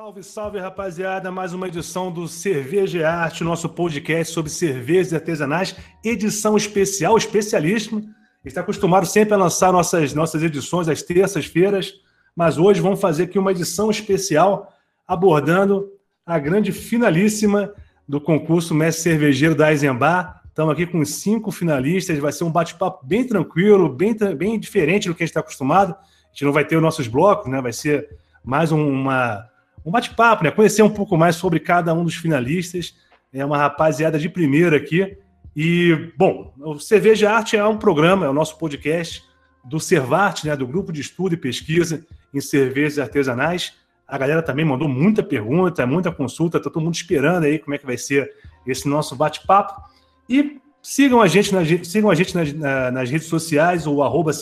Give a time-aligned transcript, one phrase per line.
[0.00, 1.30] Salve, salve, rapaziada!
[1.30, 8.02] Mais uma edição do Cerveja e Arte, nosso podcast sobre cervejas artesanais, edição especial, especialíssima.
[8.42, 11.92] Está acostumado sempre a lançar nossas, nossas edições às terças-feiras,
[12.34, 14.72] mas hoje vamos fazer aqui uma edição especial
[15.06, 15.92] abordando
[16.24, 17.70] a grande finalíssima
[18.08, 20.40] do concurso Mestre Cervejeiro da Eisenbar.
[20.46, 25.14] Estamos aqui com cinco finalistas, vai ser um bate-papo bem tranquilo, bem, bem diferente do
[25.14, 25.92] que a gente está acostumado.
[25.92, 27.60] A gente não vai ter os nossos blocos, né?
[27.60, 28.08] Vai ser
[28.42, 29.49] mais uma
[29.84, 30.50] um bate-papo, né?
[30.50, 32.94] Conhecer um pouco mais sobre cada um dos finalistas.
[33.32, 35.16] É uma rapaziada de primeira aqui.
[35.56, 39.24] E, bom, o Cerveja Arte é um programa, é o nosso podcast
[39.64, 40.56] do Servarte, né?
[40.56, 43.74] Do Grupo de Estudo e Pesquisa em Cervejas Artesanais.
[44.06, 47.78] A galera também mandou muita pergunta, muita consulta, tá todo mundo esperando aí como é
[47.78, 48.32] que vai ser
[48.66, 49.80] esse nosso bate-papo.
[50.28, 54.32] E sigam a gente, nas, sigam a gente nas, nas redes sociais, o arroba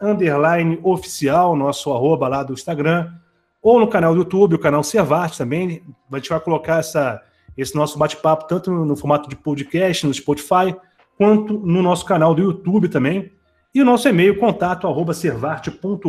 [0.00, 3.12] underline oficial, nosso arroba lá do Instagram
[3.64, 5.82] ou no canal do YouTube, o canal Servate também.
[6.12, 7.22] A gente vai colocar essa,
[7.56, 10.76] esse nosso bate-papo tanto no formato de podcast, no Spotify,
[11.16, 13.32] quanto no nosso canal do YouTube também.
[13.74, 16.02] E o nosso e-mail, contato servarte.com.br.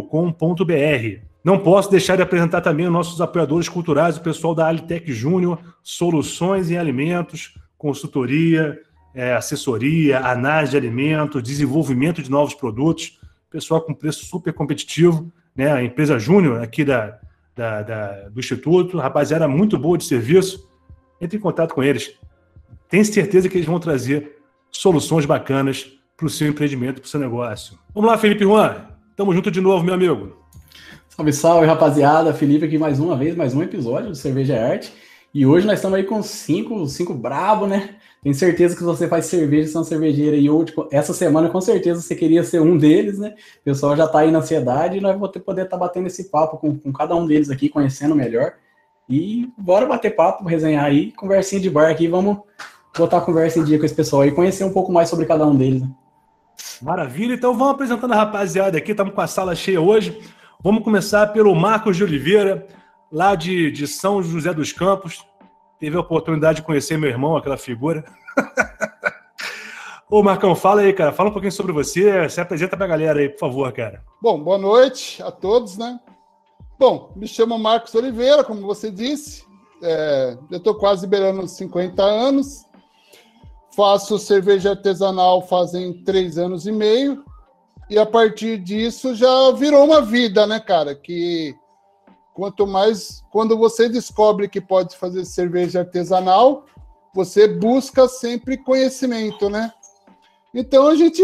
[1.41, 5.57] Não posso deixar de apresentar também os nossos apoiadores culturais, o pessoal da Alitec Júnior,
[5.81, 8.77] soluções em alimentos, consultoria,
[9.13, 13.17] é, assessoria, análise de alimentos, desenvolvimento de novos produtos,
[13.49, 15.71] pessoal com preço super competitivo, né?
[15.71, 17.17] A empresa Júnior aqui da,
[17.55, 20.69] da, da, do Instituto, rapaziada muito boa de serviço.
[21.21, 22.13] Entre em contato com eles.
[22.89, 24.37] Tenho certeza que eles vão trazer
[24.69, 27.77] soluções bacanas para o seu empreendimento, para o seu negócio.
[27.93, 28.85] Vamos lá, Felipe Juan.
[29.15, 30.37] Tamo junto de novo, meu amigo.
[31.09, 32.33] Salve, salve, rapaziada.
[32.33, 34.91] Felipe aqui mais uma vez, mais um episódio do Cerveja Arte.
[35.33, 37.95] E hoje nós estamos aí com cinco, cinco brabo, né?
[38.25, 42.15] Tenho certeza que você faz cerveja, são cervejeira e tipo, essa semana com certeza você
[42.15, 43.35] queria ser um deles, né?
[43.61, 46.31] O pessoal já está aí na ansiedade e nós vamos poder estar tá batendo esse
[46.31, 48.53] papo com, com cada um deles aqui, conhecendo melhor.
[49.07, 52.39] E bora bater papo, resenhar aí, conversinha de bar aqui, vamos
[52.97, 55.45] botar a conversa em dia com esse pessoal aí, conhecer um pouco mais sobre cada
[55.45, 55.83] um deles.
[55.83, 55.89] Né?
[56.81, 60.19] Maravilha, então vamos apresentando a rapaziada aqui, estamos com a sala cheia hoje.
[60.63, 62.65] Vamos começar pelo Marcos de Oliveira,
[63.11, 65.23] lá de, de São José dos Campos
[65.79, 68.03] teve a oportunidade de conhecer meu irmão, aquela figura.
[70.09, 71.11] Ô, Marcão, fala aí, cara.
[71.11, 72.29] Fala um pouquinho sobre você.
[72.29, 74.03] Se apresenta pra galera aí, por favor, cara.
[74.21, 75.99] Bom, boa noite a todos, né?
[76.77, 79.43] Bom, me chamo Marcos Oliveira, como você disse.
[79.81, 82.65] É, eu estou quase beirando 50 anos.
[83.75, 87.23] Faço cerveja artesanal fazem três anos e meio.
[87.89, 90.95] E a partir disso já virou uma vida, né, cara?
[90.95, 91.55] Que
[92.35, 96.65] Quanto mais quando você descobre que pode fazer cerveja artesanal,
[97.13, 99.73] você busca sempre conhecimento, né?
[100.53, 101.23] Então a gente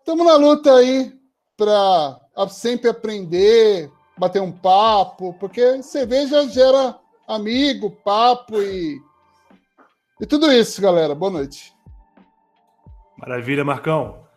[0.00, 1.16] estamos na luta aí
[1.56, 2.18] para
[2.50, 9.00] sempre aprender, bater um papo, porque cerveja gera amigo, papo e
[10.20, 11.14] e tudo isso, galera.
[11.14, 11.72] Boa noite.
[13.16, 14.27] Maravilha, Marcão.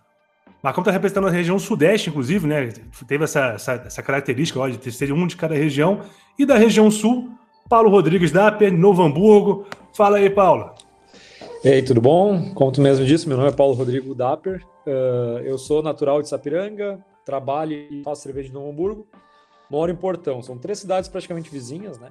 [0.62, 2.70] Marcão está representando a região sudeste, inclusive, né?
[3.08, 6.02] Teve essa, essa, essa característica ó, de ter um de cada região.
[6.38, 7.32] E da região sul,
[7.68, 9.66] Paulo Rodrigues Dapper, Novo Hamburgo.
[9.96, 10.72] Fala aí, Paulo.
[11.64, 12.54] E aí, tudo bom?
[12.54, 14.64] Como tu mesmo disse, meu nome é Paulo Rodrigo Dapper.
[14.86, 19.08] Uh, eu sou natural de Sapiranga, trabalho e faço cerveja de Novo Hamburgo.
[19.70, 20.44] Moro em Portão.
[20.44, 22.10] São três cidades praticamente vizinhas, né?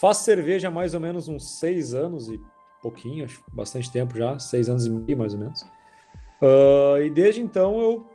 [0.00, 2.40] Faço cerveja há mais ou menos uns seis anos e
[2.82, 5.64] pouquinho, acho bastante tempo já, seis anos e meio mais ou menos.
[6.40, 8.06] Uh, e desde então eu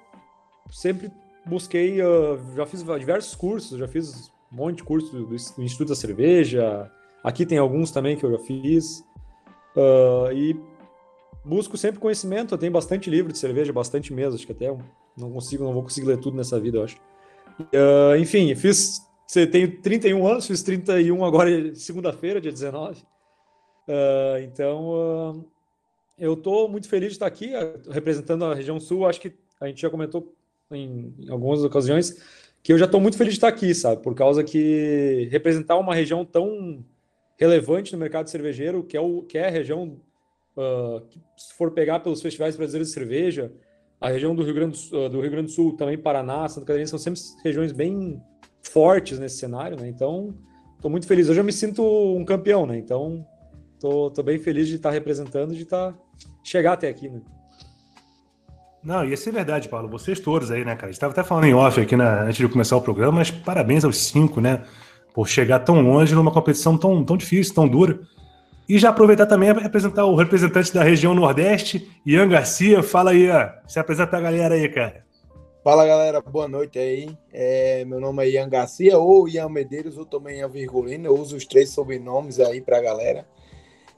[0.70, 1.12] sempre
[1.46, 5.96] busquei, uh, já fiz diversos cursos, já fiz um monte de cursos do, Instituto da
[5.96, 6.92] Cerveja,
[7.24, 9.00] aqui tem alguns também que eu já fiz,
[9.76, 10.56] uh, e
[11.44, 14.68] busco sempre conhecimento, eu tenho bastante livro de cerveja, bastante mesmo, acho que até
[15.18, 16.98] não consigo, não vou conseguir ler tudo nessa vida, eu acho.
[18.20, 19.02] enfim, fiz,
[19.52, 23.02] tenho 31 anos, fiz 31 agora segunda-feira, dia 19,
[24.44, 25.44] então
[26.18, 29.08] eu estou muito feliz de estar aqui eh, representando a região sul.
[29.08, 30.36] Acho que a gente já comentou
[30.72, 32.22] em, algumas ocasiões
[32.64, 34.02] que eu já estou muito feliz de estar aqui, sabe?
[34.02, 36.86] Por causa que representar uma região tão
[37.38, 40.00] relevante no mercado cervejeiro, que é, o, que é a região,
[40.56, 43.52] uh, que, se for pegar pelos festivais brasileiros de cerveja,
[44.00, 46.68] a região do Rio Grande do, uh, do Rio Grande do Sul, também Paraná, Santa
[46.68, 48.22] Catarina, são sempre regiões bem
[48.62, 49.88] fortes nesse cenário, né?
[49.88, 50.36] Então,
[50.76, 51.30] estou muito feliz.
[51.30, 52.78] Hoje eu me sinto um campeão, né?
[52.78, 53.26] Então,
[53.82, 55.94] tô, tô bem feliz de estar representando, de estar
[56.44, 57.20] chegar até aqui, né?
[58.84, 59.90] Não, e isso é verdade, Paulo.
[59.90, 60.88] Vocês todos aí, né, cara?
[60.88, 63.30] A gente estava até falando em off aqui né, antes de começar o programa, mas
[63.30, 64.64] parabéns aos cinco, né?
[65.14, 68.00] Por chegar tão longe numa competição tão, tão difícil, tão dura.
[68.68, 72.82] E já aproveitar também para apresentar o representante da região Nordeste, Ian Garcia.
[72.82, 73.50] Fala aí, ó.
[73.68, 75.04] se apresenta a galera aí, cara.
[75.64, 77.16] Fala galera, boa noite aí.
[77.32, 81.08] É, meu nome é Ian Garcia ou Ian Medeiros ou também Ian Virgulino.
[81.08, 83.28] Eu uso os três sobrenomes aí para a galera.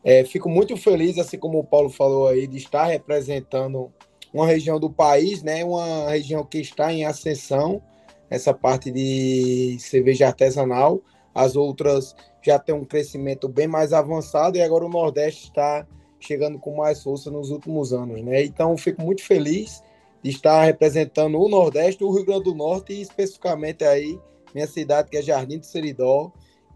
[0.03, 3.91] É, fico muito feliz, assim como o Paulo falou aí, de estar representando
[4.33, 5.63] uma região do país, né?
[5.63, 7.81] Uma região que está em ascensão,
[8.29, 11.01] essa parte de cerveja artesanal.
[11.33, 15.87] As outras já têm um crescimento bem mais avançado e agora o Nordeste está
[16.19, 18.43] chegando com mais força nos últimos anos, né?
[18.43, 19.81] Então, fico muito feliz
[20.21, 24.19] de estar representando o Nordeste, o Rio Grande do Norte e especificamente aí
[24.53, 26.31] minha cidade, que é Jardim do Seridó.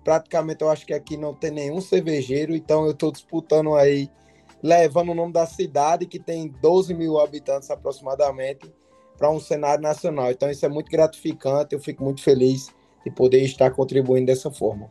[0.08, 4.10] Praticamente eu acho que aqui não tem nenhum cervejeiro, então eu estou disputando aí,
[4.64, 8.74] levando o nome da cidade, que tem 12 mil habitantes aproximadamente,
[9.18, 10.32] para um cenário nacional.
[10.32, 12.74] Então isso é muito gratificante, eu fico muito feliz
[13.04, 14.90] de poder estar contribuindo dessa forma.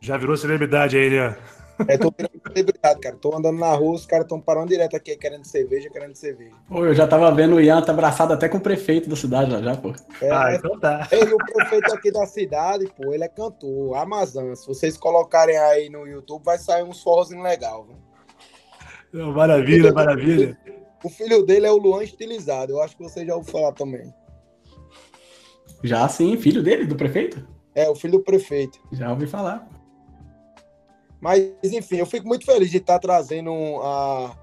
[0.00, 1.36] Já virou celebridade aí, né?
[1.88, 3.16] É, tô virando celebridade, cara.
[3.16, 6.54] Tô andando na rua, os caras estão parando direto aqui, querendo cerveja, querendo cerveja.
[6.68, 9.50] Pô, eu já tava vendo o Ian tá abraçado até com o prefeito da cidade
[9.50, 9.92] já, já pô.
[10.20, 11.06] É, ah, então tá.
[11.12, 14.54] Ele, o prefeito aqui da cidade, pô, ele é cantor, Amazon.
[14.54, 19.32] Se vocês colocarem aí no YouTube, vai sair uns forrozinhos legal, viu?
[19.32, 20.58] Maravilha, maravilha.
[21.02, 22.72] O filho dele é o Luan Estilizado.
[22.72, 24.12] Eu acho que você já ouviu falar também.
[25.82, 27.46] Já sim, filho dele, do prefeito?
[27.74, 28.80] É, o filho do prefeito.
[28.92, 29.68] Já ouvi falar.
[31.20, 33.52] Mas, enfim, eu fico muito feliz de estar trazendo
[33.82, 34.36] a,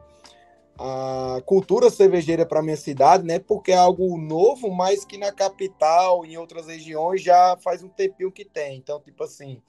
[0.78, 3.40] a cultura cervejeira para minha cidade, né?
[3.40, 8.32] Porque é algo novo, mas que na capital, em outras regiões, já faz um tempinho
[8.32, 8.78] que tem.
[8.78, 9.62] Então, tipo assim,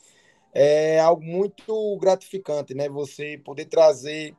[0.53, 2.89] é algo muito gratificante, né?
[2.89, 4.35] Você poder trazer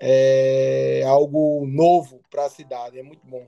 [0.00, 2.98] é, algo novo para a cidade.
[2.98, 3.46] É muito bom.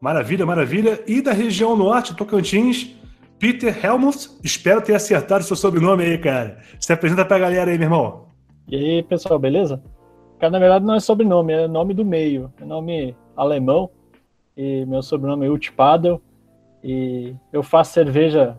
[0.00, 1.02] Maravilha, maravilha.
[1.06, 2.94] E da região norte, Tocantins,
[3.38, 6.58] Peter Helmut, espero ter acertado seu sobrenome aí, cara.
[6.80, 8.26] Se apresenta pra galera aí, meu irmão.
[8.68, 9.82] E aí, pessoal, beleza?
[10.38, 12.52] Cara, na verdade não é sobrenome, é nome do meio.
[12.60, 13.90] É nome alemão.
[14.56, 16.20] E meu sobrenome é Utpadel.
[16.82, 18.56] E eu faço cerveja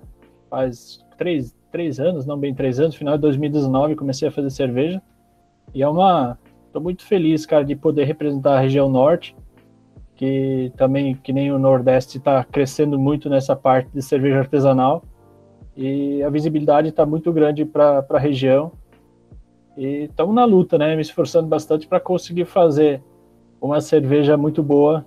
[0.50, 2.96] faz três, três anos, não bem três anos.
[2.96, 5.02] Final de 2019 comecei a fazer cerveja.
[5.74, 6.38] E é uma...
[6.72, 9.36] Tô muito feliz, cara, de poder representar a região norte
[10.18, 15.04] que também, que nem o Nordeste, está crescendo muito nessa parte de cerveja artesanal
[15.76, 18.72] e a visibilidade está muito grande para a região.
[19.78, 20.96] E estamos na luta, né?
[20.96, 23.02] Me esforçando bastante para conseguir fazer
[23.62, 25.06] uma cerveja muito boa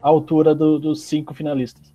[0.00, 1.92] à altura do, dos cinco finalistas.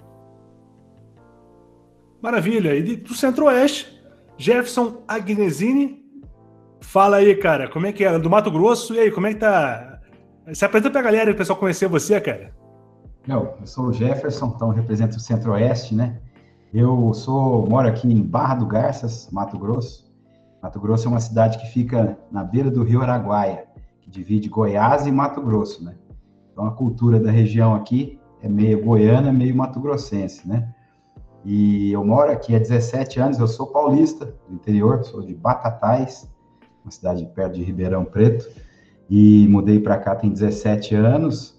[2.22, 2.76] Maravilha.
[2.76, 3.98] E do Centro-Oeste,
[4.38, 6.06] Jefferson Agnesini.
[6.82, 8.20] Fala aí, cara, como é que é?
[8.20, 9.98] Do Mato Grosso, e aí, como é que tá
[10.54, 12.54] se apresenta para a galera, o pessoal conhecer você, cara.
[13.28, 16.18] Eu, sou o Jefferson, então represento o Centro-Oeste, né?
[16.74, 20.10] Eu sou, moro aqui em Barra do Garças, Mato Grosso.
[20.64, 23.66] Mato Grosso é uma cidade que fica na beira do rio Araguaia,
[24.00, 25.96] que divide Goiás e Mato Grosso, né?
[26.54, 30.74] Então a cultura da região aqui é meio goiana, meio mato-grossense, né?
[31.44, 36.30] E eu moro aqui há 17 anos, eu sou paulista do interior, sou de Batatais,
[36.84, 38.50] uma cidade perto de Ribeirão Preto
[39.10, 41.57] e mudei para cá tem 17 anos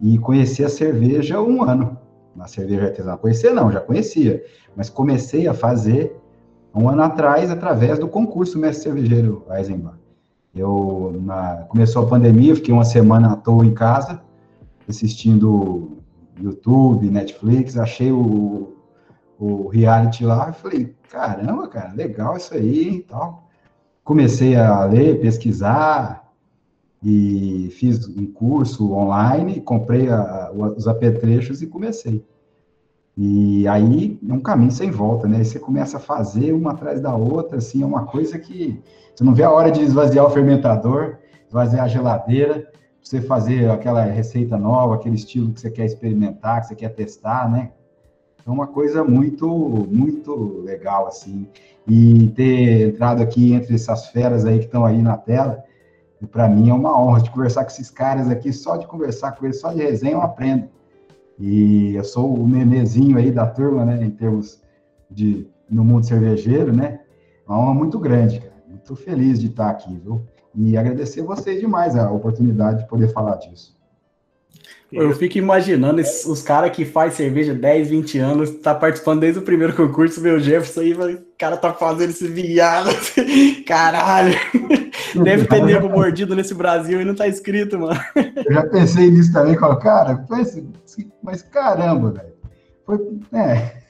[0.00, 1.98] e conheci a cerveja um ano,
[2.34, 3.18] na cerveja artesanal.
[3.18, 4.42] Conhecer não, já conhecia,
[4.74, 6.16] mas comecei a fazer
[6.74, 9.98] um ano atrás através do concurso Mestre Cervejeiro Eisenbach.
[10.54, 14.20] Eu, na, começou a pandemia, fiquei uma semana à toa em casa,
[14.88, 15.98] assistindo
[16.40, 18.74] YouTube, Netflix, achei o,
[19.38, 23.48] o reality lá e falei, caramba, cara, legal isso aí e tal.
[24.02, 26.19] Comecei a ler, pesquisar,
[27.02, 32.24] e fiz um curso online, comprei a, os apetrechos e comecei.
[33.16, 35.42] E aí é um caminho sem volta, né?
[35.42, 38.80] você começa a fazer uma atrás da outra, assim, é uma coisa que
[39.14, 41.16] você não vê a hora de esvaziar o fermentador,
[41.46, 42.70] esvaziar a geladeira,
[43.02, 47.50] você fazer aquela receita nova, aquele estilo que você quer experimentar, que você quer testar,
[47.50, 47.72] né?
[48.46, 49.48] É uma coisa muito,
[49.90, 51.46] muito legal, assim.
[51.86, 55.62] E ter entrado aqui entre essas feras aí que estão aí na tela,
[56.20, 59.32] e para mim é uma honra de conversar com esses caras aqui, só de conversar
[59.32, 60.68] com eles, só de resenha eu aprendo.
[61.38, 64.60] E eu sou o memezinho aí da turma, né, em termos
[65.10, 67.00] de no mundo cervejeiro, né?
[67.46, 68.52] Uma honra muito grande, cara.
[68.68, 70.20] Muito feliz de estar aqui, viu?
[70.54, 73.78] E agradecer vocês demais a oportunidade de poder falar disso.
[74.92, 79.38] Eu fico imaginando esses, os caras que faz cerveja 10, 20 anos, tá participando desde
[79.38, 82.90] o primeiro concurso, meu Jefferson aí, o cara tá fazendo esse viado,
[83.64, 84.34] caralho.
[85.14, 88.00] Deve ter nego mordido nesse Brasil e não tá escrito, mano.
[88.14, 90.24] Eu já pensei nisso também, cara,
[91.22, 92.32] mas caramba, velho.
[92.84, 92.98] Foi,
[93.32, 93.80] é,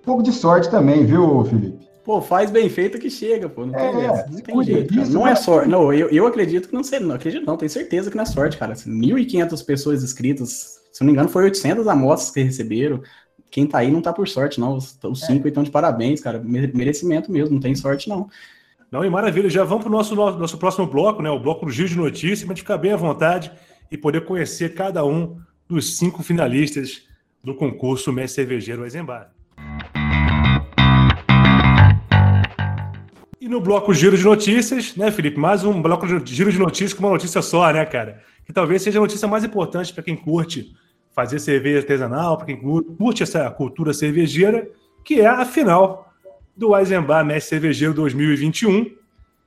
[0.00, 1.86] um pouco de sorte também, viu, Felipe?
[2.06, 3.66] Pô, faz bem feito que chega, pô.
[3.66, 4.94] Não tem, é, não tem jeito.
[4.94, 5.68] Disso, não é sorte.
[5.68, 8.26] Não, eu, eu acredito que não sei, não acredito não, tenho certeza que não é
[8.26, 8.74] sorte, cara.
[8.74, 13.02] 1.500 assim, pessoas inscritas, se não me engano, foi 800 amostras que receberam.
[13.50, 14.76] Quem tá aí não tá por sorte, não.
[14.76, 15.26] Os, os é.
[15.26, 16.40] cinco então de parabéns, cara.
[16.40, 18.28] Merecimento mesmo, não tem sorte, não.
[18.90, 19.50] Não, e maravilha.
[19.50, 21.30] Já vamos para o nosso, nosso próximo bloco, né?
[21.30, 23.50] O bloco do Giro de Notícias, para a gente ficar bem à vontade
[23.90, 25.38] e poder conhecer cada um
[25.68, 27.02] dos cinco finalistas
[27.42, 29.32] do concurso Mestre Cervejeiro Eisenbar.
[33.40, 35.38] E no bloco Giro de Notícias, né, Felipe?
[35.38, 38.22] Mais um bloco de Giro de Notícias com uma notícia só, né, cara?
[38.44, 40.72] Que talvez seja a notícia mais importante para quem curte
[41.12, 44.68] fazer cerveja artesanal, para quem curte essa cultura cervejeira,
[45.04, 46.05] que é a final
[46.56, 48.94] do Eisenbar Mestre Cervejeiro 2021.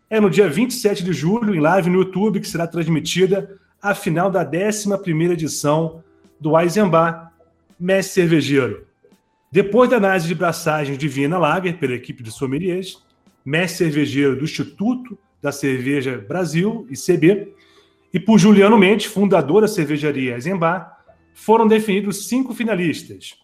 [0.10, 4.30] É no dia 27 de julho, em live no YouTube, que será transmitida a final
[4.30, 4.94] da 11
[5.32, 6.04] edição
[6.40, 7.34] do Eisenbar
[7.80, 8.86] Mestre Cervejeiro.
[9.52, 13.02] Depois da análise de braçagem de Viena Lager pela equipe de sommeliers,
[13.44, 17.54] mestre cervejeiro do Instituto da Cerveja Brasil, ICB,
[18.14, 21.00] e por Juliano Mendes, fundador da cervejaria Eisenbar,
[21.34, 23.36] foram definidos cinco finalistas.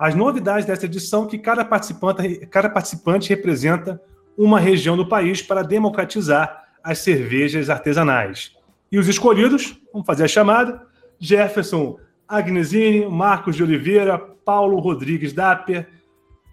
[0.00, 4.00] As novidades dessa edição que cada participante, cada participante representa
[4.34, 8.56] uma região do país para democratizar as cervejas artesanais.
[8.90, 10.86] E os escolhidos, vamos fazer a chamada,
[11.18, 15.86] Jefferson Agnesini, Marcos de Oliveira, Paulo Rodrigues Dapper,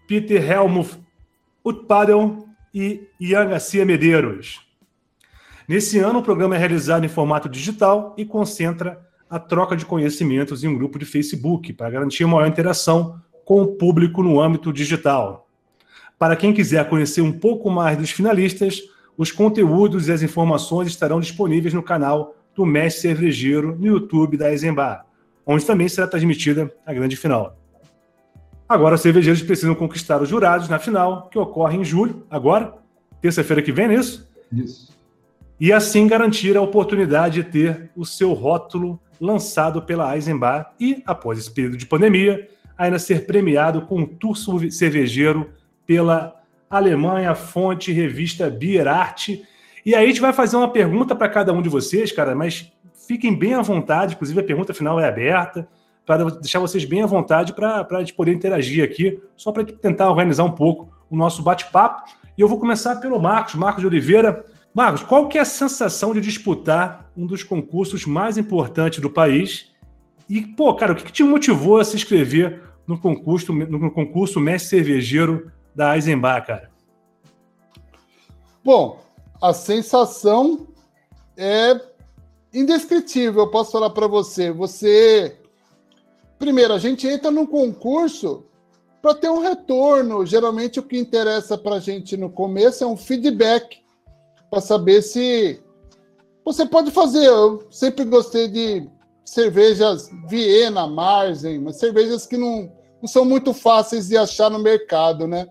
[0.10, 1.00] Peter Helmuth
[1.64, 4.60] Utpadel e Ian Garcia Medeiros.
[5.66, 10.66] Nesse ano, o programa é realizado em formato digital e concentra a troca de conhecimentos
[10.66, 15.48] em um grupo de Facebook para garantir maior interação com o público no âmbito digital.
[16.20, 18.82] Para quem quiser conhecer um pouco mais dos finalistas,
[19.18, 24.52] os conteúdos e as informações estarão disponíveis no canal do Mestre Cervejeiro no YouTube da
[24.52, 25.06] Eisenbar,
[25.46, 27.58] onde também será transmitida a grande final.
[28.68, 32.74] Agora, os cervejeiros precisam conquistar os jurados na final, que ocorre em julho, agora,
[33.22, 34.30] terça-feira que vem, não é isso?
[34.52, 34.92] Isso.
[35.58, 41.40] E assim garantir a oportunidade de ter o seu rótulo lançado pela Eisenbar e, após
[41.40, 42.46] esse período de pandemia,
[42.78, 44.36] ainda ser premiado com um tour
[44.70, 45.50] cervejeiro
[45.86, 46.36] pela
[46.70, 49.30] Alemanha Fonte Revista Beer Art.
[49.86, 52.72] E aí a gente vai fazer uma pergunta para cada um de vocês, cara, mas
[53.08, 55.68] fiquem bem à vontade, inclusive a pergunta final é aberta
[56.06, 60.10] para deixar vocês bem à vontade para a gente poder interagir aqui, só para tentar
[60.10, 62.10] organizar um pouco o nosso bate-papo.
[62.38, 64.46] E eu vou começar pelo Marcos, Marcos de Oliveira.
[64.74, 69.74] Marcos, qual que é a sensação de disputar um dos concursos mais importantes do país?
[70.30, 74.40] E, pô, cara, o que, que te motivou a se inscrever no concurso, no concurso
[74.40, 76.72] Mestre Cervejeiro da Eisenbar, cara?
[78.64, 79.00] Bom,
[79.42, 80.68] a sensação
[81.36, 81.80] é
[82.54, 84.52] indescritível, eu posso falar para você.
[84.52, 85.38] Você
[86.38, 88.46] primeiro, a gente entra num concurso
[89.02, 90.26] para ter um retorno.
[90.26, 93.80] Geralmente, o que interessa para a gente no começo é um feedback
[94.50, 95.62] para saber se
[96.46, 97.26] você pode fazer.
[97.26, 98.90] Eu sempre gostei de
[99.26, 105.28] cervejas Viena, Marzen, mas cervejas que não, não são muito fáceis de achar no mercado,
[105.28, 105.48] né?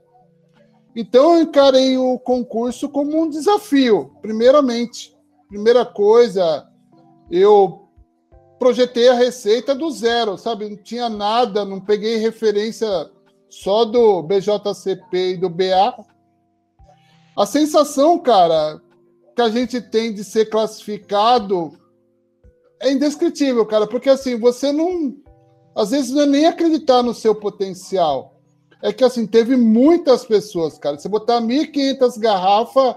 [0.94, 5.14] Então, eu encarei o concurso como um desafio, primeiramente.
[5.48, 6.66] Primeira coisa,
[7.30, 7.86] eu
[8.58, 10.68] projetei a receita do zero, sabe?
[10.68, 12.88] Não tinha nada, não peguei referência
[13.48, 15.94] só do BJCP e do BA.
[17.36, 18.80] A sensação, cara,
[19.34, 21.78] que a gente tem de ser classificado
[22.80, 25.16] é indescritível, cara, porque assim, você não.
[25.76, 28.40] Às vezes não é nem acreditar no seu potencial.
[28.82, 30.98] É que assim, teve muitas pessoas, cara.
[30.98, 32.96] Você botar 1.500 garrafas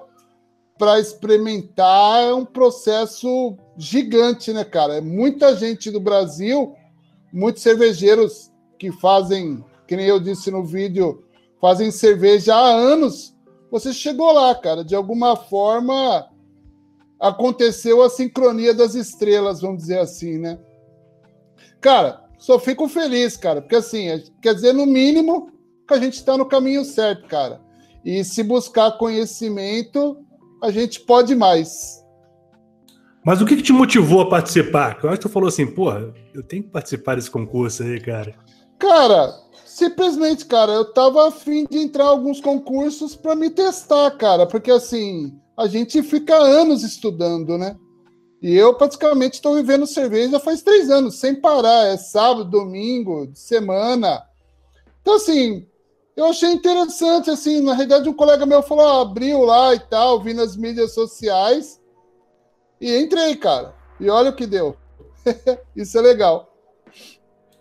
[0.78, 4.96] para experimentar é um processo gigante, né, cara?
[4.96, 6.74] É muita gente do Brasil,
[7.34, 11.26] muitos cervejeiros que fazem, que nem eu disse no vídeo,
[11.60, 13.36] fazem cerveja há anos.
[13.70, 14.86] Você chegou lá, cara.
[14.86, 16.30] De alguma forma
[17.20, 20.58] aconteceu a sincronia das estrelas, vamos dizer assim, né?
[21.82, 24.08] Cara, só fico feliz, cara, porque assim,
[24.42, 25.52] quer dizer, no mínimo,
[25.86, 27.62] que a gente está no caminho certo, cara.
[28.04, 30.18] E se buscar conhecimento,
[30.64, 32.04] a gente pode mais.
[33.26, 34.98] Mas o que, que te motivou a participar?
[35.04, 38.34] Eu acho que tu falou assim, porra, eu tenho que participar desse concurso aí, cara.
[38.80, 44.48] Cara, simplesmente, cara, eu tava afim de entrar em alguns concursos para me testar, cara,
[44.48, 47.76] porque assim, a gente fica anos estudando, né?
[48.42, 51.88] E eu praticamente estou vivendo cerveja faz três anos, sem parar.
[51.88, 54.24] É sábado, domingo, semana.
[55.02, 55.68] Então, assim,
[56.16, 60.22] eu achei interessante, assim, na realidade um colega meu falou, ah, abriu lá e tal,
[60.22, 61.80] vi nas mídias sociais
[62.80, 63.74] e entrei, cara.
[64.00, 64.76] E olha o que deu.
[65.76, 66.54] Isso é legal.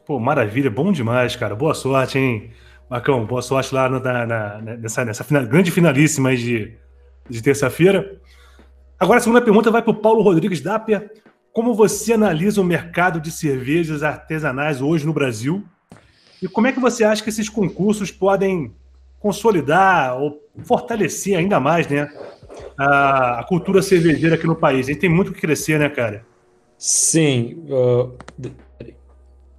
[0.06, 1.54] Pô, maravilha, bom demais, cara.
[1.54, 2.52] Boa sorte, hein?
[2.88, 6.76] Marcão, boa sorte lá na, na, nessa, nessa final, grande finalíssima de,
[7.28, 8.18] de terça-feira.
[8.98, 11.08] Agora a segunda pergunta vai para o Paulo Rodrigues Dapia.
[11.52, 15.64] Como você analisa o mercado de cervejas artesanais hoje no Brasil?
[16.42, 18.74] E como é que você acha que esses concursos podem
[19.20, 22.08] consolidar ou fortalecer ainda mais né,
[22.76, 24.86] a, a cultura cervejeira aqui no país?
[24.86, 26.26] A gente tem muito que crescer, né, cara?
[26.76, 27.64] Sim.
[27.68, 28.16] Uh,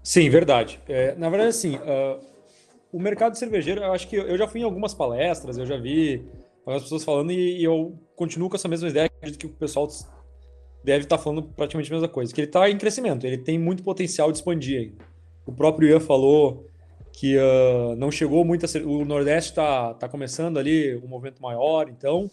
[0.04, 0.82] sim, verdade.
[0.88, 2.20] É, na verdade, assim, uh,
[2.92, 6.26] o mercado cervejeiro, eu acho que eu já fui em algumas palestras, eu já vi
[6.70, 9.88] algumas pessoas falando e, e eu continuo com essa mesma ideia de que o pessoal
[10.84, 13.84] deve estar falando praticamente a mesma coisa, que ele está em crescimento, ele tem muito
[13.84, 15.06] potencial de expandir ainda.
[15.46, 16.66] O próprio Ian falou
[17.12, 21.42] que uh, não chegou muito a ser, o Nordeste está tá começando ali um movimento
[21.42, 22.30] maior, então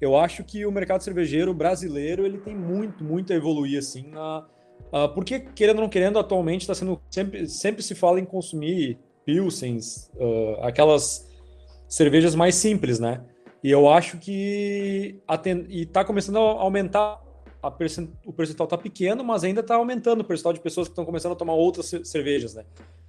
[0.00, 4.46] eu acho que o mercado cervejeiro brasileiro ele tem muito, muito a evoluir assim, na,
[4.92, 8.98] uh, porque querendo ou não querendo, atualmente está sendo sempre, sempre se fala em consumir
[9.24, 11.28] pilsens, uh, aquelas
[11.88, 13.22] cervejas mais simples, né?
[13.62, 15.20] E eu acho que
[15.68, 17.22] está começando a aumentar
[17.62, 18.10] a percent...
[18.26, 21.32] o percentual está pequeno, mas ainda está aumentando o percentual de pessoas que estão começando
[21.32, 22.64] a tomar outras cervejas, né?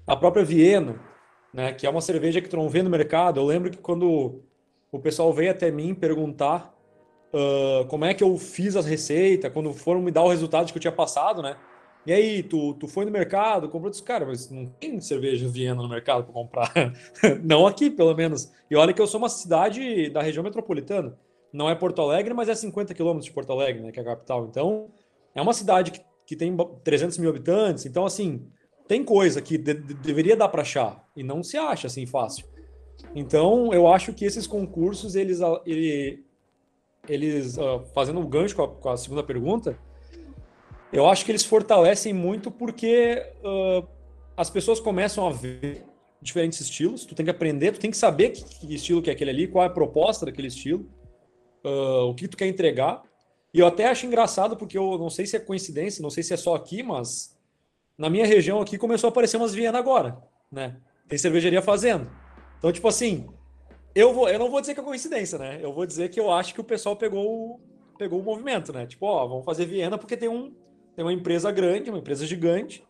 [0.05, 0.99] A própria Vieno,
[1.53, 3.39] né, que é uma cerveja que tu não vê no mercado.
[3.39, 4.43] Eu lembro que quando
[4.91, 6.71] o pessoal veio até mim perguntar
[7.33, 10.77] uh, como é que eu fiz as receitas, quando foram me dar o resultado que
[10.77, 11.55] eu tinha passado, né?
[12.05, 15.81] E aí, tu, tu foi no mercado, comprou disse, cara, mas não tem cerveja Viena
[15.81, 16.73] no mercado para comprar.
[17.41, 18.51] não aqui, pelo menos.
[18.69, 21.17] E olha que eu sou uma cidade da região metropolitana.
[21.51, 24.05] Não é Porto Alegre, mas é 50 quilômetros de Porto Alegre, né, que é a
[24.05, 24.45] capital.
[24.49, 24.89] Então,
[25.33, 27.85] é uma cidade que, que tem 300 mil habitantes.
[27.85, 28.47] Então, assim,
[28.87, 32.45] tem coisa que de, de, deveria dar para achar e não se acha assim fácil.
[33.15, 36.25] Então, eu acho que esses concursos, eles, ele,
[37.07, 39.77] eles uh, fazendo um gancho com a, com a segunda pergunta,
[40.93, 43.87] eu acho que eles fortalecem muito porque uh,
[44.37, 45.83] as pessoas começam a ver
[46.21, 47.03] diferentes estilos.
[47.03, 49.47] Tu tem que aprender, tu tem que saber que, que estilo que é aquele ali,
[49.47, 50.87] qual é a proposta daquele estilo,
[51.65, 53.01] uh, o que tu quer entregar.
[53.51, 56.33] E eu até acho engraçado porque eu não sei se é coincidência, não sei se
[56.33, 57.35] é só aqui, mas
[57.97, 60.17] na minha região aqui começou a aparecer umas Viena agora,
[60.51, 60.77] né?
[61.07, 62.09] Tem cervejaria fazendo.
[62.57, 63.27] Então, tipo assim,
[63.95, 65.59] eu vou, eu não vou dizer que é coincidência, né?
[65.61, 67.59] Eu vou dizer que eu acho que o pessoal pegou
[67.97, 68.87] pegou o movimento, né?
[68.87, 70.53] Tipo, ó, vamos fazer Viena porque tem um
[70.95, 72.83] tem uma empresa grande, uma empresa gigante,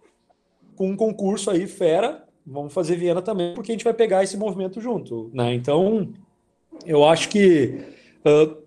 [0.76, 2.24] com um concurso aí fera.
[2.46, 5.54] Vamos fazer Viena também, porque a gente vai pegar esse movimento junto, né?
[5.54, 6.12] Então,
[6.86, 7.80] eu acho que
[8.26, 8.58] uh,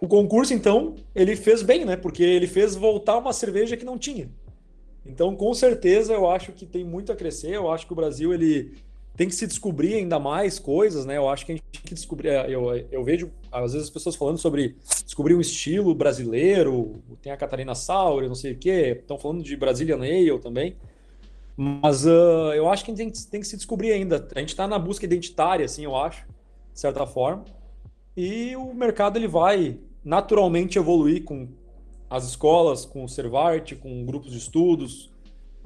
[0.00, 1.96] o concurso, então, ele fez bem, né?
[1.96, 4.30] Porque ele fez voltar uma cerveja que não tinha.
[5.06, 7.54] Então, com certeza, eu acho que tem muito a crescer.
[7.54, 8.74] Eu acho que o Brasil ele
[9.16, 11.16] tem que se descobrir ainda mais coisas, né?
[11.16, 12.28] Eu acho que a gente tem que descobrir.
[12.28, 17.02] É, eu, eu vejo, às vezes, as pessoas falando sobre descobrir um estilo brasileiro.
[17.22, 18.98] Tem a Catarina Sauri, não sei o quê.
[19.00, 20.76] Estão falando de Brazilian Ale também.
[21.56, 24.28] Mas uh, eu acho que a gente tem, que se descobrir ainda.
[24.34, 26.26] A gente está na busca identitária, assim, eu acho,
[26.72, 27.44] de certa forma.
[28.14, 31.48] E o mercado ele vai naturalmente evoluir com
[32.10, 35.10] as escolas, com o Servart, com grupos de estudos,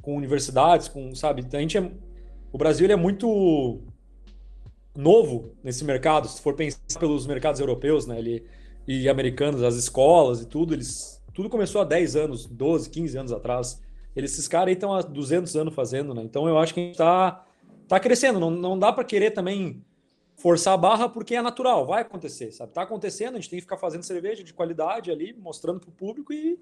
[0.01, 1.45] com universidades, com, sabe?
[1.53, 1.91] A gente é,
[2.53, 3.81] o Brasil é muito
[4.97, 8.45] novo nesse mercado, se for pensar pelos mercados europeus, né, ele,
[8.87, 13.33] e americanos, as escolas e tudo, eles tudo começou há 10 anos, 12, 15 anos
[13.33, 13.81] atrás.
[14.17, 16.23] Eles, esses caras aí estão há 200 anos fazendo, né?
[16.23, 17.47] Então eu acho que a gente está
[17.87, 19.85] tá crescendo, não, não dá para querer também
[20.37, 22.73] forçar a barra porque é natural, vai acontecer, sabe?
[22.73, 25.93] Tá acontecendo, a gente tem que ficar fazendo cerveja de qualidade ali, mostrando para o
[25.93, 26.59] público e,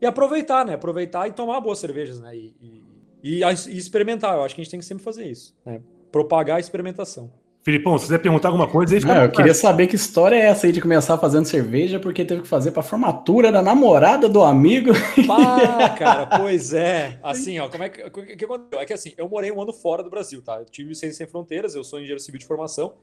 [0.00, 0.74] e aproveitar, né?
[0.74, 2.36] Aproveitar e tomar boas cervejas, né?
[2.36, 4.36] E, e, e, experimentar.
[4.36, 5.80] Eu acho que a gente tem que sempre fazer isso, né?
[6.10, 7.30] Propagar a experimentação.
[7.62, 10.66] Filipão, se quiser perguntar alguma coisa, aí Não, eu queria saber que história é essa
[10.66, 14.92] aí de começar fazendo cerveja porque teve que fazer para formatura da namorada do amigo.
[15.26, 17.18] Pá, cara, pois é.
[17.22, 18.80] Assim, ó, como é que, o que aconteceu?
[18.80, 20.60] É que assim, eu morei um ano fora do Brasil, tá?
[20.60, 22.94] Eu tive Ciência Sem Fronteiras, eu sou engenheiro civil de formação.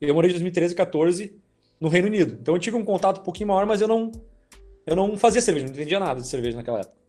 [0.00, 1.36] E eu morei de 2013 e 14
[1.80, 2.36] no Reino Unido.
[2.40, 4.10] Então eu tive um contato um pouquinho maior, mas eu não
[4.84, 7.01] eu não fazia cerveja, não entendia nada de cerveja naquela época.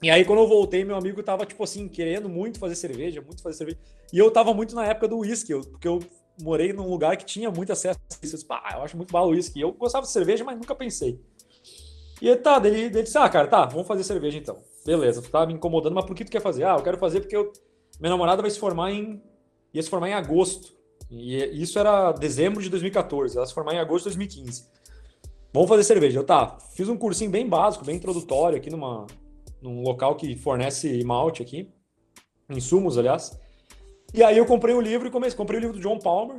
[0.00, 3.42] E aí, quando eu voltei, meu amigo tava, tipo assim, querendo muito fazer cerveja, muito
[3.42, 3.78] fazer cerveja.
[4.12, 5.98] E eu tava muito na época do whisky, porque eu
[6.40, 8.36] morei num lugar que tinha muito acesso a isso.
[8.36, 9.60] Eu, disse, ah, eu acho muito bala o whisky.
[9.60, 11.20] Eu gostava de cerveja, mas nunca pensei.
[12.22, 14.62] E ele, tá, ele, ele disse, ah, cara, tá, vamos fazer cerveja então.
[14.86, 16.64] Beleza, tu tá me incomodando, mas por que tu quer fazer?
[16.64, 17.52] Ah, eu quero fazer porque eu...
[18.00, 19.20] minha namorada vai se formar em...
[19.74, 20.76] ia se formar em agosto.
[21.10, 24.68] E isso era dezembro de 2014, ela se formar em agosto de 2015.
[25.52, 26.20] Vamos fazer cerveja.
[26.20, 29.06] Eu, tá, fiz um cursinho bem básico, bem introdutório aqui numa,
[29.60, 31.70] num local que fornece malte aqui,
[32.50, 33.38] insumos, aliás.
[34.14, 36.38] E aí eu comprei o livro e comecei, comprei o livro do John Palmer,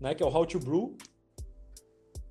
[0.00, 0.96] né, que é o How to Brew.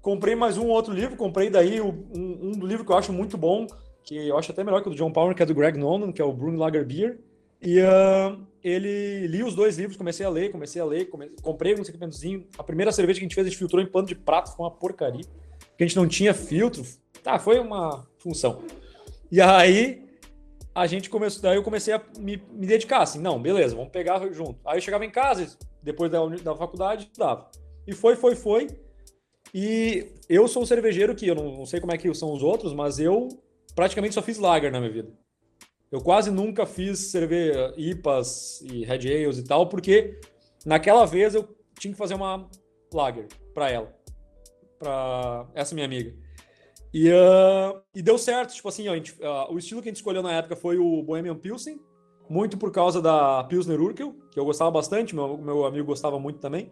[0.01, 3.65] Comprei mais um outro livro, comprei daí um, um livro que eu acho muito bom,
[4.03, 6.12] que eu acho até melhor que o do John Palmer, que é do Greg Nolan,
[6.12, 7.19] que é o Brewing Lager Beer.
[7.60, 11.10] E uh, ele li os dois livros, comecei a ler, comecei a ler,
[11.41, 12.45] comprei um equipamentozinho.
[12.55, 14.63] A primeira cerveja que a gente fez, a gente filtrou em pano de prato, foi
[14.63, 15.25] uma porcaria.
[15.69, 16.84] Porque a gente não tinha filtro.
[17.23, 18.62] Tá, foi uma função.
[19.36, 20.02] E aí
[20.74, 24.26] a gente começou, daí eu comecei a me, me dedicar assim, não, beleza, vamos pegar
[24.32, 24.62] junto.
[24.65, 27.52] Aí eu chegava em casa, depois da, da faculdade, estudava.
[27.86, 28.67] E foi, foi, foi.
[29.54, 32.41] E eu sou um cervejeiro que eu não, não sei como é que são os
[32.41, 33.28] outros, mas eu
[33.76, 35.12] praticamente só fiz lager na minha vida.
[35.91, 40.17] Eu quase nunca fiz cerveja IPAs e Red Ales e tal, porque
[40.65, 41.45] naquela vez eu
[41.78, 42.50] tinha que fazer uma
[42.93, 43.93] lager para ela,
[44.80, 46.24] para essa minha amiga.
[46.97, 50.23] E, uh, e deu certo, tipo assim, gente, uh, o estilo que a gente escolheu
[50.23, 51.77] na época foi o Bohemian Pilsen,
[52.29, 56.39] muito por causa da Pilsner Urkel, que eu gostava bastante, meu, meu amigo gostava muito
[56.39, 56.71] também.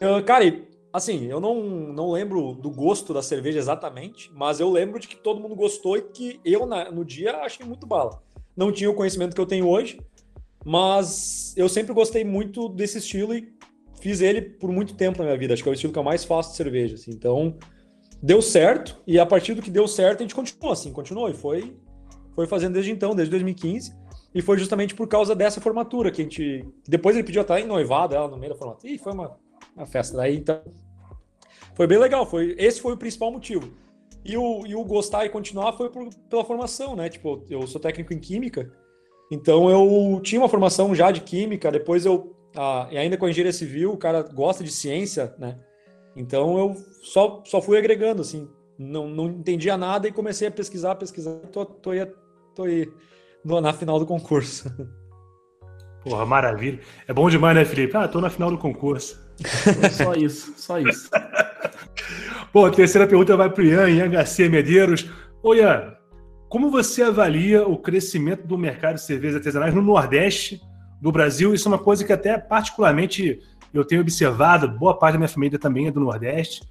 [0.00, 4.70] Uh, cara, e, assim, eu não, não lembro do gosto da cerveja exatamente, mas eu
[4.70, 8.22] lembro de que todo mundo gostou e que eu, na, no dia, achei muito bala.
[8.56, 10.00] Não tinha o conhecimento que eu tenho hoje,
[10.64, 13.52] mas eu sempre gostei muito desse estilo e
[14.00, 15.54] fiz ele por muito tempo na minha vida.
[15.54, 17.10] Acho que é o estilo que eu mais faço de cerveja, assim.
[17.10, 17.58] Então,
[18.22, 21.34] deu certo, e a partir do que deu certo, a gente continuou assim, continuou, e
[21.34, 21.76] foi,
[22.34, 23.94] foi fazendo desde então, desde 2015,
[24.36, 26.62] e foi justamente por causa dessa formatura que a gente.
[26.86, 28.92] Depois ele pediu até em noivado ela no meio da formatura.
[28.92, 29.34] E foi uma,
[29.74, 30.14] uma festa.
[30.14, 30.60] Daí então.
[31.74, 32.26] Foi bem legal.
[32.26, 33.72] Foi, esse foi o principal motivo.
[34.22, 37.08] E o, e o gostar e continuar foi por, pela formação, né?
[37.08, 38.70] Tipo, eu sou técnico em química,
[39.32, 42.36] então eu tinha uma formação já de química, depois eu.
[42.90, 45.58] E ainda com a engenharia civil, o cara gosta de ciência, né?
[46.16, 48.48] Então eu só, só fui agregando, assim,
[48.78, 52.06] não, não entendia nada e comecei a pesquisar, pesquisar, tô, tô, aí,
[52.54, 52.90] tô aí
[53.44, 54.72] na final do concurso.
[56.02, 56.80] Porra, maravilha.
[57.06, 57.96] É bom demais, né, Felipe?
[57.96, 59.20] Ah, tô na final do concurso.
[59.92, 61.10] só isso, só isso.
[62.52, 65.10] Bom, a terceira pergunta vai para o Ian, Ian Garcia Medeiros.
[65.42, 65.94] Ô Ian,
[66.48, 70.60] como você avalia o crescimento do mercado de cervejas artesanais no Nordeste
[71.02, 71.52] do Brasil?
[71.52, 73.40] Isso é uma coisa que até particularmente
[73.78, 76.62] eu tenho observado, boa parte da minha família também é do Nordeste.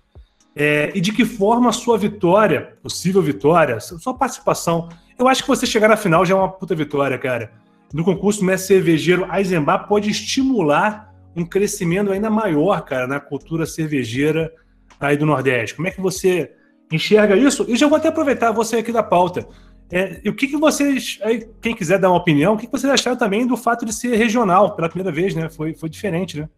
[0.56, 4.88] É, e de que forma a sua vitória, possível vitória, sua participação,
[5.20, 7.52] eu acho que você chegar na final já é uma puta vitória, cara.
[7.94, 14.52] No concurso mestre cervejeiro, Eisenbach pode estimular um crescimento ainda maior, cara, na cultura cervejeira
[15.00, 15.76] aí do Nordeste.
[15.76, 16.52] Como é que você
[16.92, 17.66] enxerga isso?
[17.68, 19.46] E já vou até aproveitar você aqui da pauta.
[19.92, 22.72] É, e o que, que vocês, aí, quem quiser dar uma opinião, o que, que
[22.72, 25.50] vocês acharam também do fato de ser regional pela primeira vez, né?
[25.50, 26.50] Foi, foi diferente, né?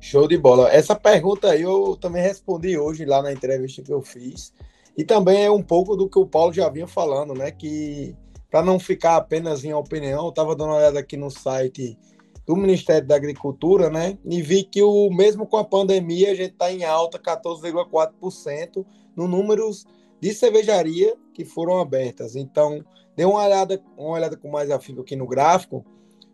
[0.00, 0.72] Show de bola.
[0.72, 4.52] Essa pergunta aí eu também respondi hoje lá na entrevista que eu fiz.
[4.96, 7.50] E também é um pouco do que o Paulo já vinha falando, né?
[7.50, 8.16] Que
[8.50, 11.98] para não ficar apenas em opinião, eu estava dando uma olhada aqui no site
[12.46, 14.18] do Ministério da Agricultura, né?
[14.24, 18.84] E vi que o mesmo com a pandemia a gente está em alta 14,4%
[19.14, 19.86] no números
[20.18, 22.34] de cervejaria que foram abertas.
[22.36, 22.82] Então,
[23.14, 25.84] dei uma olhada, uma olhada com mais afinco aqui no gráfico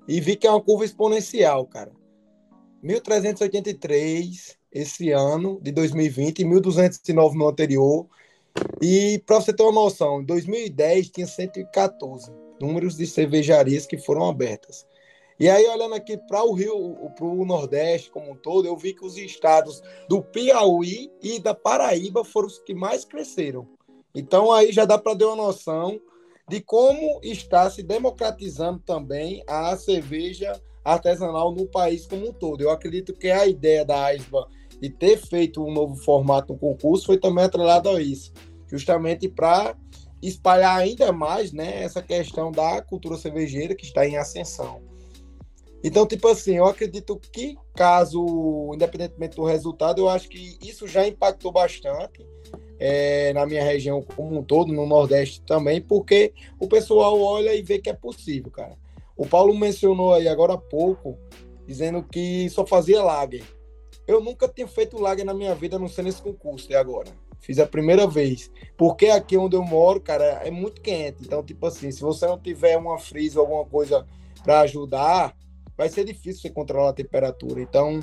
[0.06, 1.92] e vi que é uma curva exponencial, cara.
[2.82, 8.06] 1.383 esse ano de 2020 e 1.209 no anterior.
[8.80, 14.28] E para você ter uma noção, em 2010 tinha 114 números de cervejarias que foram
[14.28, 14.86] abertas.
[15.38, 18.94] E aí, olhando aqui para o Rio, para o Nordeste como um todo, eu vi
[18.94, 23.68] que os estados do Piauí e da Paraíba foram os que mais cresceram.
[24.14, 26.00] Então, aí já dá para ter uma noção
[26.48, 30.58] de como está se democratizando também a cerveja
[30.92, 32.60] artesanal no país como um todo.
[32.60, 34.46] Eu acredito que a ideia da AISBA
[34.80, 38.32] de ter feito um novo formato no concurso foi também atrelado a isso,
[38.70, 39.74] justamente para
[40.22, 44.80] espalhar ainda mais né, essa questão da cultura cervejeira que está em ascensão.
[45.82, 51.06] Então, tipo assim, eu acredito que, caso, independentemente do resultado, eu acho que isso já
[51.06, 52.26] impactou bastante
[52.78, 57.62] é, na minha região como um todo, no Nordeste também, porque o pessoal olha e
[57.62, 58.76] vê que é possível, cara.
[59.16, 61.18] O Paulo mencionou aí agora há pouco,
[61.66, 63.44] dizendo que só fazia lager.
[64.06, 67.10] Eu nunca tinha feito lager na minha vida, não sei nesse concurso até agora.
[67.40, 68.50] Fiz a primeira vez.
[68.76, 71.22] Porque aqui onde eu moro, cara, é muito quente.
[71.22, 74.06] Então, tipo assim, se você não tiver uma ou alguma coisa
[74.44, 75.36] para ajudar,
[75.76, 77.60] vai ser difícil você controlar a temperatura.
[77.60, 78.00] Então,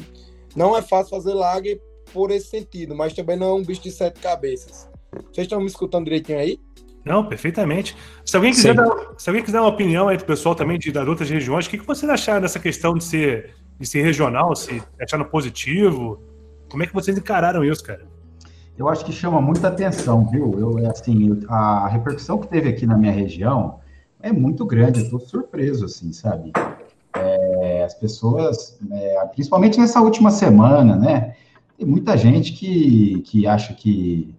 [0.56, 3.92] não é fácil fazer lager por esse sentido, mas também não é um bicho de
[3.92, 4.90] sete cabeças.
[5.32, 6.60] Vocês estão me escutando direitinho aí?
[7.06, 7.96] Não, perfeitamente.
[8.26, 11.08] Se alguém quiser, dar, se alguém quiser uma opinião aí do pessoal também de, das
[11.08, 14.82] outras regiões, o que, que vocês acharam dessa questão de ser, de ser regional, se
[15.02, 16.22] acharam positivo?
[16.70, 18.06] Como é que vocês encararam isso, cara?
[18.78, 20.58] Eu acho que chama muita atenção, viu?
[20.58, 23.80] Eu, assim, a repercussão que teve aqui na minha região
[24.20, 26.52] é muito grande, eu estou surpreso, assim, sabe?
[27.16, 31.36] É, as pessoas, é, principalmente nessa última semana, né?
[31.78, 34.34] Tem muita gente que, que acha que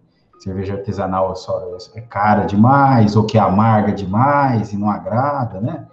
[0.44, 1.62] cerveja artesanal só
[1.94, 5.86] é cara demais ou que é amarga demais e não agrada, né?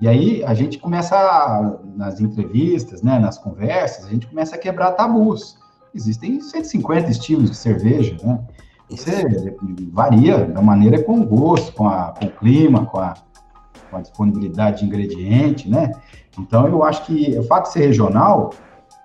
[0.00, 4.58] E aí a gente começa, a, nas entrevistas, né, nas conversas, a gente começa a
[4.58, 5.58] quebrar tabus.
[5.94, 8.40] Existem 150 estilos de cerveja, né?
[8.88, 9.54] Você
[9.92, 13.14] varia da maneira com o gosto, com, a, com o clima, com a,
[13.90, 15.92] com a disponibilidade de ingrediente, né?
[16.38, 18.50] Então eu acho que o fato de ser regional,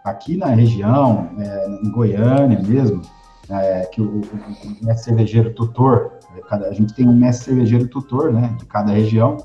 [0.03, 3.01] aqui na região, é, em Goiânia mesmo,
[3.49, 6.13] é, que o, o, mestre cervejeiro tutor,
[6.49, 9.37] a gente tem um mestre cervejeiro tutor, né, de cada região.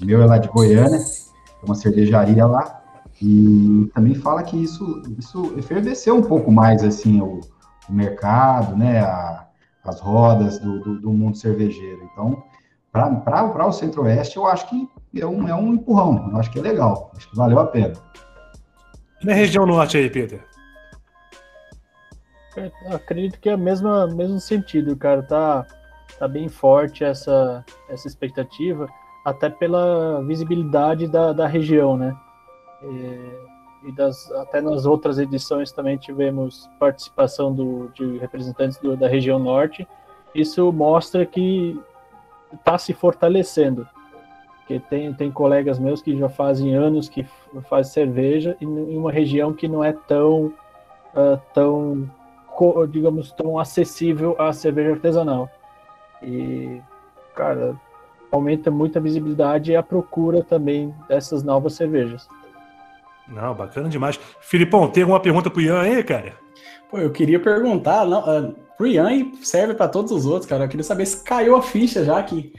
[0.00, 2.82] O meu é lá de Goiânia, é uma cervejaria lá,
[3.22, 7.40] e também fala que isso, isso efervesceu um pouco mais, assim, o,
[7.88, 9.46] o mercado, né, a,
[9.84, 12.08] as rodas do, do, do, mundo cervejeiro.
[12.12, 12.42] Então,
[12.92, 16.62] para o Centro-Oeste, eu acho que é um, é um empurrão, eu acho que é
[16.62, 17.94] legal, acho que valeu a pena.
[19.22, 20.44] E na região norte aí, Peter?
[22.92, 25.22] Acredito que é o mesmo, mesmo sentido, cara.
[25.22, 25.66] Tá,
[26.18, 28.88] tá bem forte essa, essa expectativa,
[29.24, 32.16] até pela visibilidade da, da região, né?
[32.82, 39.08] E, e das, até nas outras edições também tivemos participação do, de representantes do, da
[39.08, 39.86] região norte.
[40.34, 41.80] Isso mostra que
[42.52, 43.86] está se fortalecendo.
[44.58, 47.26] Porque tem, tem colegas meus que já fazem anos que
[47.68, 50.46] fazem cerveja em uma região que não é tão,
[51.14, 52.10] uh, tão
[52.90, 55.50] digamos, tão acessível à cerveja artesanal.
[56.22, 56.80] E,
[57.34, 57.74] cara,
[58.30, 62.28] aumenta muito a visibilidade e a procura também dessas novas cervejas.
[63.28, 64.18] Não, bacana demais.
[64.40, 66.34] Filipão, tem alguma pergunta pro Ian aí, cara?
[66.90, 70.64] Pô, eu queria perguntar, não, uh, pro Ian e serve para todos os outros, cara.
[70.64, 72.52] Eu queria saber se caiu a ficha já que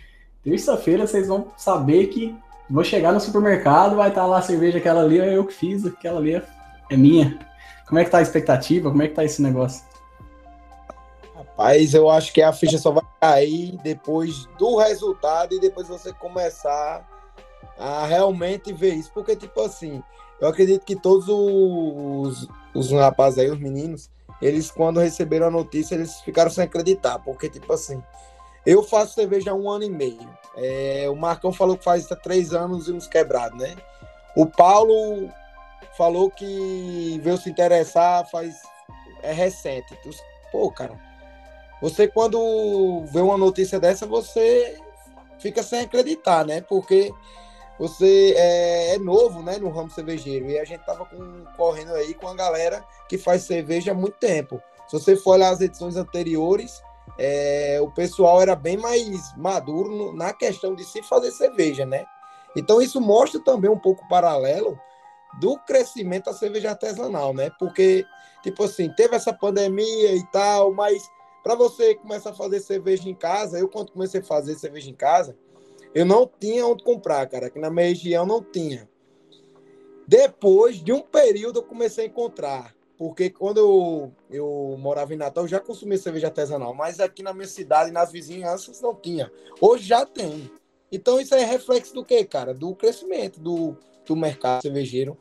[0.43, 2.35] terça-feira vocês vão saber que
[2.69, 5.85] vou chegar no supermercado, vai estar lá a cerveja, aquela ali é eu que fiz,
[5.85, 6.41] aquela ali
[6.89, 7.37] é minha.
[7.87, 8.89] Como é que tá a expectativa?
[8.89, 9.83] Como é que tá esse negócio?
[11.35, 16.11] Rapaz, eu acho que a ficha só vai cair depois do resultado e depois você
[16.11, 17.07] começar
[17.77, 19.11] a realmente ver isso.
[19.13, 20.01] Porque, tipo assim,
[20.41, 24.09] eu acredito que todos os, os rapazes aí, os meninos,
[24.41, 27.19] eles, quando receberam a notícia, eles ficaram sem acreditar.
[27.19, 28.01] Porque, tipo assim,
[28.65, 30.27] eu faço cerveja há um ano e meio.
[30.57, 33.75] É, o Marcão falou que faz três anos e uns quebrados, né?
[34.35, 35.29] O Paulo
[35.97, 38.55] falou que veio se interessar faz
[39.21, 39.97] é recente.
[40.51, 40.99] Pô, cara,
[41.81, 44.79] você quando vê uma notícia dessa, você
[45.39, 46.61] fica sem acreditar, né?
[46.61, 47.11] Porque
[47.77, 52.13] você é, é novo, né, no ramo cervejeiro e a gente tava com, correndo aí
[52.13, 54.61] com a galera que faz cerveja há muito tempo.
[54.87, 56.81] Se você for olhar as edições anteriores,
[57.17, 62.05] é, o pessoal era bem mais maduro no, na questão de se fazer cerveja, né?
[62.55, 64.79] Então isso mostra também um pouco paralelo
[65.39, 67.51] do crescimento da cerveja artesanal, né?
[67.59, 68.05] Porque,
[68.41, 71.09] tipo assim, teve essa pandemia e tal, mas
[71.43, 74.95] para você começar a fazer cerveja em casa, eu quando comecei a fazer cerveja em
[74.95, 75.37] casa,
[75.93, 78.89] eu não tinha onde comprar, cara, que na minha região não tinha.
[80.07, 85.43] Depois de um período eu comecei a encontrar, porque quando eu, eu morava em Natal
[85.43, 89.31] eu já consumia cerveja artesanal, mas aqui na minha cidade, nas vizinhanças, não tinha.
[89.61, 90.51] Hoje já tem.
[90.91, 92.53] Então isso é reflexo do quê, cara?
[92.53, 95.17] Do crescimento do, do mercado cervejeiro.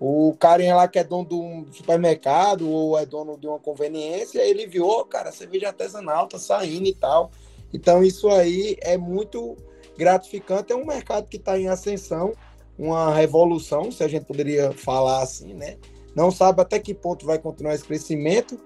[0.00, 4.40] O carinha lá que é dono de um supermercado ou é dono de uma conveniência,
[4.40, 7.30] ele viu, oh, cara, cerveja artesanal tá saindo e tal.
[7.72, 9.56] Então isso aí é muito
[9.96, 10.72] gratificante.
[10.72, 12.32] É um mercado que está em ascensão,
[12.76, 15.76] uma revolução, se a gente poderia falar assim, né?
[16.14, 18.58] Não sabe até que ponto vai continuar esse crescimento,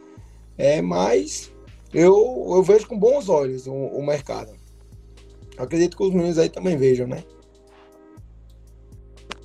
[0.57, 1.52] é, mas
[1.92, 4.52] eu, eu vejo com bons olhos o, o mercado.
[5.57, 7.24] Acredito que os meninos aí também vejam, né?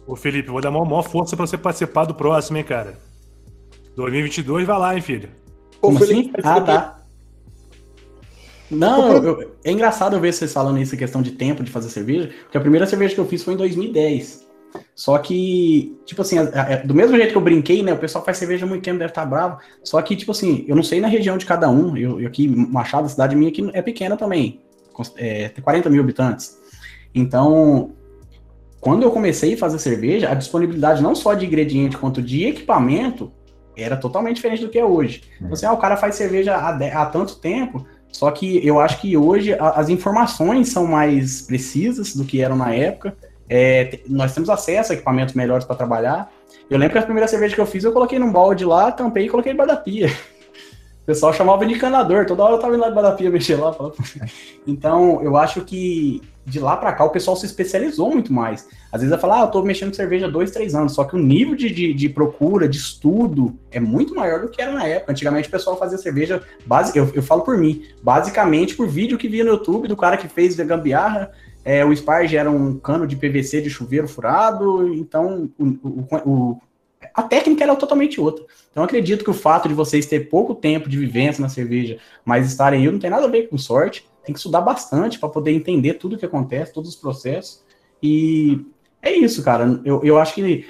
[0.06, 2.98] Ô Felipe, vou dar uma maior força para você participar do próximo, hein, cara?
[3.96, 5.30] 2022 vai lá, hein, filho?
[5.80, 6.48] Como Ô, Felipe, assim?
[6.48, 6.98] Ah, tá.
[8.70, 12.58] Não, eu, é engraçado ver vocês falando isso, questão de tempo de fazer cerveja, porque
[12.58, 14.50] a primeira cerveja que eu fiz foi em 2010.
[14.96, 16.38] Só que, tipo assim,
[16.86, 17.94] do mesmo jeito que eu brinquei, né?
[17.94, 19.58] O pessoal faz cerveja há muito tempo, deve estar bravo.
[19.84, 21.98] Só que, tipo assim, eu não sei na região de cada um.
[21.98, 24.62] Eu, eu aqui, Machado, a cidade minha aqui é pequena também.
[25.18, 26.58] É, tem 40 mil habitantes.
[27.14, 27.92] Então,
[28.82, 33.32] quando eu comecei a fazer cerveja, a disponibilidade não só de ingrediente quanto de equipamento
[33.78, 35.22] era totalmente diferente do que é hoje.
[35.38, 39.00] Então, assim, ah, o cara faz cerveja há, há tanto tempo, só que eu acho
[39.00, 43.15] que hoje a, as informações são mais precisas do que eram na época.
[43.48, 46.32] É, nós temos acesso a equipamentos melhores para trabalhar.
[46.70, 49.26] Eu lembro que a primeira cerveja que eu fiz, eu coloquei num balde lá, tampei
[49.26, 50.10] e coloquei debaixo da pia.
[51.12, 53.76] Pessoal chamava de encanador, toda hora eu tava indo lá debaixo da pia mexer lá.
[54.65, 58.65] Então, eu acho que de lá para cá o pessoal se especializou muito mais.
[58.93, 61.04] Às vezes vai falar, ah, eu tô mexendo com cerveja há dois, três anos, só
[61.04, 64.71] que o nível de, de, de, procura, de estudo, é muito maior do que era
[64.71, 65.12] na época.
[65.12, 69.28] Antigamente o pessoal fazia cerveja, base, eu, eu falo por mim, basicamente por vídeo que
[69.28, 71.30] via no YouTube do cara que fez a gambiarra
[71.63, 76.62] é, o Sparge era um cano de PVC de chuveiro furado, então o, o, o,
[77.13, 78.45] a técnica era totalmente outra.
[78.71, 82.47] Então acredito que o fato de vocês ter pouco tempo de vivência na cerveja, mas
[82.47, 84.10] estarem aí, não tem nada a ver com sorte.
[84.24, 87.63] Tem que estudar bastante para poder entender tudo o que acontece, todos os processos.
[88.02, 88.62] E
[89.02, 89.82] é isso, cara.
[89.84, 90.65] Eu, eu acho que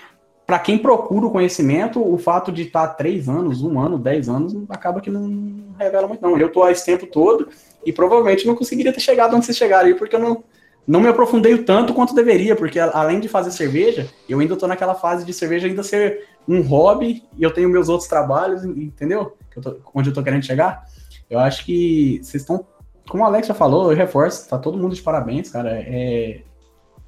[0.45, 4.53] para quem procura o conhecimento, o fato de estar três anos, um ano, dez anos,
[4.69, 6.37] acaba que não revela muito, não.
[6.37, 7.49] Eu estou há esse tempo todo
[7.85, 10.43] e provavelmente não conseguiria ter chegado onde vocês chegaram aí, porque eu não,
[10.87, 14.95] não me aprofundei tanto quanto deveria, porque além de fazer cerveja, eu ainda estou naquela
[14.95, 19.37] fase de cerveja ainda ser um hobby e eu tenho meus outros trabalhos, entendeu?
[19.55, 20.85] Eu tô, onde eu estou querendo chegar.
[21.29, 22.65] Eu acho que vocês estão,
[23.07, 25.71] como o Alex já falou, eu reforço, tá todo mundo de parabéns, cara.
[25.71, 26.41] É,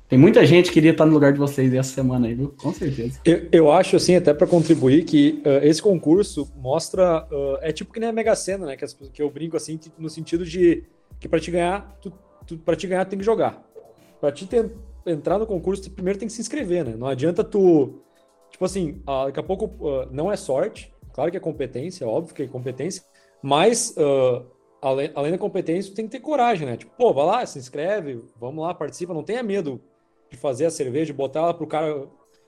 [0.07, 2.53] tem muita gente que queria estar no lugar de vocês essa semana aí, viu?
[2.57, 3.19] Com certeza.
[3.25, 7.27] Eu, eu acho, assim, até para contribuir, que uh, esse concurso mostra.
[7.31, 8.77] Uh, é tipo que nem a Mega Sena, né?
[8.77, 10.83] Que, as, que eu brinco assim, no sentido de
[11.19, 12.13] que para te ganhar, tu,
[12.65, 13.63] para te ganhar tem que jogar.
[14.19, 14.71] Para te ter,
[15.05, 16.95] entrar no concurso, primeiro tem que se inscrever, né?
[16.95, 18.01] Não adianta tu.
[18.49, 19.71] Tipo assim, uh, daqui a pouco
[20.11, 23.03] não é sorte, claro que é competência, óbvio que é competência,
[23.41, 23.95] mas
[24.83, 26.77] além, além da competência, tu tem que ter coragem, né?
[26.77, 29.81] Tipo, pô, vai lá, se inscreve, vamos lá, participa, não tenha medo
[30.29, 32.07] de fazer a cerveja, botar ela pro cara.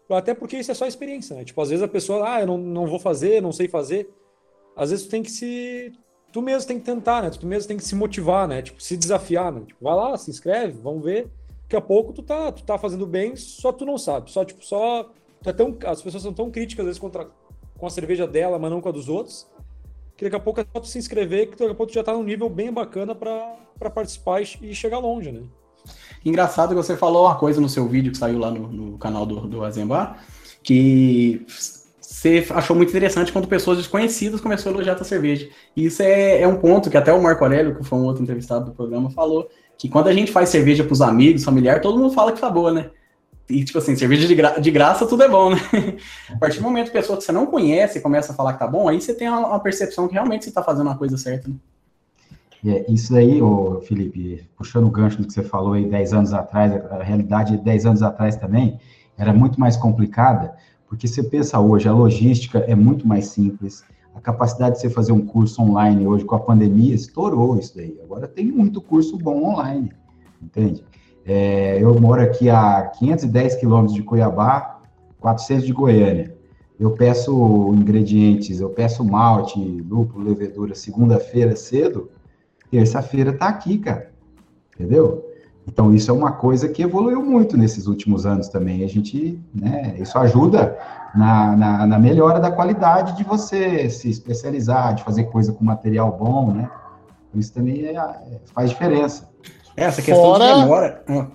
[0.10, 1.46] Até porque isso é só experiência, né?
[1.46, 4.10] Tipo, às vezes a pessoa, ah, eu não, não vou fazer, não sei fazer.
[4.76, 5.94] Às vezes tu tem que se.
[6.36, 7.30] Tu mesmo tem que tentar, né?
[7.30, 8.62] Tu mesmo tem que se motivar, né?
[8.62, 9.62] Tipo, se desafiar, né?
[9.66, 11.30] Tipo, vai lá, se inscreve, vamos ver.
[11.64, 14.30] Daqui a pouco tu tá, tu tá fazendo bem, só tu não sabe.
[14.30, 15.10] Só, tipo, só.
[15.42, 17.30] Tu é tão, as pessoas são tão críticas, às vezes, contra,
[17.78, 19.48] com a cerveja dela, mas não com a dos outros.
[20.18, 22.04] Que daqui a pouco é só tu se inscrever, que daqui a pouco tu já
[22.04, 25.42] tá num nível bem bacana para participar e, chegar longe, né?
[26.26, 29.26] Engraçado que você falou uma coisa no seu vídeo que saiu lá no, no canal
[29.26, 30.22] do, do Azembar,
[30.62, 31.46] que
[32.26, 35.48] você achou muito interessante quando pessoas desconhecidas começaram a elogiar a cerveja.
[35.76, 38.24] E isso é, é, um ponto que até o Marco Aurélio, que foi um outro
[38.24, 42.00] entrevistado do programa, falou, que quando a gente faz cerveja para os amigos, familiar, todo
[42.00, 42.90] mundo fala que tá boa, né?
[43.48, 45.58] E, tipo assim, cerveja de, gra de graça, tudo é bom, né?
[46.34, 48.60] a partir do momento que a pessoa que você não conhece começa a falar que
[48.60, 51.18] tá bom, aí você tem uma, uma percepção que realmente você tá fazendo uma coisa
[51.18, 51.56] certa, né?
[52.68, 56.34] É, isso aí, ô, Felipe, puxando o gancho do que você falou aí 10 anos
[56.34, 58.80] atrás, a realidade de 10 anos atrás também
[59.16, 60.56] era muito mais complicada,
[60.96, 63.84] porque você pensa hoje, a logística é muito mais simples,
[64.16, 68.00] a capacidade de você fazer um curso online hoje com a pandemia estourou isso daí.
[68.02, 69.92] Agora tem muito curso bom online,
[70.42, 70.86] entende?
[71.26, 74.80] É, eu moro aqui a 510 quilômetros de Cuiabá,
[75.20, 76.34] 400 de Goiânia.
[76.80, 82.10] Eu peço ingredientes, eu peço malte, lúpulo, levedura segunda-feira cedo,
[82.72, 84.14] terça-feira está aqui, cara.
[84.74, 85.25] Entendeu?
[85.68, 88.84] Então, isso é uma coisa que evoluiu muito nesses últimos anos também.
[88.84, 90.78] A gente, né, isso ajuda
[91.16, 96.12] na, na, na, melhora da qualidade de você se especializar, de fazer coisa com material
[96.12, 96.70] bom, né?
[97.34, 99.30] Isso também é, faz diferença.
[99.76, 101.02] Essa questão fora, de memória.
[101.10, 101.28] Ah.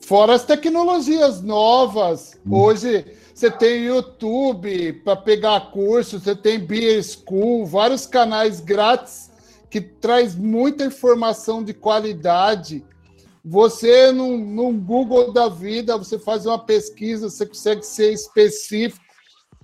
[0.00, 2.38] Fora as tecnologias novas.
[2.46, 2.54] Hum.
[2.54, 9.30] Hoje você tem YouTube para pegar curso, você tem Beer School, vários canais grátis
[9.70, 12.84] que traz muita informação de qualidade.
[13.44, 19.04] Você, no, Google da vida, você faz uma pesquisa, você consegue ser específico.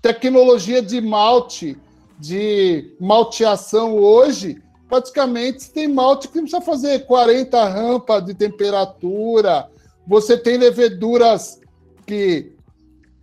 [0.01, 1.77] Tecnologia de malte,
[2.19, 9.69] de malteação hoje, praticamente tem malte que não precisa fazer 40 rampas de temperatura.
[10.07, 11.61] Você tem leveduras
[12.07, 12.53] que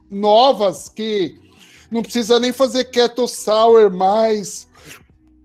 [0.10, 1.40] novas que
[1.90, 4.68] não precisa nem fazer keto sour mais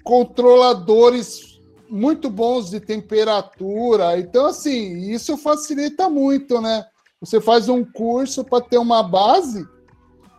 [0.03, 1.56] controladores
[1.89, 4.19] muito bons de temperatura.
[4.19, 6.87] Então, assim, isso facilita muito, né?
[7.21, 9.67] Você faz um curso para ter uma base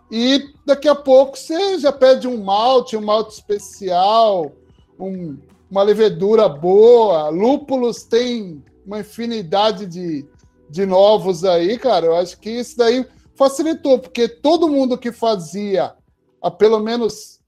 [0.09, 4.51] e daqui a pouco você já pede um malte, um malte especial,
[4.99, 5.37] um,
[5.69, 7.29] uma levedura boa.
[7.29, 10.25] Lúpulos tem uma infinidade de,
[10.69, 12.05] de novos aí, cara.
[12.05, 13.05] Eu acho que isso daí
[13.35, 15.93] facilitou, porque todo mundo que fazia
[16.41, 17.39] há pelo menos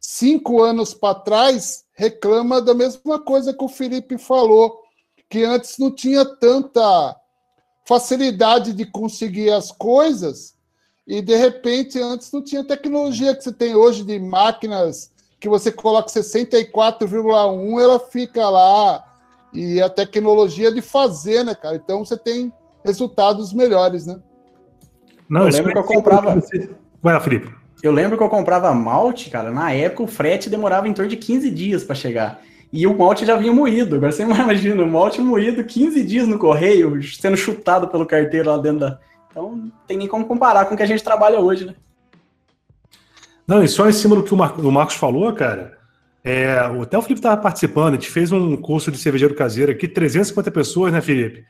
[0.00, 4.82] cinco anos para trás reclama da mesma coisa que o Felipe falou,
[5.28, 7.16] que antes não tinha tanta
[7.84, 10.54] facilidade de conseguir as coisas
[11.06, 15.70] e de repente antes não tinha tecnologia que você tem hoje de máquinas que você
[15.70, 19.04] coloca 64,1 ela fica lá
[19.52, 21.76] e a tecnologia de fazer, né, cara?
[21.76, 22.52] Então você tem
[22.84, 24.20] resultados melhores, né?
[25.28, 26.40] Não, eu lembro que eu comprava.
[27.02, 27.65] Vai, Felipe.
[27.82, 31.16] Eu lembro que eu comprava malte, cara, na época o frete demorava em torno de
[31.16, 32.40] 15 dias para chegar.
[32.72, 33.96] E o malte já vinha moído.
[33.96, 38.58] Agora você imagina, o malte moído 15 dias no correio, sendo chutado pelo carteiro lá
[38.58, 38.98] dentro da.
[39.30, 41.74] Então, não tem nem como comparar com o que a gente trabalha hoje, né?
[43.46, 45.78] Não, e só em cima do que o, Mar o Marcos falou, cara,
[46.24, 49.86] é, até o Felipe estava participando, a gente fez um curso de cervejeiro caseiro aqui,
[49.86, 51.44] 350 pessoas, né, Felipe?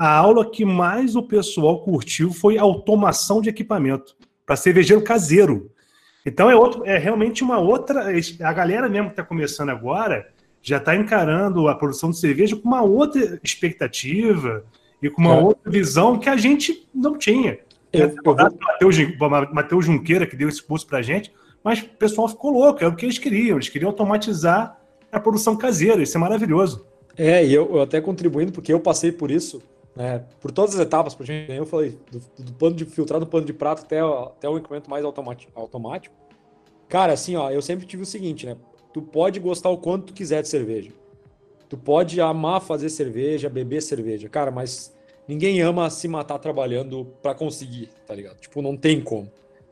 [0.00, 4.16] a aula que mais o pessoal curtiu foi automação de equipamento
[4.46, 5.69] para cervejeiro caseiro.
[6.24, 8.06] Então é, outro, é realmente uma outra.
[8.42, 10.26] A galera mesmo que está começando agora
[10.62, 14.64] já está encarando a produção de cerveja com uma outra expectativa
[15.02, 15.40] e com uma é.
[15.40, 17.58] outra visão que a gente não tinha.
[17.92, 18.36] Eu, eu vou...
[19.52, 21.32] Matheus Junqueira, que deu esse curso para a gente,
[21.64, 23.56] mas o pessoal ficou louco, é o que eles queriam.
[23.56, 24.78] Eles queriam automatizar
[25.10, 26.86] a produção caseira, isso é maravilhoso.
[27.16, 29.62] É, e eu, eu até contribuindo, porque eu passei por isso,
[29.94, 33.26] né, por todas as etapas, por gente, eu falei, do, do pano de filtrar, do
[33.26, 36.14] pano de prato até, até o equipamento mais automático.
[36.88, 38.56] Cara, assim, ó, eu sempre tive o seguinte, né?
[38.92, 40.90] Tu pode gostar o quanto tu quiser de cerveja.
[41.68, 44.28] Tu pode amar fazer cerveja, beber cerveja.
[44.28, 44.92] Cara, mas
[45.28, 48.40] ninguém ama se matar trabalhando para conseguir, tá ligado?
[48.40, 49.30] Tipo, não tem como.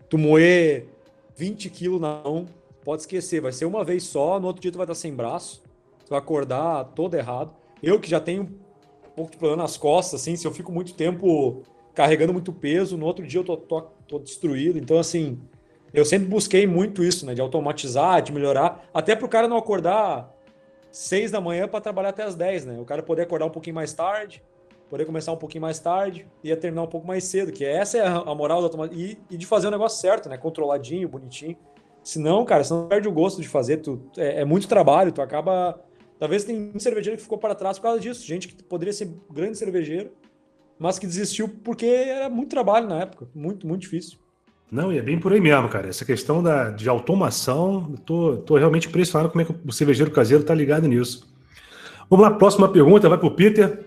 [0.09, 0.87] Tu moer
[1.37, 2.47] 20 quilos na mão,
[2.85, 3.41] pode esquecer.
[3.41, 5.61] Vai ser uma vez só, no outro dia tu vai estar sem braço.
[6.07, 7.53] Tu vai acordar todo errado.
[7.83, 8.49] Eu que já tenho
[9.19, 11.63] pouco de problema nas costas, assim, se eu fico muito tempo
[11.95, 14.79] carregando muito peso, no outro dia eu tô, tô, tô destruído.
[14.79, 15.41] Então, assim,
[15.93, 17.35] eu sempre busquei muito isso, né?
[17.35, 20.33] De automatizar, de melhorar, até para o cara não acordar
[20.93, 22.79] seis da manhã para trabalhar até as 10, né?
[22.79, 24.43] O cara poder acordar um pouquinho mais tarde,
[24.89, 28.07] poder começar um pouquinho mais tarde e terminar um pouco mais cedo, que essa é
[28.07, 29.05] a moral da automatização.
[29.05, 30.39] E, e, de fazer o negócio certo, né?
[30.39, 31.57] Controladinho, bonitinho.
[32.03, 33.79] Senão, cara, senão perde o gosto de fazer.
[33.79, 35.79] Tu, é, é muito trabalho, tu acaba.
[36.19, 38.27] Talvez tem um cervejeiro que ficou para trás por causa disso.
[38.27, 40.11] Gente que poderia ser grande cervejeiro,
[40.79, 43.29] mas que desistiu porque era muito trabalho na época.
[43.35, 44.19] Muito, muito difícil.
[44.71, 45.89] Não, e é bem por aí mesmo, cara.
[45.89, 50.45] Essa questão da, de automação, tô, tô realmente impressionado como é que o cervejeiro caseiro
[50.45, 51.27] tá ligado nisso.
[52.11, 53.85] Vamos lá, próxima pergunta, vai pro Peter.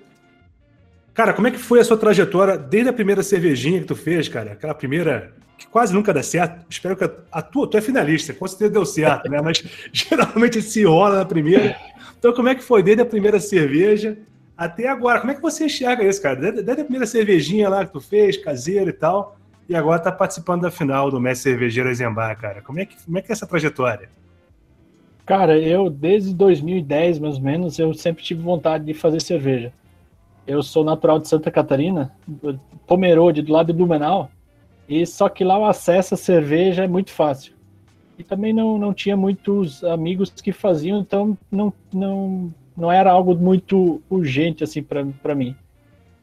[1.14, 4.28] Cara, como é que foi a sua trajetória desde a primeira cervejinha que tu fez,
[4.28, 4.54] cara?
[4.54, 6.66] Aquela primeira que quase nunca dá certo.
[6.70, 9.40] Espero que a tua, tu é finalista, com certeza deu certo, né?
[9.42, 9.64] Mas
[9.94, 11.78] geralmente se rola na primeira.
[12.22, 14.16] Então, como é que foi desde a primeira cerveja
[14.56, 15.20] até agora?
[15.20, 16.36] Como é que você enxerga isso, cara?
[16.36, 19.36] Desde, a primeira cervejinha lá que tu fez, caseira e tal,
[19.68, 22.62] e agora está participando da final do Mestre Cervejeiro Eisenbar, cara.
[22.62, 24.08] Como é, que, como é que é essa trajetória?
[25.26, 29.74] Cara, eu desde 2010, mais ou menos, eu sempre tive vontade de fazer cerveja.
[30.46, 32.14] Eu sou natural de Santa Catarina,
[32.86, 34.30] Pomerode, do lado de Blumenau,
[34.88, 37.54] e só que lá o acesso à cerveja é muito fácil.
[38.18, 43.36] E também não, não tinha muitos amigos que faziam, então não, não, não era algo
[43.36, 45.56] muito urgente assim para mim.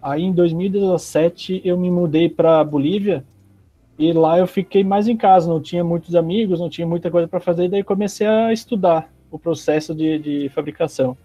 [0.00, 3.24] Aí em 2017 eu me mudei para Bolívia
[3.98, 7.26] e lá eu fiquei mais em casa, não tinha muitos amigos, não tinha muita coisa
[7.26, 11.16] para fazer, daí comecei a estudar o processo de, de fabricação.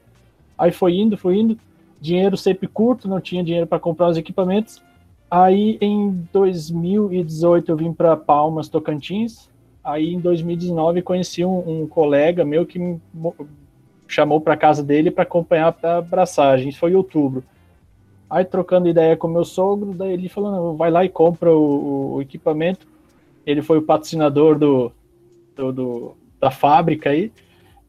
[0.58, 1.58] Aí foi indo, foi indo,
[2.02, 4.82] dinheiro sempre curto, não tinha dinheiro para comprar os equipamentos.
[5.30, 9.50] Aí em 2018 eu vim para Palmas, Tocantins.
[9.84, 13.02] Aí em 2019 conheci um, um colega meu que me
[14.08, 16.70] chamou para casa dele para acompanhar para abraçagem.
[16.70, 17.44] Isso foi em outubro.
[18.30, 22.22] Aí trocando ideia com meu sogro, daí ele falou, vai lá e compra o, o
[22.22, 22.88] equipamento.
[23.46, 24.92] Ele foi o patrocinador do,
[25.56, 27.32] do, do, da fábrica aí.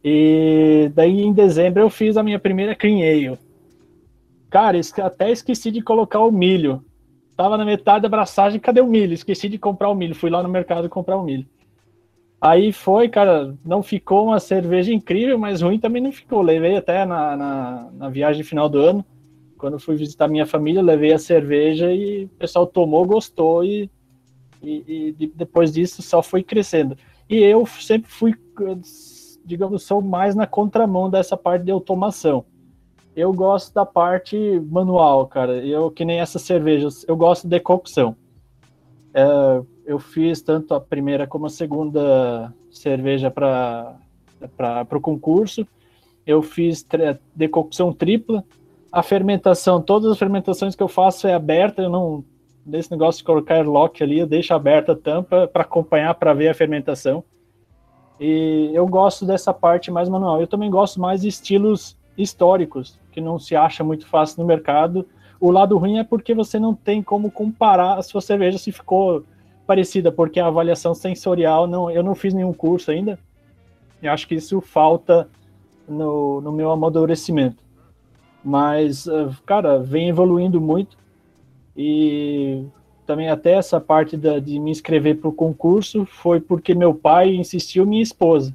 [0.02, 3.38] E daí em dezembro eu fiz a minha primeira Ale.
[4.50, 6.84] Cara, até esqueci de colocar o milho.
[7.36, 9.14] Tava na metade da abraçagem, cadê o milho?
[9.14, 10.14] Esqueci de comprar o milho.
[10.14, 11.46] Fui lá no mercado comprar o milho.
[12.44, 16.42] Aí foi, cara, não ficou uma cerveja incrível, mas ruim também não ficou.
[16.42, 19.04] Levei até na, na, na viagem final do ano
[19.64, 23.90] quando fui visitar minha família, levei a cerveja e o pessoal tomou, gostou e,
[24.62, 26.98] e, e, depois disso só foi crescendo.
[27.30, 28.34] E eu sempre fui,
[29.42, 32.44] digamos, sou mais na contramão dessa parte de automação.
[33.16, 34.36] Eu gosto da parte
[34.70, 35.64] manual, cara.
[35.64, 38.14] Eu que nem essas cervejas, eu gosto de decocção.
[39.14, 43.96] É, eu fiz tanto a primeira como a segunda cerveja para
[44.90, 45.66] o concurso.
[46.26, 46.86] Eu fiz
[47.34, 48.44] decocção tripla,
[48.90, 52.24] a fermentação, todas as fermentações que eu faço é aberta, eu não
[52.64, 56.48] desse negócio de colocar airlock ali, eu deixo aberta a tampa para acompanhar, para ver
[56.48, 57.22] a fermentação.
[58.18, 60.40] E eu gosto dessa parte mais manual.
[60.40, 65.06] Eu também gosto mais de estilos históricos, que não se acha muito fácil no mercado.
[65.38, 69.24] O lado ruim é porque você não tem como comparar a sua cerveja se ficou
[69.66, 73.18] parecida, porque a avaliação sensorial, não, eu não fiz nenhum curso ainda.
[74.02, 75.28] Eu acho que isso falta
[75.88, 77.62] no, no meu amadurecimento.
[78.44, 80.96] Mas, ah, cara, vem evoluindo muito.
[81.76, 82.64] E
[83.06, 87.34] também até essa parte da, de me inscrever para o concurso foi porque meu pai
[87.34, 88.54] insistiu minha esposa.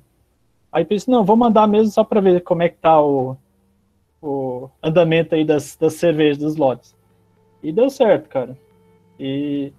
[0.72, 3.36] Aí pensei, não, vou mandar mesmo só para ver como é que tá o,
[4.22, 6.95] o andamento aí das, das cervejas, dos lotes.
[7.62, 8.57] E deu certo, cara.
[9.20, 9.74] E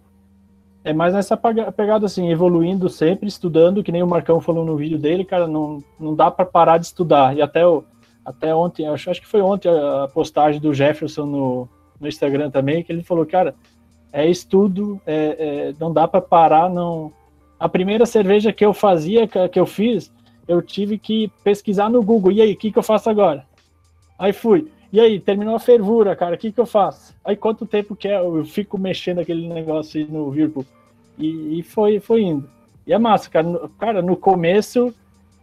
[0.82, 4.98] é mais nessa pegada assim, evoluindo sempre, estudando, que nem o Marcão falou no vídeo
[4.98, 7.36] dele, cara, não, não dá para parar de estudar.
[7.36, 7.84] E até o,
[8.24, 11.68] até ontem, acho, acho que foi ontem a postagem do Jefferson no,
[12.00, 13.54] no Instagram também, que ele falou, cara,
[14.12, 17.12] é estudo, é, é, não dá para parar, não.
[17.58, 20.10] A primeira cerveja que eu fazia, que eu fiz,
[20.48, 22.32] eu tive que pesquisar no Google.
[22.32, 23.44] E aí, o que, que eu faço agora?
[24.18, 24.72] Aí fui.
[24.92, 27.14] E aí, terminou a fervura, cara, o que, que eu faço?
[27.24, 28.18] Aí quanto tempo que é?
[28.18, 30.66] Eu fico mexendo aquele negócio aí no Whirlpool.
[31.16, 32.48] E, e foi, foi indo.
[32.86, 33.46] E é massa, cara.
[33.46, 34.92] No, cara, no começo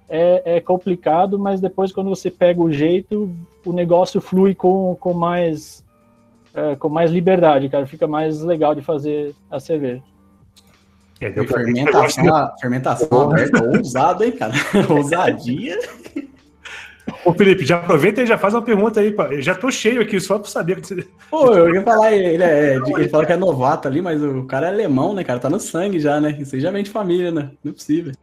[0.09, 3.33] é, é, complicado, mas depois quando você pega o jeito,
[3.65, 5.83] o negócio flui com, com mais
[6.53, 7.85] é, com mais liberdade, cara.
[7.85, 10.01] Fica mais legal de fazer a cerveja.
[11.21, 14.53] É, fermentação, fermentação aberta, ousado, hein, cara?
[14.89, 15.79] Ousadia.
[17.23, 19.15] Ô, Felipe, já aproveita e já faz uma pergunta aí.
[19.31, 20.81] Eu já tô cheio aqui, só para saber.
[21.29, 24.67] Pô, eu ia falar, ele, é, ele fala que é novato ali, mas o cara
[24.67, 25.39] é alemão, né, cara?
[25.39, 26.37] Tá no sangue já, né?
[26.39, 27.51] Isso aí já vem de família, né?
[27.63, 28.13] Não é possível.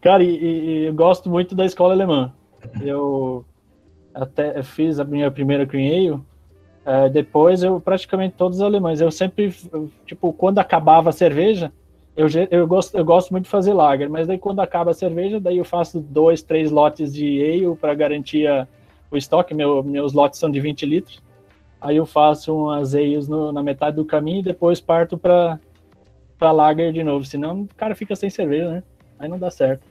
[0.00, 2.32] Cara, e, e eu gosto muito da escola alemã.
[2.80, 3.44] Eu
[4.14, 6.22] até fiz a minha primeira Cream Ale
[6.84, 9.00] é, depois eu praticamente todos os alemães.
[9.00, 9.54] Eu sempre,
[10.06, 11.72] tipo, quando acabava a cerveja,
[12.16, 15.40] eu, eu, gosto, eu gosto muito de fazer lager, mas daí quando acaba a cerveja,
[15.40, 18.68] daí eu faço dois, três lotes de ale para garantir a,
[19.10, 19.54] o estoque.
[19.54, 21.22] Meu, meus lotes são de 20 litros.
[21.80, 25.58] Aí eu faço umas ales no, na metade do caminho e depois parto para
[26.40, 27.24] lager de novo.
[27.24, 28.82] Senão o cara fica sem cerveja, né?
[29.18, 29.82] Aí não dá certo.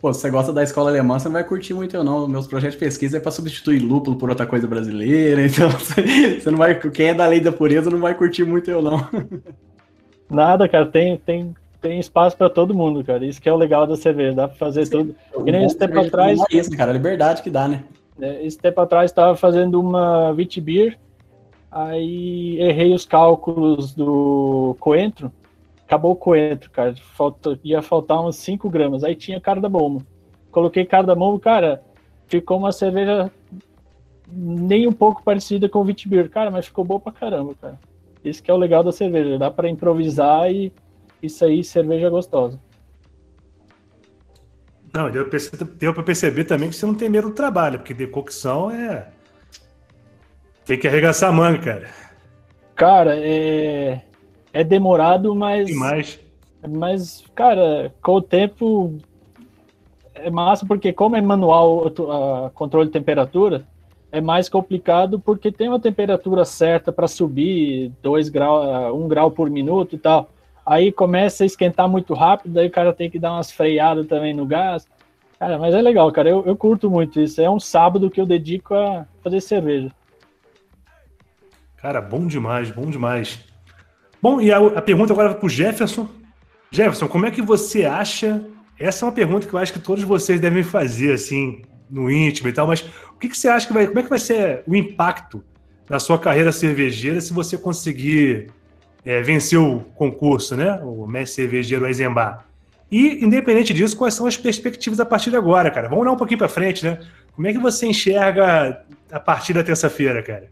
[0.00, 2.28] Pô, se você gosta da escola alemã, você não vai curtir muito eu não.
[2.28, 6.58] Meus projetos de pesquisa é para substituir lúpulo por outra coisa brasileira, então você não
[6.58, 8.98] vai, quem é da lei da pureza não vai curtir muito eu não.
[10.30, 13.26] Nada, cara, tem tem tem espaço para todo mundo, cara.
[13.26, 15.16] Isso que é o legal da cerveja, dá para fazer Sim, tudo.
[15.46, 17.84] E nem esse tempo atrás, é isso, cara, a liberdade que dá, né?
[18.20, 20.98] É, esse tempo atrás estava fazendo uma Vitibir,
[21.70, 25.30] aí errei os cálculos do coentro
[25.86, 26.94] acabou o coentro, cara.
[27.14, 29.04] Falta, ia faltar uns 5 gramas.
[29.04, 30.04] Aí tinha cardamomo.
[30.50, 31.82] Coloquei cardamomo, cara.
[32.26, 33.30] Ficou uma cerveja
[34.26, 37.78] nem um pouco parecida com o Vitibir, cara, mas ficou boa pra caramba, cara.
[38.24, 39.38] Isso que é o legal da cerveja.
[39.38, 40.72] Dá para improvisar e
[41.22, 42.58] isso aí, cerveja gostosa.
[44.92, 45.28] Não, deu,
[45.92, 49.08] para perceber também que você não tem medo do trabalho, porque decocção é.
[50.64, 51.90] Tem que arregaçar a manga, cara.
[52.76, 54.02] Cara, é
[54.54, 55.66] é demorado, mas.
[55.66, 56.20] Demais.
[56.66, 58.96] Mas, cara, com o tempo
[60.14, 61.88] é massa, porque como é manual
[62.46, 63.66] a controle de temperatura,
[64.14, 69.28] é mais complicado porque tem uma temperatura certa para subir, 2 graus, 1 um grau
[69.28, 70.30] por minuto e tal.
[70.64, 74.32] Aí começa a esquentar muito rápido, aí o cara tem que dar umas freadas também
[74.32, 74.86] no gás.
[75.36, 76.28] Cara, mas é legal, cara.
[76.28, 77.40] Eu, eu curto muito isso.
[77.40, 79.90] É um sábado que eu dedico a fazer cerveja.
[81.76, 83.40] Cara, bom demais, bom demais.
[84.22, 86.08] Bom, e a, a pergunta agora para o Jefferson.
[86.70, 88.46] Jefferson, como é que você acha?
[88.78, 92.48] Essa é uma pergunta que eu acho que todos vocês devem fazer, assim, no íntimo
[92.48, 92.84] e tal, mas
[93.14, 93.86] o que, que você acha que vai.
[93.86, 95.42] Como é que vai ser o impacto
[95.88, 98.50] na sua carreira cervejeira se você conseguir
[99.04, 100.80] é, vencer o concurso, né?
[100.82, 102.46] O mestre cervejeiro Eisenbar.
[102.90, 105.88] E, independente disso, quais são as perspectivas a partir de agora, cara?
[105.88, 106.98] Vamos olhar um pouquinho para frente, né?
[107.34, 110.48] Como é que você enxerga a partir da terça-feira, cara?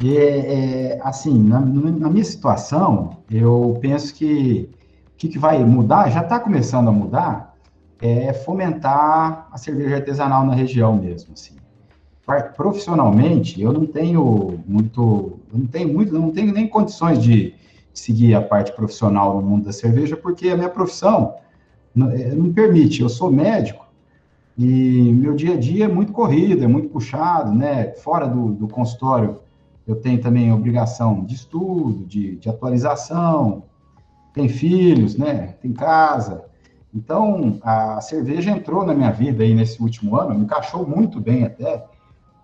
[0.00, 4.70] E, é, assim, na, na, minha situação, eu penso que
[5.14, 7.56] o que, que vai mudar, já está começando a mudar,
[8.00, 11.57] é fomentar a cerveja artesanal na região mesmo, assim.
[12.54, 17.54] Profissionalmente, eu não tenho muito, não tenho muito, não tenho nem condições de
[17.94, 21.36] seguir a parte profissional no mundo da cerveja, porque a minha profissão
[21.94, 23.00] não, é, não permite.
[23.00, 23.86] Eu sou médico
[24.58, 27.92] e meu dia a dia é muito corrido, é muito puxado, né?
[27.92, 29.38] Fora do, do consultório,
[29.86, 33.62] eu tenho também obrigação de estudo, de, de atualização,
[34.34, 35.54] tem filhos, né?
[35.62, 36.44] Tem casa.
[36.94, 41.44] Então, a cerveja entrou na minha vida aí nesse último ano, me encaixou muito bem
[41.44, 41.84] até,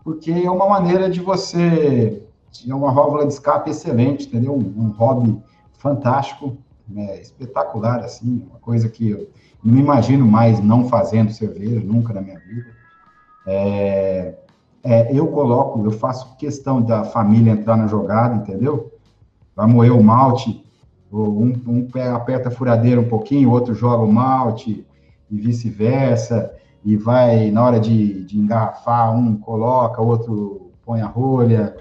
[0.04, 2.22] porque é uma maneira de você.
[2.68, 4.54] É uma válvula de escape excelente, entendeu?
[4.54, 5.42] Um, um hobby
[5.78, 7.20] fantástico, né?
[7.20, 9.28] espetacular, assim, uma coisa que eu
[9.64, 12.66] não me imagino mais não fazendo cerveja, nunca na minha vida.
[13.46, 14.34] É,
[14.84, 18.92] é, eu coloco, eu faço questão da família entrar na jogada, entendeu?
[19.56, 20.64] Vai moer o malte,
[21.10, 24.86] um, um aperta a furadeira um pouquinho, o outro joga o malte,
[25.30, 31.76] e vice-versa, e vai, na hora de, de engarrafar, um coloca, outro põe a rolha,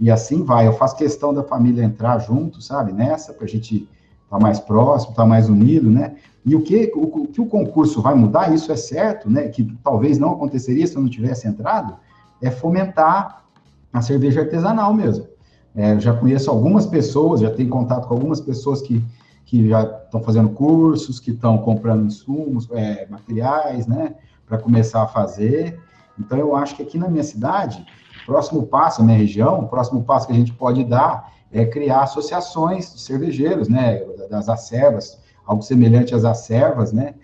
[0.00, 0.66] e assim vai.
[0.66, 3.76] Eu faço questão da família entrar junto, sabe, nessa, para a gente
[4.24, 6.16] estar tá mais próximo, estar tá mais unido, né?
[6.44, 9.48] E o que, o, o que o concurso vai mudar, isso é certo, né?
[9.48, 11.94] Que talvez não aconteceria se eu não tivesse entrado,
[12.42, 13.44] é fomentar
[13.92, 15.26] a cerveja artesanal mesmo.
[15.74, 19.04] É, eu já conheço algumas pessoas, já tenho contato com algumas pessoas que,
[19.44, 24.14] que já estão fazendo cursos, que estão comprando insumos, é, materiais, né,
[24.48, 25.78] para começar a fazer.
[26.18, 27.84] Então, eu acho que aqui na minha cidade,
[28.28, 32.02] próximo passo, na minha região, o próximo passo que a gente pode dar é criar
[32.02, 37.14] associações de cervejeiros, né, das acervas, algo semelhante às acervas, né,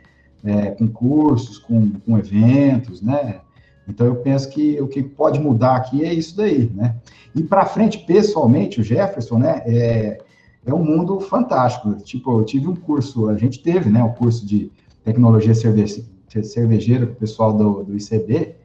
[0.43, 3.41] é, com cursos, com, com eventos, né,
[3.87, 6.97] então eu penso que o que pode mudar aqui é isso daí, né,
[7.35, 10.18] e para frente, pessoalmente, o Jefferson, né, é,
[10.64, 14.12] é um mundo fantástico, tipo, eu tive um curso, a gente teve, né, o um
[14.12, 14.72] curso de
[15.05, 15.55] tecnologia
[16.43, 18.57] cervejeira o pessoal do, do ICB,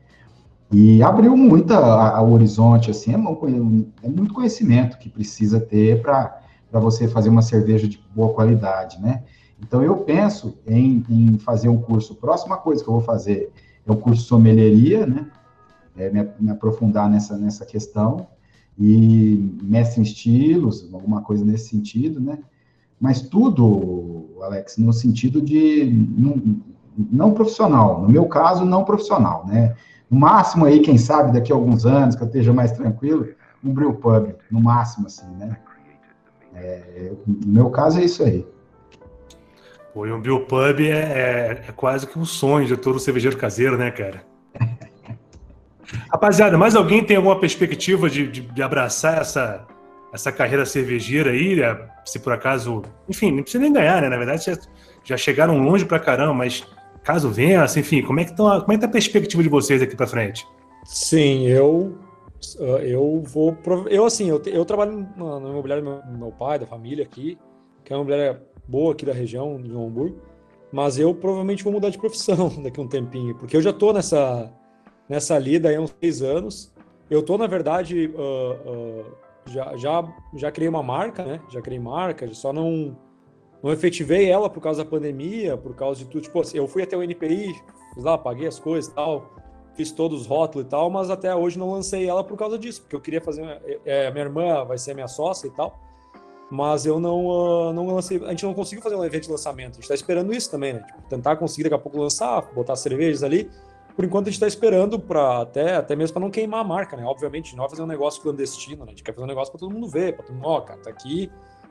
[0.72, 6.42] e abriu muito o horizonte, assim, é, é, muito conhecimento que precisa ter para
[6.74, 9.24] você fazer uma cerveja de boa qualidade, né?
[9.62, 13.52] Então, eu penso em, em, fazer um curso, próxima coisa que eu vou fazer
[13.86, 15.28] é o curso sommelieria, né?
[15.98, 18.28] É, me, me, aprofundar nessa, nessa questão,
[18.78, 22.38] e mestre em estilos, alguma coisa nesse sentido, né?
[23.00, 25.84] Mas tudo, Alex, no sentido de
[27.12, 29.76] não profissional, no meu caso, não profissional, né?
[30.10, 33.28] No máximo aí, quem sabe, daqui a alguns anos, que eu esteja mais tranquilo,
[33.64, 35.58] um brew pub, no máximo, assim, né?
[36.56, 38.46] É, no meu caso é isso aí.
[39.94, 43.38] Pô, e um brew pub é, é, é, quase que um sonho de todo cervejeiro
[43.38, 44.24] caseiro, né, cara?
[46.12, 49.66] Rapaziada, mais alguém tem alguma perspectiva de, de, de abraçar essa,
[50.14, 51.62] essa carreira cervejeira aí?
[51.62, 52.84] É, se por acaso.
[53.08, 54.10] Enfim, não precisa nem ganhar, né?
[54.10, 54.58] Na verdade, já,
[55.04, 56.66] já chegaram longe pra caramba, mas
[57.04, 57.30] caso
[57.64, 59.96] assim, enfim, como é que, tão, como é que tá a perspectiva de vocês aqui
[59.96, 60.48] para frente?
[60.86, 61.98] Sim, eu
[62.84, 63.58] eu vou
[63.90, 67.38] eu assim, eu, eu trabalho no imobiliário do meu, meu pai, da família aqui,
[67.84, 70.22] que é uma imobiliária boa aqui da região de Hamburgo,
[70.72, 73.92] mas eu provavelmente vou mudar de profissão daqui a um tempinho, porque eu já tô
[73.92, 74.52] nessa
[75.08, 76.74] nessa lida há uns seis anos.
[77.10, 79.06] Eu tô na verdade uh, uh,
[79.48, 81.42] já, já já criei uma marca, né?
[81.50, 82.96] Já criei marca, só não
[83.62, 86.22] não efetivei ela por causa da pandemia, por causa de tudo.
[86.22, 87.54] Tipo, assim, eu fui até o NPI,
[87.94, 89.34] fiz lá, paguei as coisas e tal,
[89.76, 92.82] fiz todos os rótulos e tal, mas até hoje não lancei ela por causa disso,
[92.82, 93.44] porque eu queria fazer.
[93.86, 95.78] É, é minha irmã vai ser minha sócia e tal,
[96.50, 98.24] mas eu não, uh, não lancei.
[98.26, 99.72] A gente não conseguiu fazer um evento de lançamento.
[99.72, 100.84] A gente está esperando isso também, né?
[100.84, 103.50] Tipo, tentar conseguir daqui a pouco lançar, botar cervejas ali.
[103.94, 106.96] Por enquanto a gente está esperando para até, até mesmo para não queimar a marca,
[106.96, 107.04] né?
[107.04, 108.88] Obviamente, não vai fazer um negócio clandestino, né?
[108.88, 110.62] A gente quer fazer um negócio para todo mundo ver, para todo mundo, ó, oh,
[110.62, 111.30] cara, tá aqui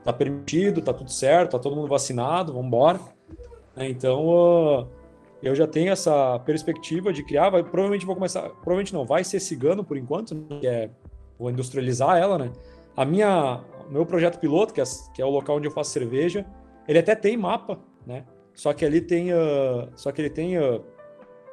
[0.09, 2.99] tá permitido, tá tudo certo, tá todo mundo vacinado, vamos embora.
[3.77, 4.89] É, então, uh,
[5.43, 9.39] eu já tenho essa perspectiva de criar, vai, provavelmente vou começar, provavelmente não, vai ser
[9.39, 10.91] cigano por enquanto, né, que é,
[11.39, 12.51] vou industrializar ela, né?
[12.97, 14.85] A minha, meu projeto piloto, que é,
[15.15, 16.47] que é o local onde eu faço cerveja,
[16.89, 18.25] ele até tem mapa, né?
[18.55, 20.83] Só que ali tem, uh, só que ele tem uh,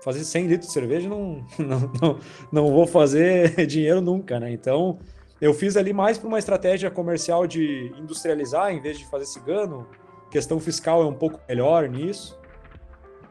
[0.01, 2.19] fazer 100 litros de cerveja não, não, não,
[2.53, 4.49] não vou fazer dinheiro nunca, né?
[4.53, 4.97] Então,
[5.39, 9.87] eu fiz ali mais para uma estratégia comercial de industrializar em vez de fazer cigano.
[10.31, 12.39] Questão fiscal é um pouco melhor nisso.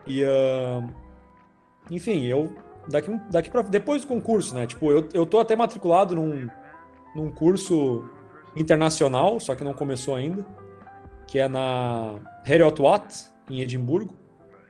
[0.06, 0.86] E, uh,
[1.90, 2.54] enfim, eu
[2.88, 4.66] daqui, daqui para depois do concurso, né?
[4.66, 6.48] Tipo, eu, eu tô até matriculado num,
[7.14, 8.08] num curso
[8.54, 10.44] internacional, só que não começou ainda,
[11.26, 12.80] que é na Heriot
[13.50, 14.14] em Edimburgo.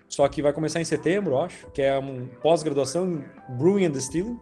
[0.08, 3.24] Só que vai começar em setembro, acho, que é um pós-graduação em
[3.56, 4.38] Brewing and Distilling.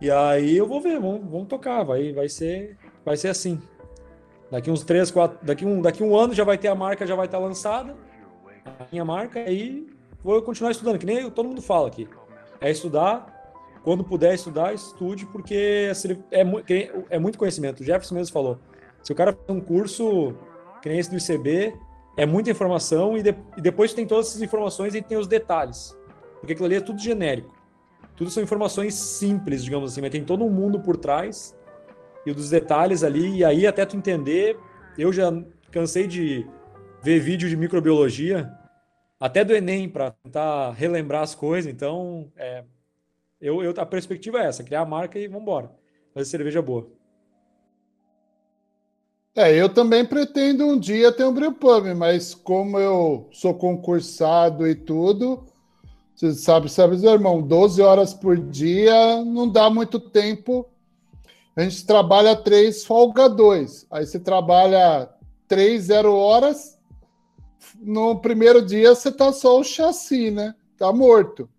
[0.00, 3.60] E aí eu vou ver, vamos, vamos tocar, vai, vai ser, vai ser assim.
[4.50, 7.14] Daqui uns três, quatro, daqui um, daqui um ano já vai ter a marca, já
[7.14, 7.96] vai estar lançada,
[8.64, 9.86] a minha marca, aí
[10.22, 12.08] vou continuar estudando, que nem todo mundo fala aqui.
[12.60, 13.36] É estudar,
[13.82, 15.90] quando puder estudar, estude, porque
[16.30, 16.42] é,
[17.10, 17.80] é muito conhecimento.
[17.80, 18.58] O Jefferson mesmo falou.
[19.02, 20.34] Se o cara faz um curso,
[20.82, 21.72] que nem esse do ICB,
[22.16, 25.96] é muita informação e, de, e depois tem todas essas informações e tem os detalhes.
[26.40, 27.54] Porque aquilo ali é tudo genérico.
[28.16, 31.54] Tudo são informações simples, digamos assim, mas tem todo um mundo por trás
[32.24, 34.58] e dos detalhes ali, e aí até tu entender,
[34.98, 35.30] eu já
[35.70, 36.46] cansei de
[37.02, 38.50] ver vídeo de microbiologia,
[39.20, 42.64] até do Enem, para tentar relembrar as coisas, então é,
[43.40, 45.70] eu, eu, a perspectiva é essa, criar a marca e vamos embora,
[46.12, 46.90] fazer cerveja boa.
[49.36, 54.74] É, eu também pretendo um dia ter um brewpub, mas como eu sou concursado e
[54.74, 55.46] tudo,
[56.16, 60.66] você sabe, sabe, irmão, 12 horas por dia não dá muito tempo.
[61.54, 63.86] A gente trabalha três, folga dois.
[63.90, 65.10] Aí você trabalha
[65.46, 66.78] três, zero horas.
[67.78, 70.54] No primeiro dia você tá só o chassi, né?
[70.78, 71.50] Tá morto.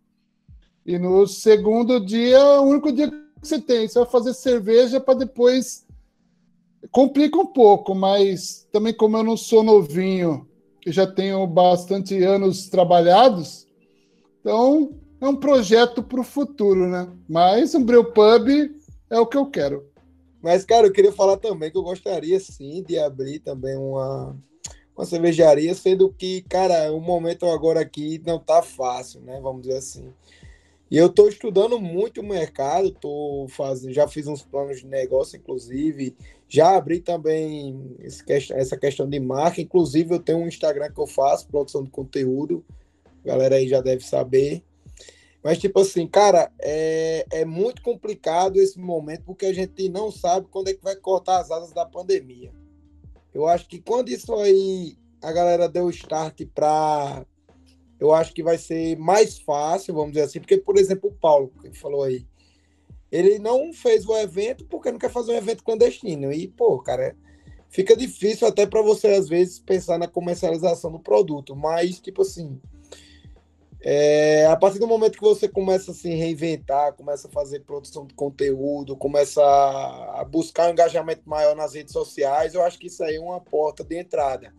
[0.83, 5.19] E no segundo dia, o único dia que você tem, você vai fazer cerveja para
[5.19, 5.85] depois.
[6.89, 10.47] Complica um pouco, mas também como eu não sou novinho
[10.83, 13.66] e já tenho bastante anos trabalhados,
[14.47, 17.11] então, é um projeto para o futuro, né?
[17.27, 18.73] Mas um Brewpub
[19.09, 19.85] é o que eu quero.
[20.41, 24.37] Mas, cara, eu queria falar também que eu gostaria, sim, de abrir também uma,
[24.95, 29.37] uma cervejaria, sendo que, cara, o momento agora aqui não tá fácil, né?
[29.41, 30.13] Vamos dizer assim.
[30.89, 35.35] E eu estou estudando muito o mercado, tô fazendo, já fiz uns planos de negócio,
[35.35, 36.15] inclusive,
[36.47, 41.49] já abri também essa questão de marca, inclusive eu tenho um Instagram que eu faço,
[41.49, 42.63] produção de conteúdo,
[43.27, 44.63] a galera aí já deve saber.
[45.43, 50.47] Mas, tipo assim, cara, é, é muito complicado esse momento, porque a gente não sabe
[50.49, 52.51] quando é que vai cortar as asas da pandemia.
[53.33, 57.25] Eu acho que quando isso aí a galera deu start para
[57.99, 61.51] eu acho que vai ser mais fácil, vamos dizer assim, porque, por exemplo, o Paulo,
[61.61, 62.27] que falou aí,
[63.11, 66.31] ele não fez o evento porque não quer fazer um evento clandestino.
[66.31, 67.15] E, pô, cara,
[67.69, 71.55] fica difícil até para você, às vezes, pensar na comercialização do produto.
[71.55, 72.59] Mas, tipo assim,
[73.81, 78.05] é, a partir do momento que você começa a se reinventar, começa a fazer produção
[78.05, 83.03] de conteúdo, começa a buscar um engajamento maior nas redes sociais, eu acho que isso
[83.03, 84.53] aí é uma porta de entrada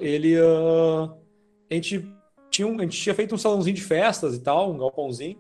[0.01, 0.35] ele.
[0.37, 2.05] a gente
[2.49, 5.37] tinha um, a gente tinha feito um salãozinho de festas e tal, um galpãozinho.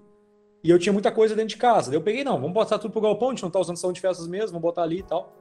[0.63, 1.89] E eu tinha muita coisa dentro de casa.
[1.89, 3.91] Daí eu peguei, não, vamos botar tudo pro galpão, a gente não tá usando salão
[3.91, 5.33] de festas mesmo, vamos botar ali e tal.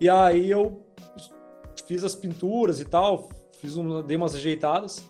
[0.00, 0.84] E aí eu
[1.88, 3.30] fiz as pinturas e tal,
[3.60, 5.02] fiz um, dei umas ajeitadas.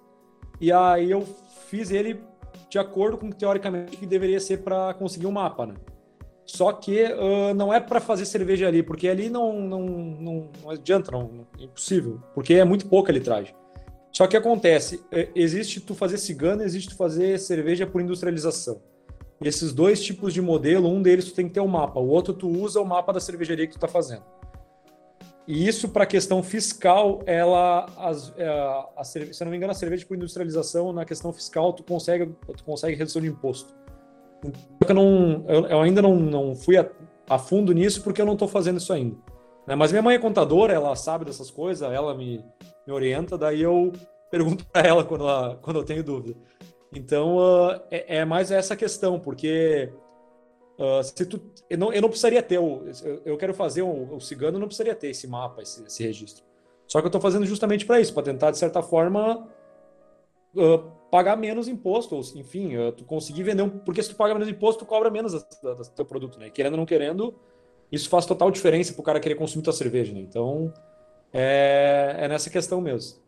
[0.61, 1.27] E aí eu
[1.67, 2.21] fiz ele
[2.71, 5.75] de acordo com teoricamente que deveria ser para conseguir um mapa, né?
[6.47, 10.71] Só que uh, não é para fazer cerveja ali, porque ali não, não, não, não
[10.71, 13.55] adianta, não, é impossível, porque é muito pouca litragem.
[14.11, 18.81] Só que acontece, é, existe tu fazer cigana, existe tu fazer cerveja por industrialização.
[19.43, 22.09] Esses dois tipos de modelo, um deles tu tem que ter o um mapa, o
[22.09, 24.23] outro tu usa o mapa da cervejaria que tu está fazendo.
[25.49, 29.57] E isso para a questão fiscal, ela, as, é, a, a, se eu não me
[29.57, 33.75] engano, a cerveja por industrialização, na questão fiscal, tu consegue, tu consegue redução de imposto.
[34.87, 36.87] Eu, não, eu, eu ainda não, não fui a,
[37.27, 39.17] a, fundo nisso porque eu não estou fazendo isso ainda.
[39.67, 39.75] Né?
[39.75, 42.45] Mas minha mãe é contadora, ela sabe dessas coisas, ela me,
[42.87, 43.91] me orienta, daí eu
[44.31, 46.39] pergunto para ela quando, ela quando eu tenho dúvida.
[46.95, 49.91] Então, uh, é, é, mais essa questão, porque
[50.79, 52.83] uh, se tu, eu, não, eu não precisaria ter, o,
[53.25, 56.45] eu quero fazer o, o cigano, eu não precisaria ter esse mapa, esse, esse registro.
[56.87, 59.47] Só que eu estou fazendo justamente para isso, para tentar, de certa forma,
[60.57, 60.79] uh,
[61.11, 63.69] pagar menos imposto, ou, enfim, tu conseguir vender um.
[63.69, 66.49] Porque se tu paga menos imposto, tu cobra menos do teu produto, né?
[66.49, 67.35] Querendo ou não querendo,
[67.93, 70.21] isso faz total diferença para o cara querer consumir tua cerveja, né?
[70.21, 70.73] Então,
[71.33, 73.19] é, é nessa questão mesmo.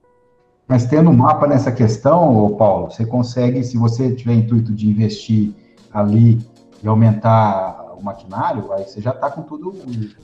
[0.66, 5.53] Mas tendo um mapa nessa questão, Paulo, você consegue, se você tiver intuito de investir
[5.93, 6.38] ali
[6.82, 9.74] e aumentar o maquinário, aí você já está com tudo.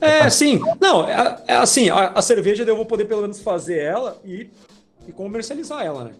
[0.00, 0.30] É, tá...
[0.30, 0.60] sim.
[0.80, 4.50] Não, é, é assim, a, a, cerveja eu vou poder pelo menos fazer ela e,
[5.06, 6.12] e comercializar ela, né?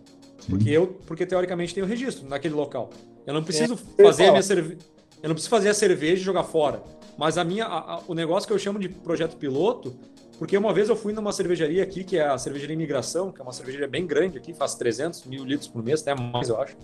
[0.49, 2.91] Porque eu, porque teoricamente tem o registro naquele local.
[3.27, 4.79] Eu não preciso é, fazer a minha cerveja.
[5.23, 6.83] Eu não preciso fazer a cerveja e jogar fora.
[7.19, 9.97] Mas a minha, a, a, o negócio que eu chamo de projeto piloto
[10.39, 13.43] porque uma vez eu fui numa cervejaria aqui, que é a cervejaria Imigração, que é
[13.43, 16.77] uma cervejaria bem grande aqui, faz 300 mil litros por mês, até mais, eu acho.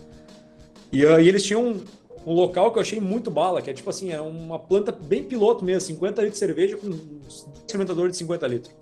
[0.90, 1.80] E, e eles tinham
[2.26, 5.24] um, local que eu achei muito bala, que é tipo assim, é uma planta bem
[5.24, 8.74] piloto mesmo, 50 litros de cerveja com um experimentador de 50 litros.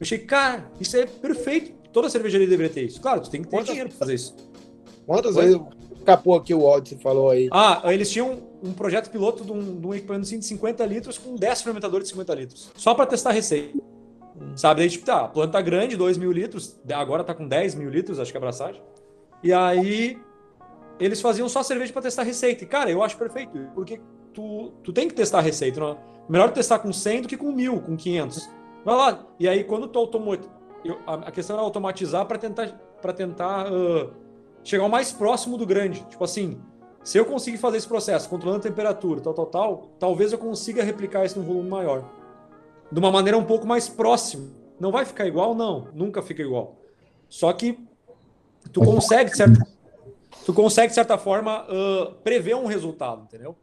[0.00, 1.72] achei, cara, isso é perfeito.
[1.92, 3.00] Toda cervejaria deveria ter isso.
[3.00, 4.34] Claro, tu tem que ter Quantas- dinheiro pra fazer isso.
[5.06, 5.60] Quantas vezes
[6.04, 7.48] capou aqui o você falou aí?
[7.52, 11.18] Ah, eles tinham um projeto piloto de um, de um equipamento assim, de 50 litros
[11.18, 12.70] com 10 fermentadores de 50 litros.
[12.76, 13.78] Só para testar a receita.
[14.56, 14.80] Sabe?
[14.80, 17.90] Daí, tipo, tá, a planta tá grande, 2 mil litros, agora tá com 10 mil
[17.90, 18.80] litros, acho que é abraçagem.
[19.42, 20.18] E aí,
[21.00, 22.64] eles faziam só cerveja para testar receita.
[22.64, 24.00] E, cara, eu acho perfeito, porque
[24.34, 25.80] tu, tu tem que testar a receita.
[25.80, 25.92] Não?
[25.92, 25.96] é?
[26.28, 28.48] Melhor testar com 100 do que com 1000, com 500.
[28.84, 29.26] Vai lá.
[29.38, 30.60] E aí, quando tu automatiza.
[31.06, 32.68] A questão era automatizar para tentar,
[33.02, 34.10] pra tentar ah,
[34.64, 36.06] chegar o mais próximo do grande.
[36.08, 36.58] Tipo assim,
[37.02, 40.82] se eu conseguir fazer esse processo, controlando a temperatura, tal, tal, tal, talvez eu consiga
[40.82, 42.10] replicar isso num volume maior.
[42.90, 44.48] De uma maneira um pouco mais próxima.
[44.78, 45.54] Não vai ficar igual?
[45.54, 46.78] Não, nunca fica igual.
[47.28, 47.78] Só que
[48.72, 49.66] tu consegue, de certa,
[50.50, 53.56] tu consegue, de certa forma, ah, prever um resultado, entendeu?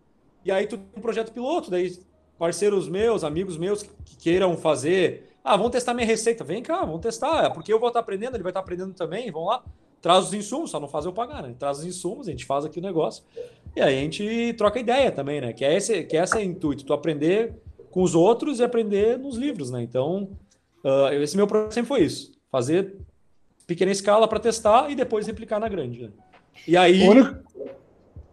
[0.46, 1.92] E aí tu tem um projeto piloto, daí
[2.40, 5.30] parceiros meus, amigos meus que que queiram fazer.
[5.44, 6.44] Ah, vamos testar minha receita.
[6.44, 7.46] Vem cá, vamos testar.
[7.46, 9.30] É Porque eu vou estar aprendendo, ele vai estar aprendendo também.
[9.32, 9.64] Vamos lá.
[10.02, 11.54] Traz os insumos, só não faz eu pagar, né?
[11.58, 13.24] Traz os insumos, a gente faz aqui o negócio.
[13.76, 15.52] E aí a gente troca ideia também, né?
[15.54, 17.54] Que é esse, que esse é o intuito, tu aprender
[17.92, 19.82] com os outros e aprender nos livros, né?
[19.82, 20.30] Então,
[20.84, 22.32] ah, esse meu projeto sempre foi isso.
[22.52, 22.96] Fazer
[23.66, 26.04] pequena escala para testar e depois replicar na grande.
[26.04, 26.12] né?
[26.66, 27.08] E aí.
[27.08, 27.48] O único,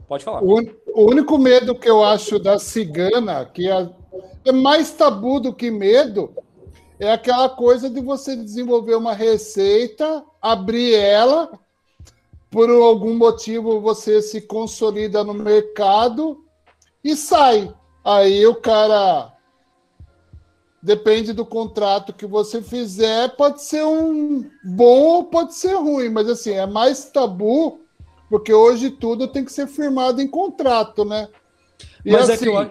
[0.06, 0.42] Pode falar.
[0.42, 3.88] o único medo que eu acho da cigana, que é,
[4.44, 6.32] é mais tabu do que medo,
[6.98, 11.50] é aquela coisa de você desenvolver uma receita, abrir ela,
[12.50, 16.44] por algum motivo você se consolida no mercado
[17.02, 17.74] e sai.
[18.04, 19.32] Aí o cara.
[20.80, 26.28] Depende do contrato que você fizer, pode ser um bom ou pode ser ruim, mas
[26.28, 27.80] assim, é mais tabu,
[28.34, 31.28] porque hoje tudo tem que ser firmado em contrato, né?
[32.04, 32.70] E Mas é assim, que eu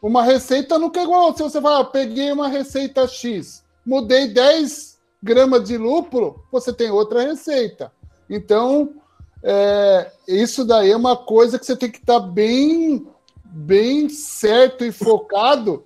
[0.00, 1.36] uma receita nunca é igual.
[1.36, 6.90] Se você falar, ah, peguei uma receita X, mudei 10 gramas de lúpulo, você tem
[6.90, 7.92] outra receita.
[8.30, 8.94] Então,
[9.42, 13.06] é, isso daí é uma coisa que você tem que estar bem,
[13.44, 15.84] bem certo e focado,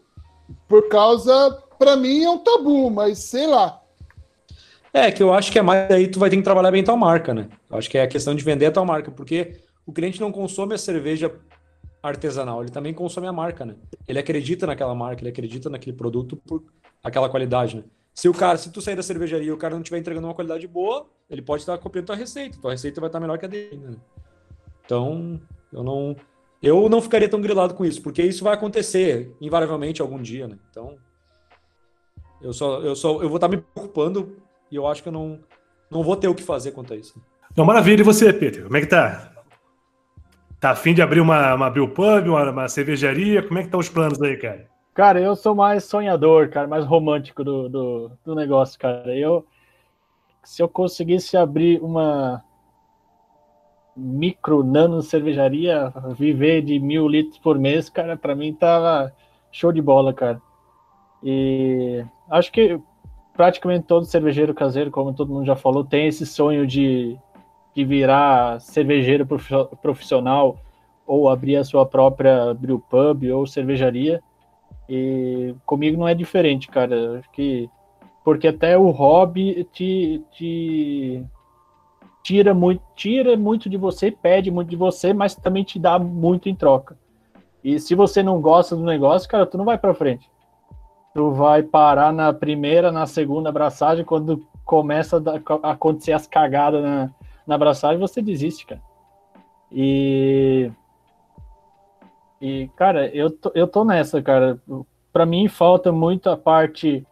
[0.68, 3.82] por causa, para mim, é um tabu, mas sei lá.
[4.98, 6.96] É, que eu acho que é mais aí tu vai ter que trabalhar bem tua
[6.96, 7.48] marca, né?
[7.70, 10.32] Eu acho que é a questão de vender a tua marca, porque o cliente não
[10.32, 11.32] consome a cerveja
[12.02, 13.76] artesanal, ele também consome a marca, né?
[14.08, 16.64] Ele acredita naquela marca, ele acredita naquele produto por
[17.02, 17.84] aquela qualidade, né?
[18.12, 20.34] Se o cara, se tu sair da cervejaria e o cara não estiver entregando uma
[20.34, 23.48] qualidade boa, ele pode estar copiando tua receita, tua receita vai estar melhor que a
[23.48, 23.96] dele, né?
[24.84, 25.40] Então,
[25.72, 26.16] eu não
[26.60, 30.58] eu não ficaria tão grilado com isso, porque isso vai acontecer invariavelmente algum dia, né?
[30.70, 30.96] Então,
[32.42, 34.36] eu só eu só eu vou estar me preocupando
[34.70, 35.40] e eu acho que eu não
[35.90, 37.20] não vou ter o que fazer quanto a isso.
[37.50, 38.02] Então, maravilha.
[38.02, 38.64] E você, Peter?
[38.64, 39.32] Como é que tá?
[40.60, 43.42] Tá afim de abrir uma, uma Bill Pub, uma, uma cervejaria?
[43.42, 44.68] Como é que estão os planos aí, cara?
[44.92, 49.16] Cara, eu sou mais sonhador, cara, mais romântico do, do, do negócio, cara.
[49.16, 49.46] Eu,
[50.42, 52.42] se eu conseguisse abrir uma
[53.96, 59.12] micro, nano cervejaria, viver de mil litros por mês, cara, para mim tava
[59.50, 60.40] show de bola, cara.
[61.22, 62.80] E acho que
[63.38, 67.16] praticamente todo cervejeiro caseiro, como todo mundo já falou, tem esse sonho de,
[67.72, 70.58] de virar cervejeiro profi- profissional
[71.06, 74.20] ou abrir a sua própria brew pub ou cervejaria.
[74.88, 77.20] E comigo não é diferente, cara.
[77.20, 77.70] Acho que
[78.24, 81.24] porque até o hobby te, te
[82.24, 86.48] tira muito, tira muito de você, pede muito de você, mas também te dá muito
[86.48, 86.98] em troca.
[87.62, 90.28] E se você não gosta do negócio, cara, tu não vai para frente.
[91.18, 95.20] Tu vai parar na primeira, na segunda abraçagem, quando começa
[95.64, 97.10] a acontecer as cagadas na,
[97.44, 98.80] na abraçagem, você desiste, cara.
[99.72, 100.70] E
[102.40, 104.62] e, cara, eu tô, eu tô nessa, cara.
[105.12, 107.04] Pra mim falta muito a parte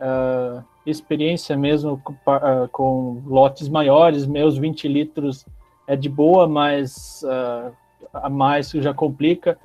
[0.00, 4.26] ah, experiência mesmo com, ah, com lotes maiores.
[4.26, 5.44] Meus 20 litros
[5.86, 7.72] é de boa, mas ah,
[8.10, 9.58] a mais já complica.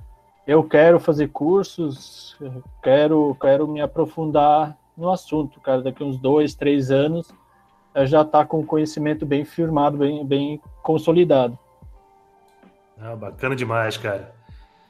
[0.48, 2.36] Eu quero fazer cursos,
[2.82, 5.82] quero, quero me aprofundar no assunto, cara.
[5.82, 7.32] Daqui uns dois, três anos
[8.06, 11.58] já tá com conhecimento bem firmado, bem, bem consolidado.
[13.00, 14.34] Ah, bacana demais, cara.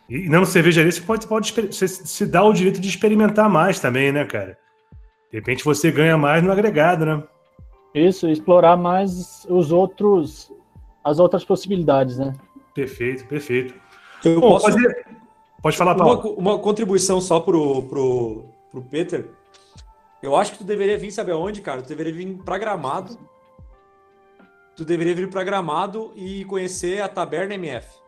[0.10, 4.12] E não cervejaria, você pode, pode você se dá o direito de experimentar mais também,
[4.12, 4.58] né, cara?
[5.32, 7.24] De repente você ganha mais no agregado, né?
[7.94, 10.52] Isso, explorar mais os outros,
[11.04, 12.34] as outras possibilidades, né?
[12.74, 13.74] Perfeito, perfeito.
[14.24, 15.06] Eu Bom, posso fazer-
[15.62, 16.36] Pode falar, uma, Paulo.
[16.38, 19.30] uma contribuição só pro, pro, pro Peter.
[20.22, 21.82] Eu acho que tu deveria vir, sabe aonde, cara?
[21.82, 23.18] Tu deveria vir pra Gramado.
[24.76, 28.00] Tu deveria vir pra Gramado e conhecer a Taberna MF.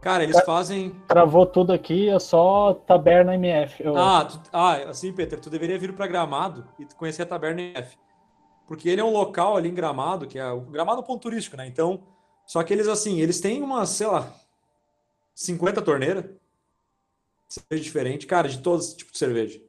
[0.00, 0.90] Cara, eles fazem.
[1.08, 3.82] Travou tudo aqui, é só Taberna MF.
[3.82, 3.96] Eu...
[3.96, 4.38] Ah, tu...
[4.52, 7.96] ah, assim, Peter, tu deveria vir para Gramado e conhecer a Taberna MF.
[8.66, 11.22] Porque ele é um local ali em Gramado, que é o Gramado é um ponto
[11.22, 11.66] turístico, né?
[11.66, 12.02] Então,
[12.46, 14.30] só que eles, assim, eles têm umas, sei lá,
[15.34, 16.24] 50 torneiras.
[17.48, 19.60] Cerveja diferente, cara, de todos os tipos de cerveja.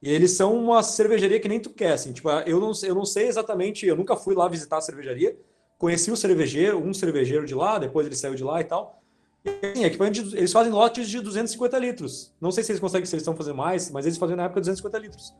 [0.00, 2.12] E eles são uma cervejaria que nem tu quer, assim.
[2.12, 5.36] Tipo, eu não, eu não sei exatamente, eu nunca fui lá visitar a cervejaria.
[5.76, 9.02] Conheci o cervejeiro, um cervejeiro de lá, depois ele saiu de lá e tal.
[9.44, 12.34] Sim, equipamento de, eles fazem lotes de 250 litros.
[12.40, 14.60] Não sei se eles conseguem, se eles estão fazendo mais, mas eles faziam na época
[14.60, 15.34] 250 litros.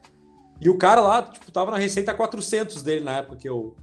[0.60, 3.76] E o cara lá, tipo, tava na receita 400 dele na época que eu,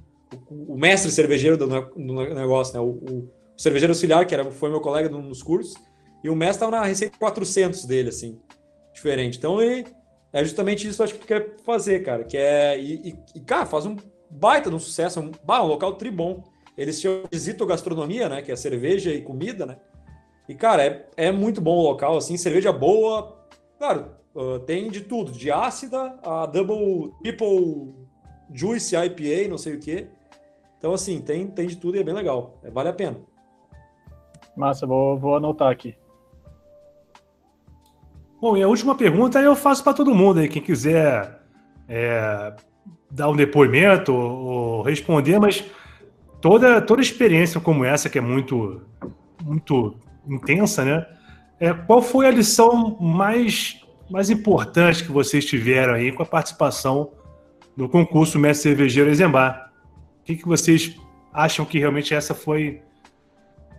[0.48, 2.80] o, o mestre cervejeiro do, do negócio, né?
[2.80, 5.74] O, o, cervejeiro auxiliar, que era, foi meu colega nos cursos,
[6.26, 8.40] e o mestre tava na receita 400 dele, assim,
[8.92, 9.38] diferente.
[9.38, 9.86] Então, ele,
[10.32, 13.86] é justamente isso acho que quer fazer, cara, que é, e, e, e cara, faz
[13.86, 13.96] um
[14.28, 16.42] baita de um sucesso, um, bah, um local tribom.
[16.76, 19.76] Eles tinham visito gastronomia, né, que é cerveja e comida, né,
[20.48, 23.36] e, cara, é, é muito bom o local, assim, cerveja boa.
[23.78, 27.94] Claro, uh, tem de tudo, de ácida a double, triple
[28.52, 30.08] juice IPA, não sei o quê.
[30.78, 32.58] Então, assim, tem, tem de tudo e é bem legal.
[32.62, 33.16] É, vale a pena.
[34.56, 35.96] Massa, vou, vou anotar aqui.
[38.40, 41.40] Bom, e a última pergunta eu faço para todo mundo aí, quem quiser
[41.88, 42.54] é,
[43.10, 45.64] dar um depoimento ou, responder, mas
[46.40, 48.82] toda, toda experiência como essa, que é muito,
[49.44, 49.96] muito
[50.28, 51.06] intensa, né?
[51.58, 53.80] É, qual foi a lição mais,
[54.10, 57.12] mais importante que vocês tiveram aí com a participação
[57.74, 59.72] no concurso Mestre Cervejeiro Exemplar?
[60.20, 60.94] O que, que vocês
[61.36, 62.80] acham que realmente essa foi.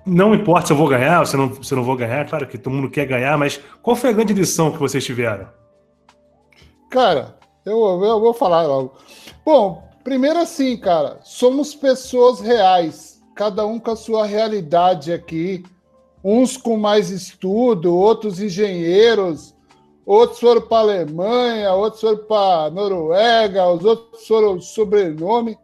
[0.08, 2.28] Não importa se eu vou ganhar ou se eu não, se eu não vou ganhar,
[2.28, 5.47] claro que todo mundo quer ganhar, mas qual foi a grande lição que vocês tiveram?
[6.89, 8.93] Cara, eu, eu vou falar logo.
[9.45, 15.64] Bom, primeiro assim, cara, somos pessoas reais, cada um com a sua realidade aqui
[16.24, 19.55] uns com mais estudo, outros engenheiros,
[20.05, 25.58] outros foram para a Alemanha, outros foram para a Noruega, os outros foram sobrenome.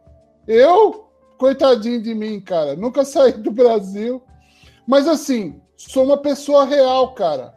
[0.46, 4.22] Eu, coitadinho de mim, cara, nunca saí do Brasil.
[4.86, 7.54] Mas assim, sou uma pessoa real, cara.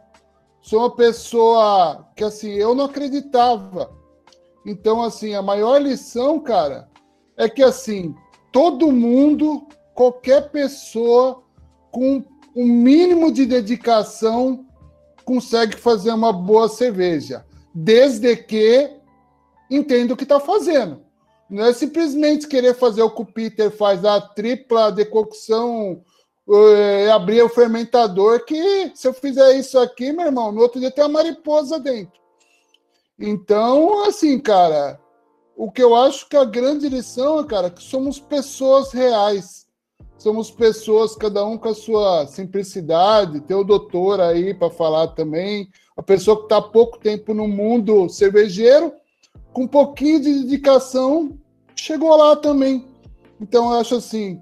[0.62, 3.96] Sou uma pessoa que assim, eu não acreditava.
[4.66, 6.88] Então, assim, a maior lição, cara,
[7.36, 8.14] é que assim,
[8.52, 11.42] todo mundo, qualquer pessoa
[11.90, 12.22] com
[12.54, 14.66] um mínimo de dedicação
[15.24, 18.90] consegue fazer uma boa cerveja, desde que
[19.70, 21.02] entenda o que está fazendo.
[21.48, 26.02] Não é simplesmente querer fazer o que o Peter faz, a tripla decocção,
[26.48, 30.90] uh, abrir o fermentador, que se eu fizer isso aqui, meu irmão, no outro dia
[30.90, 32.18] tem uma mariposa dentro.
[33.18, 34.98] Então, assim, cara,
[35.56, 39.68] o que eu acho que a grande lição, cara, é que somos pessoas reais
[40.18, 43.40] somos pessoas, cada um com a sua simplicidade.
[43.40, 47.46] Tem o doutor aí para falar também, a pessoa que está há pouco tempo no
[47.46, 48.92] mundo cervejeiro,
[49.52, 51.38] com um pouquinho de dedicação,
[51.74, 52.84] chegou lá também.
[53.40, 54.40] Então, eu acho assim: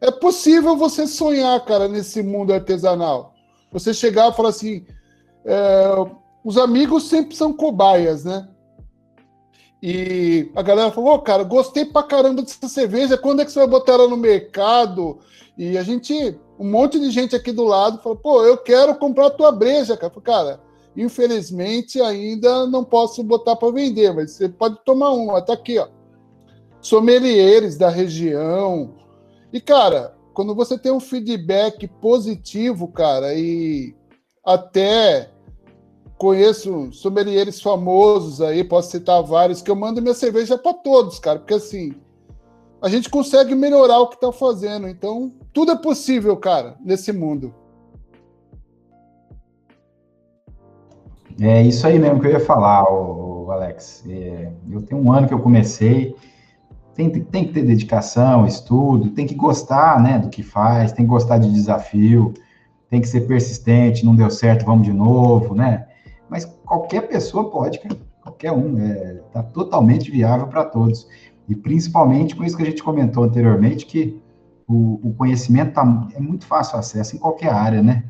[0.00, 3.34] é possível você sonhar, cara, nesse mundo artesanal.
[3.72, 4.84] Você chegar e falar assim:
[5.44, 5.84] é,
[6.44, 8.48] os amigos sempre são cobaias, né?
[9.82, 13.60] E a galera falou, oh, cara, gostei pra caramba dessa cerveja, quando é que você
[13.60, 15.18] vai botar ela no mercado?
[15.56, 19.26] E a gente, um monte de gente aqui do lado falou, pô, eu quero comprar
[19.26, 20.12] a tua breja, cara.
[20.12, 20.60] Falei, cara,
[20.94, 25.88] infelizmente ainda não posso botar para vender, mas você pode tomar uma, tá aqui, ó.
[26.82, 28.94] Sommeliers da região.
[29.52, 33.94] E, cara, quando você tem um feedback positivo, cara, e
[34.44, 35.30] até
[36.16, 41.38] conheço sommeliers famosos aí, posso citar vários, que eu mando minha cerveja para todos, cara,
[41.38, 41.94] porque assim,
[42.82, 44.88] a gente consegue melhorar o que está fazendo.
[44.88, 47.54] Então, tudo é possível, cara, nesse mundo.
[51.40, 54.04] É isso aí mesmo que eu ia falar, o Alex.
[54.08, 56.14] É, eu tenho um ano que eu comecei,
[57.08, 61.10] tem, tem que ter dedicação, estudo, tem que gostar né, do que faz, tem que
[61.10, 62.34] gostar de desafio,
[62.90, 65.86] tem que ser persistente, não deu certo, vamos de novo, né?
[66.28, 67.80] mas qualquer pessoa pode,
[68.22, 71.08] qualquer um, é, tá totalmente viável para todos.
[71.48, 74.20] E principalmente com isso que a gente comentou anteriormente, que
[74.68, 78.04] o, o conhecimento tá, é muito fácil acesso em qualquer área, né?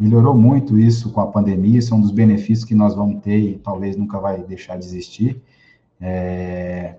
[0.00, 3.38] Melhorou muito isso com a pandemia, isso é um dos benefícios que nós vamos ter
[3.38, 5.40] e talvez nunca vai deixar de existir.
[6.00, 6.96] É,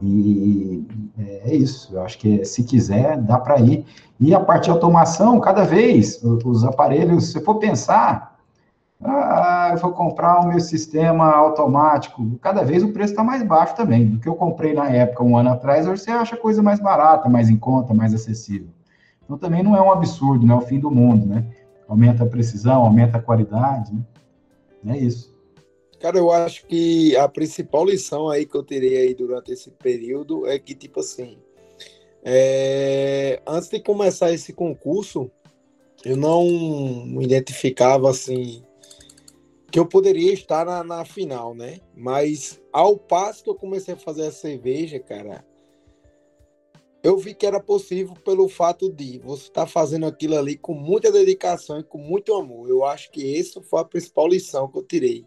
[0.00, 0.86] e
[1.18, 3.84] é isso, eu acho que se quiser, dá para ir.
[4.18, 8.38] E a parte de automação, cada vez, os aparelhos, se for pensar,
[9.02, 12.38] ah, eu vou comprar o meu sistema automático.
[12.42, 14.06] Cada vez o preço está mais baixo também.
[14.06, 17.28] Do que eu comprei na época, um ano atrás, hoje você acha coisa mais barata,
[17.28, 18.68] mais em conta, mais acessível.
[19.24, 21.44] Então também não é um absurdo, não é o fim do mundo, né?
[21.90, 24.04] aumenta a precisão, aumenta a qualidade, né?
[24.86, 25.29] É isso.
[26.00, 30.46] Cara, eu acho que a principal lição aí que eu tirei aí durante esse período
[30.46, 31.38] é que, tipo assim,
[32.24, 33.42] é...
[33.46, 35.30] antes de começar esse concurso,
[36.02, 38.62] eu não me identificava assim
[39.70, 41.80] que eu poderia estar na, na final, né?
[41.94, 45.44] Mas ao passo que eu comecei a fazer a cerveja, cara,
[47.02, 50.74] eu vi que era possível pelo fato de você estar tá fazendo aquilo ali com
[50.74, 52.68] muita dedicação e com muito amor.
[52.68, 55.26] Eu acho que isso foi a principal lição que eu tirei.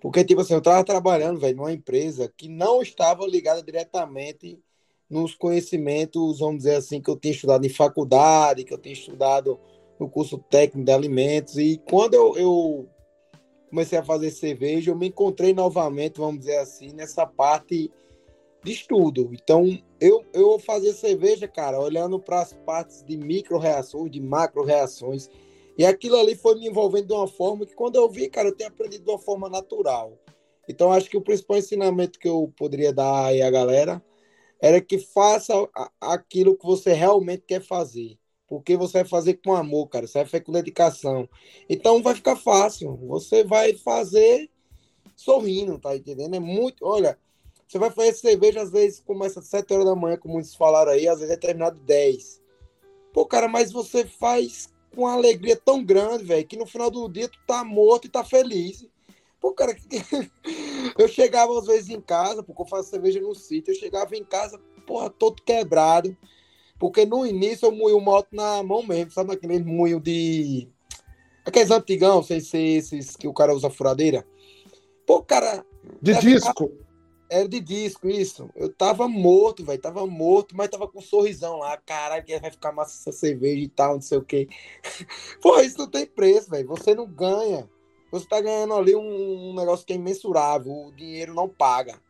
[0.00, 4.58] Porque, tipo assim, eu estava trabalhando, velho, numa empresa que não estava ligada diretamente
[5.08, 9.58] nos conhecimentos, vamos dizer assim, que eu tinha estudado em faculdade, que eu tinha estudado
[9.98, 11.58] no curso técnico de alimentos.
[11.58, 12.88] E quando eu, eu
[13.68, 17.90] comecei a fazer cerveja, eu me encontrei novamente, vamos dizer assim, nessa parte
[18.62, 19.30] de estudo.
[19.32, 19.66] Então,
[20.00, 25.28] eu, eu fazia cerveja, cara, olhando para as partes de micro-reações, de macro-reações.
[25.80, 28.54] E aquilo ali foi me envolvendo de uma forma que, quando eu vi, cara, eu
[28.54, 30.12] tenho aprendido de uma forma natural.
[30.68, 34.04] Então, acho que o principal ensinamento que eu poderia dar aí à galera
[34.60, 35.54] era que faça
[35.98, 38.18] aquilo que você realmente quer fazer.
[38.46, 40.06] Porque você vai fazer com amor, cara.
[40.06, 41.26] Você vai fazer com dedicação.
[41.66, 42.94] Então vai ficar fácil.
[43.08, 44.50] Você vai fazer
[45.16, 46.34] sorrindo, tá entendendo?
[46.34, 46.84] É muito.
[46.84, 47.18] Olha,
[47.66, 50.92] você vai fazer cerveja, às vezes começa às 7 horas da manhã, como muitos falaram
[50.92, 52.42] aí, às vezes é terminado 10.
[53.14, 57.08] Pô, cara, mas você faz com uma alegria tão grande, velho, que no final do
[57.08, 58.86] dia tu tá morto e tá feliz.
[59.40, 59.74] Pô, cara,
[60.98, 64.24] eu chegava às vezes em casa, porque eu faço cerveja no sítio, eu chegava em
[64.24, 66.16] casa, porra, todo quebrado.
[66.78, 70.68] Porque no início eu moí o moto na mão mesmo, sabe aquele moinho de.
[71.44, 74.26] Aqueles antigão, sem ser esses que o cara usa furadeira.
[75.06, 75.64] Pô, cara.
[76.00, 76.68] De disco.
[76.68, 76.89] Ficar...
[77.30, 78.50] Era de disco, isso.
[78.56, 79.80] Eu tava morto, velho.
[79.80, 81.76] Tava morto, mas tava com um sorrisão lá.
[81.76, 84.48] Caralho, que vai ficar massa essa cerveja e tal, não sei o quê.
[85.40, 86.66] Pô, isso não tem preço, velho.
[86.66, 87.70] Você não ganha.
[88.10, 90.72] Você tá ganhando ali um, um, negócio que é imensurável.
[90.72, 92.02] O dinheiro não paga.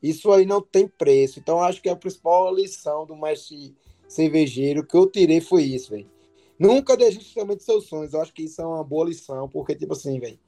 [0.00, 1.40] Isso aí não tem preço.
[1.40, 3.74] Então, acho que a principal lição do mestre
[4.06, 6.08] cervejeiro que eu tirei foi isso, velho.
[6.56, 8.14] Nunca desiste também de seus sonhos.
[8.14, 10.38] Eu acho que isso é uma boa lição, porque, tipo assim, velho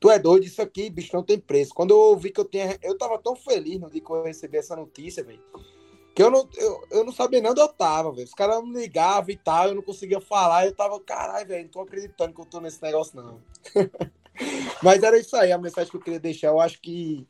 [0.00, 1.74] Tu é doido, isso aqui, bicho, não tem preço.
[1.74, 2.78] Quando eu ouvi que eu tinha.
[2.82, 5.42] Eu tava tão feliz no dia que eu recebi essa notícia, velho.
[6.14, 8.26] Que eu não, eu, eu não sabia nem onde eu tava, velho.
[8.26, 10.66] Os caras me ligavam e tal, eu não conseguia falar.
[10.66, 13.40] Eu tava, caralho, velho, não tô acreditando que eu tô nesse negócio, não.
[14.82, 16.48] Mas era isso aí, a mensagem que eu queria deixar.
[16.48, 17.26] Eu acho que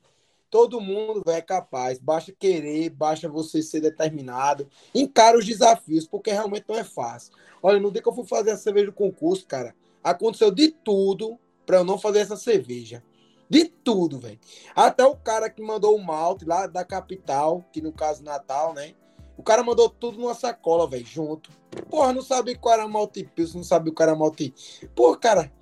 [0.51, 1.99] todo mundo véio, é capaz.
[1.99, 4.69] Basta querer, basta você ser determinado.
[4.95, 7.33] Encara os desafios, porque realmente não é fácil.
[7.62, 11.39] Olha, no dia que eu fui fazer a cerveja do concurso, cara, aconteceu de tudo
[11.69, 13.05] para eu não fazer essa cerveja.
[13.51, 14.41] De tudo, velho.
[14.75, 18.95] Até o cara que mandou o malte lá da capital, que no caso Natal, né?
[19.37, 21.51] O cara mandou tudo numa sacola, velho, junto.
[21.91, 24.55] Porra, não sabia qual era malte pills, não sabia o cara malte.
[24.95, 25.53] Porra, cara,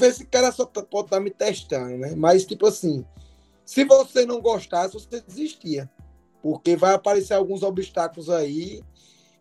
[0.00, 2.14] esse cara só tá, pode estar tá me testando, né?
[2.16, 3.04] Mas, tipo assim,
[3.62, 5.90] se você não gostasse, você desistia.
[6.42, 8.82] Porque vai aparecer alguns obstáculos aí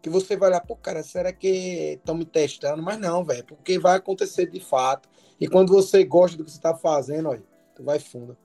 [0.01, 2.83] que você vai lá, pô, cara, será que estão me testando?
[2.83, 5.07] Mas não, velho, porque vai acontecer de fato.
[5.39, 7.41] E quando você gosta do que você está fazendo,
[7.75, 8.37] tu vai fundo.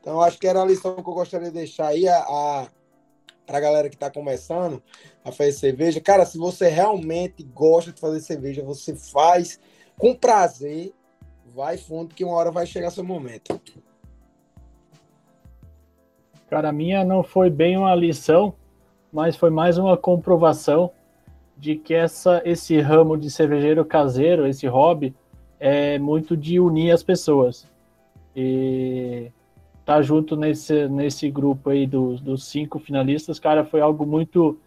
[0.00, 2.68] Então, acho que era a lição que eu gostaria de deixar aí a,
[3.46, 4.82] a galera que está começando
[5.24, 6.00] a fazer cerveja.
[6.00, 9.58] Cara, se você realmente gosta de fazer cerveja, você faz
[9.98, 10.94] com prazer,
[11.54, 13.60] vai fundo, que uma hora vai chegar seu momento.
[16.48, 18.54] Cara, a minha não foi bem uma lição,
[19.12, 20.90] mas foi mais uma comprovação
[21.56, 25.14] de que essa, esse ramo de cervejeiro caseiro, esse hobby,
[25.60, 27.68] é muito de unir as pessoas.
[28.34, 29.30] E
[29.84, 34.58] tá junto nesse, nesse grupo aí dos, dos cinco finalistas, cara, foi algo muito,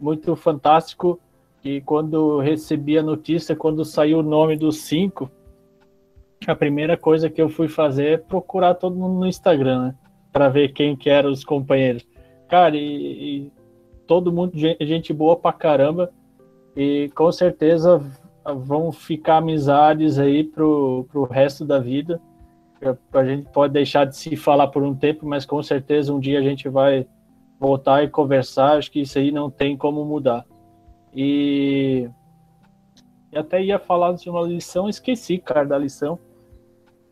[0.00, 1.20] muito fantástico.
[1.62, 5.30] E quando recebi a notícia, quando saiu o nome dos cinco,
[6.46, 9.94] a primeira coisa que eu fui fazer é procurar todo mundo no Instagram, né?
[10.32, 12.06] Para ver quem que eram os companheiros.
[12.48, 12.80] Cara, e,
[13.46, 13.52] e
[14.06, 16.10] todo mundo, gente boa pra caramba.
[16.76, 18.00] E com certeza
[18.54, 22.20] vão ficar amizades aí pro, pro resto da vida.
[23.12, 26.38] A gente pode deixar de se falar por um tempo, mas com certeza um dia
[26.38, 27.06] a gente vai
[27.58, 28.78] voltar e conversar.
[28.78, 30.44] Acho que isso aí não tem como mudar.
[31.14, 32.08] E,
[33.32, 36.18] e até ia falar de uma lição, esqueci, cara, da lição.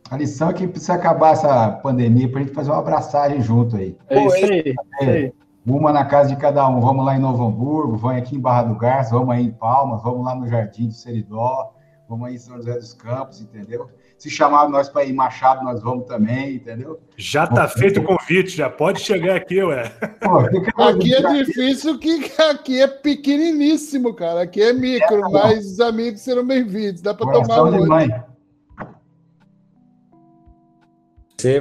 [0.09, 3.75] A lição é que precisa acabar essa pandemia para a gente fazer uma abraçagem junto
[3.75, 3.97] aí.
[4.09, 4.51] É isso aí.
[4.51, 5.33] É, isso aí.
[5.67, 6.79] Uma na casa de cada um.
[6.79, 10.01] Vamos lá em Novo Hamburgo, vamos aqui em Barra do Garça, vamos aí em Palmas,
[10.01, 11.73] vamos lá no Jardim do Seridó,
[12.07, 13.89] vamos aí em São José dos Campos, entendeu?
[14.17, 17.01] Se chamar nós para ir Machado, nós vamos também, entendeu?
[17.17, 19.89] Já tá feito o convite, já pode chegar aqui, ué.
[20.21, 24.43] Pô, aqui é difícil, que aqui é pequeniníssimo, cara.
[24.43, 27.01] Aqui é micro, é, mas os amigos serão bem-vindos.
[27.01, 28.36] Dá para tomar um.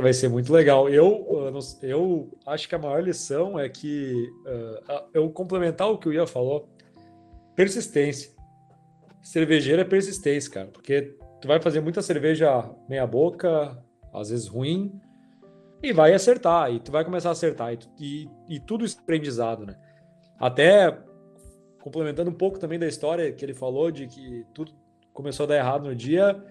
[0.01, 0.89] Vai ser muito legal.
[0.89, 6.13] Eu, eu acho que a maior lição é que uh, eu complementar o que o
[6.13, 6.69] Ian falou,
[7.55, 8.31] persistência.
[9.23, 13.77] Cervejeiro é persistência, cara, porque tu vai fazer muita cerveja meia boca,
[14.15, 14.99] às vezes ruim,
[15.83, 19.03] e vai acertar, e tu vai começar a acertar, e, e, e tudo isso é
[19.03, 19.77] aprendizado, né?
[20.39, 20.97] Até
[21.81, 24.73] complementando um pouco também da história que ele falou de que tudo
[25.13, 26.43] começou a dar errado no dia,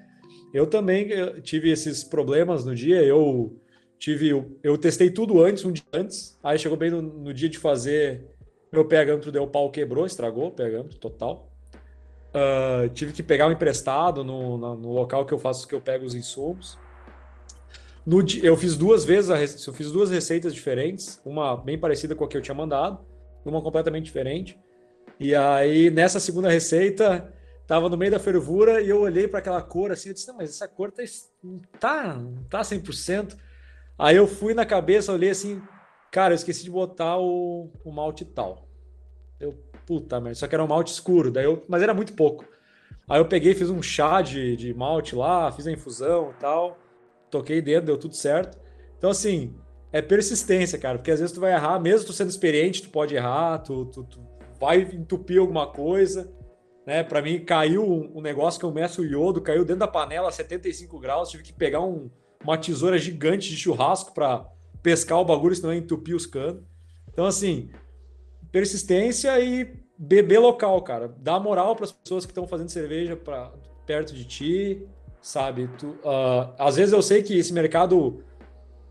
[0.55, 3.03] eu também eh, tive esses problemas no dia.
[3.03, 3.59] Eu
[3.99, 4.29] tive,
[4.63, 6.39] eu testei tudo antes, um dia antes.
[6.41, 8.25] Aí chegou bem no, no dia de fazer,
[8.71, 11.51] meu pegâmetro deu pau, quebrou, estragou o pegâmetro total.
[12.33, 15.81] Uh, tive que pegar um emprestado no, no, no, local que eu faço, que eu
[15.81, 16.77] pego os insumos.
[18.05, 22.27] No, eu fiz duas vezes, eu fiz duas receitas diferentes, uma bem parecida com a
[22.27, 22.99] que eu tinha mandado,
[23.43, 24.57] uma completamente diferente.
[25.19, 27.33] E aí nessa segunda receita
[27.67, 30.37] Tava no meio da fervura e eu olhei para aquela cor assim, eu disse, não,
[30.37, 31.03] mas essa cor tá,
[31.79, 33.35] tá, tá 100%.
[33.97, 35.61] Aí eu fui na cabeça, olhei assim,
[36.11, 38.67] cara, eu esqueci de botar o, o malte tal.
[39.39, 39.53] Eu,
[39.85, 42.45] puta merda, só que era um malte escuro, daí eu, mas era muito pouco.
[43.07, 46.77] Aí eu peguei, fiz um chá de, de malte lá, fiz a infusão e tal,
[47.31, 48.57] toquei dentro, deu tudo certo.
[48.97, 49.55] Então, assim,
[49.91, 53.15] é persistência, cara, porque às vezes tu vai errar, mesmo tu sendo experiente, tu pode
[53.15, 54.19] errar, tu, tu, tu
[54.59, 56.31] vai entupir alguma coisa,
[56.85, 57.03] né?
[57.03, 60.31] Para mim, caiu um, negócio que eu meço o iodo, caiu dentro da panela a
[60.31, 62.09] 75 graus, tive que pegar um,
[62.43, 64.45] uma tesoura gigante de churrasco para
[64.83, 66.61] pescar o bagulho, senão ia entupir os canos.
[67.11, 67.69] Então, assim,
[68.51, 71.13] persistência e beber local, cara.
[71.17, 73.51] Dá moral para as pessoas que estão fazendo cerveja pra,
[73.85, 74.87] perto de ti,
[75.21, 75.69] sabe?
[75.79, 78.23] Tu, uh, às vezes eu sei que esse mercado,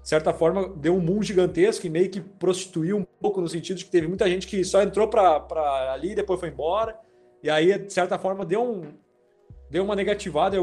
[0.03, 3.77] de certa forma, deu um mundo gigantesco e meio que prostituiu um pouco no sentido
[3.77, 6.99] de que teve muita gente que só entrou para ali e depois foi embora.
[7.45, 8.95] E aí, de certa forma, deu, um,
[9.69, 10.57] deu uma negativada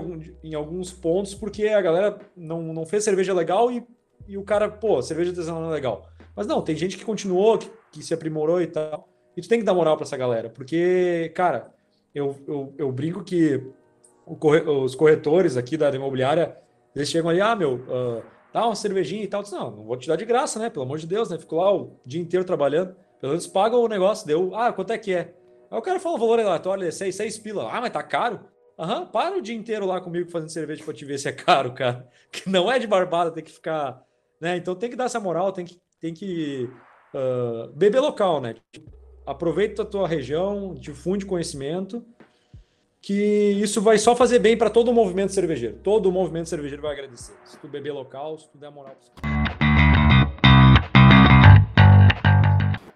[0.44, 3.86] em, alguns pontos, porque a galera não, não fez cerveja legal e,
[4.28, 6.10] e o cara, pô, cerveja artesanal não é legal.
[6.36, 9.08] Mas não, tem gente que continuou, que, que se aprimorou e tal.
[9.38, 11.72] E tu tem que dar moral para essa galera, porque, cara,
[12.16, 13.64] eu, eu, eu brinco que
[14.40, 16.58] corre, os corretores aqui da imobiliária,
[16.95, 19.44] eles chegam ali, ah, meu, uh, dá uma cervejinha e tal.
[19.44, 20.68] Disse, não, não vou te dar de graça, né?
[20.72, 21.38] Pelo amor de Deus, né?
[21.38, 22.95] Fico lá o dia inteiro trabalhando.
[23.20, 25.36] Pelo menos paga o negócio, deu, ah, quanto é que é?
[25.72, 27.69] Aí o cara fala o valor aleatório, é 6, 6 pila.
[27.72, 28.41] Ah, mas tá caro?
[28.77, 31.72] Aham, para o dia inteiro lá comigo fazendo cerveja para te ver se é caro,
[31.73, 32.06] cara.
[32.30, 34.03] Que não é de barbada, tem que ficar.
[34.39, 34.57] Né?
[34.57, 36.69] Então tem que dar essa moral, tem que, tem que
[37.14, 38.56] uh, beber local, né?
[39.26, 42.03] Aproveita a tua região, difunde conhecimento,
[43.02, 45.77] que isso vai só fazer bem para todo o movimento cervejeiro.
[45.77, 47.34] Todo o movimento cervejeiro vai agradecer.
[47.45, 49.41] Se tu beber local, se tu der moral para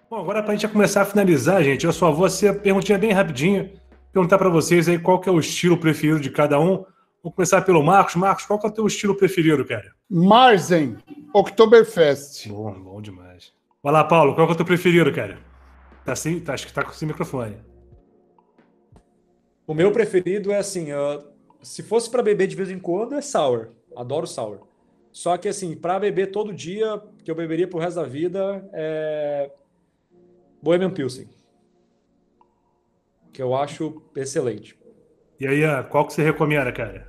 [0.08, 3.10] Bom, agora para a gente começar a finalizar, gente, eu só vou ser perguntinha bem
[3.10, 3.72] rapidinho,
[4.12, 6.84] perguntar para vocês aí qual que é o estilo preferido de cada um.
[7.20, 8.14] Vou começar pelo Marcos.
[8.14, 9.92] Marcos, qual que é o teu estilo preferido, cara?
[10.08, 10.96] Marzen,
[11.34, 12.48] Oktoberfest.
[12.48, 13.52] Bom, bom demais.
[13.82, 15.38] Vai lá, Paulo, qual que é o teu preferido, cara?
[16.04, 17.56] Tá assim, tá, acho que tá com esse microfone.
[19.66, 21.24] O meu preferido é assim, uh,
[21.60, 23.70] se fosse para beber de vez em quando, é sour.
[23.96, 24.60] Adoro sour.
[25.10, 29.50] Só que assim, para beber todo dia, que eu beberia pro resto da vida, é
[30.62, 31.28] Bohemian Pilsen.
[33.32, 34.78] Que eu acho excelente.
[35.38, 37.06] E aí, qual que você recomenda, cara?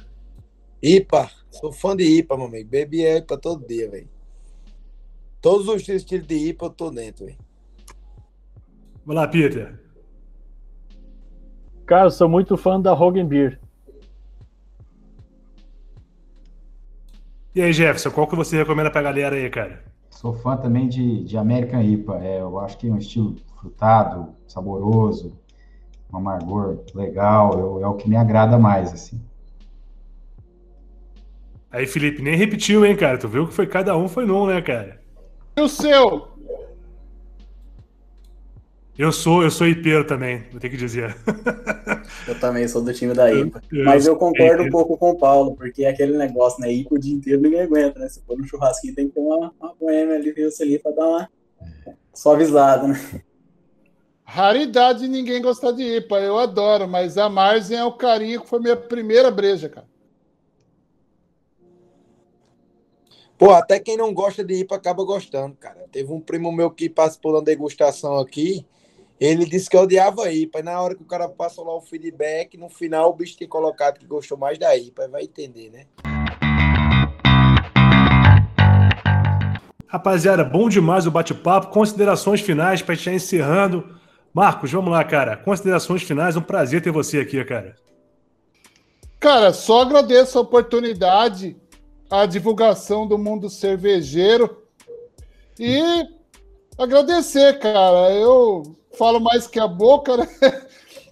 [0.81, 1.31] IPA.
[1.49, 2.69] Sou fã de IPA, meu amigo.
[2.69, 4.09] Bebi IPA todo dia, velho.
[5.41, 7.37] Todos os estilos de IPA eu tô dentro, velho.
[9.05, 9.79] Vamos lá, Peter.
[11.85, 13.59] Cara, eu sou muito fã da Hogan Beer.
[17.55, 19.83] E aí, Jefferson, qual que você recomenda pra galera aí, cara?
[20.17, 22.17] Sou fã também de, de American IPA.
[22.23, 25.31] É, eu acho que é um estilo frutado, saboroso,
[26.11, 29.21] um amargor legal, eu, é o que me agrada mais, assim.
[31.69, 33.19] Aí, Felipe, nem repetiu, hein, cara?
[33.19, 34.99] Tu viu que foi cada um foi num, né, cara?
[35.55, 36.29] E o seu?
[38.97, 41.15] Eu sou, eu sou IPero também, vou ter que dizer.
[42.27, 43.61] Eu também sou do time da IPA.
[43.71, 46.71] Eu, Mas eu concordo um pouco com o Paulo, porque é aquele negócio, né?
[46.71, 48.09] IPA o dia inteiro ninguém aguenta, né?
[48.09, 51.07] Se for no churrasquinho, tem que ter uma, uma boêmia ali, viu, ali pra dar
[51.07, 51.29] uma
[52.13, 53.21] suavizada, né?
[54.23, 58.59] Raridade ninguém gostar de IPA, eu adoro, mas a Marzen é o carinho que foi
[58.59, 59.87] minha primeira breja, cara.
[63.37, 65.85] Pô, até quem não gosta de IPA acaba gostando, cara.
[65.91, 68.65] Teve um primo meu que participou da degustação aqui,
[69.19, 70.61] ele disse que odiava a IPA.
[70.61, 73.97] Na hora que o cara passa lá o feedback, no final o bicho tem colocado
[73.97, 75.07] que gostou mais da IPA.
[75.07, 75.85] Vai entender, né?
[79.87, 81.71] Rapaziada, bom demais o bate-papo.
[81.71, 83.97] Considerações finais para estar encerrando.
[84.33, 85.35] Marcos, vamos lá, cara.
[85.35, 86.35] Considerações finais.
[86.35, 87.75] Um prazer ter você aqui, cara.
[89.19, 91.57] Cara, só agradeço a oportunidade,
[92.07, 94.61] a divulgação do mundo cervejeiro
[95.59, 95.81] e
[96.77, 98.11] agradecer, cara.
[98.13, 100.27] Eu falo mais que a boca, né?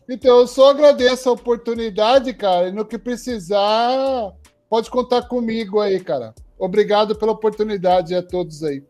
[0.08, 2.68] Então, eu só agradeço a oportunidade, cara.
[2.68, 4.34] E no que precisar,
[4.70, 6.32] pode contar comigo aí, cara.
[6.60, 8.84] Obrigado pela oportunidade a todos aí.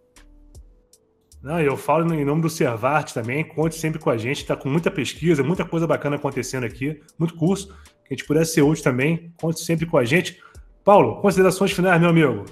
[1.41, 3.47] Não, eu falo em nome do Servart também.
[3.47, 4.41] Conte sempre com a gente.
[4.41, 7.69] Está com muita pesquisa, muita coisa bacana acontecendo aqui, muito curso.
[8.03, 9.31] Que a gente pudesse ser útil também.
[9.39, 10.41] Conte sempre com a gente.
[10.83, 12.43] Paulo, considerações finais, meu amigo.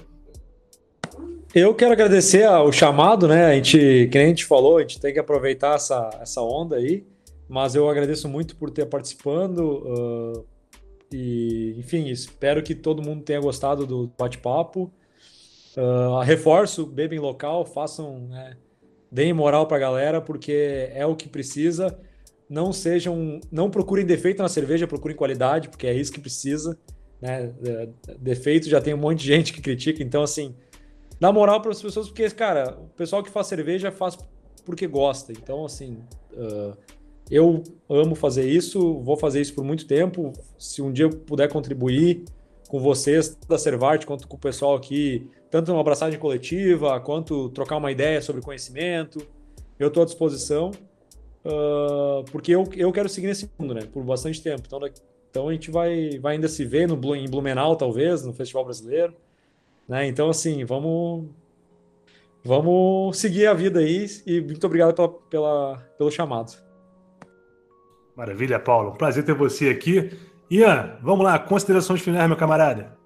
[1.54, 3.46] Eu quero agradecer o chamado, né?
[3.46, 6.74] A gente, que nem a gente falou, a gente tem que aproveitar essa, essa onda
[6.74, 7.06] aí.
[7.48, 9.60] Mas eu agradeço muito por ter participando.
[9.60, 10.44] Uh,
[11.12, 14.92] e, enfim, espero que todo mundo tenha gostado do bate-papo.
[15.76, 18.56] Uh, reforço, bebem local, façam, né,
[19.08, 21.96] deem moral para a galera, porque é o que precisa.
[22.50, 26.76] Não sejam, não procurem defeito na cerveja, procurem qualidade, porque é isso que precisa.
[27.22, 27.52] Né?
[28.18, 30.52] Defeito já tem um monte de gente que critica, então assim,
[31.20, 34.16] dá moral para as pessoas, porque cara, o pessoal que faz cerveja faz
[34.64, 35.32] porque gosta.
[35.32, 35.98] Então assim,
[36.32, 36.76] uh,
[37.30, 40.32] eu amo fazer isso, vou fazer isso por muito tempo.
[40.58, 42.24] Se um dia eu puder contribuir
[42.68, 47.76] com vocês da Servart, quanto com o pessoal aqui, tanto numa abraçagem coletiva, quanto trocar
[47.76, 49.24] uma ideia sobre conhecimento,
[49.78, 50.70] eu estou à disposição,
[51.44, 54.62] uh, porque eu, eu quero seguir nesse mundo, né, por bastante tempo.
[54.66, 54.80] Então,
[55.30, 59.14] então a gente vai, vai ainda se ver no, em Blumenau, talvez, no Festival Brasileiro.
[59.88, 60.06] Né?
[60.06, 61.28] Então, assim, vamos,
[62.44, 66.52] vamos seguir a vida aí e muito obrigado pela, pela, pelo chamado.
[68.16, 68.92] Maravilha, Paulo.
[68.92, 70.16] prazer ter você aqui.
[70.50, 72.96] Ian, vamos lá, considerações finais, meu camarada.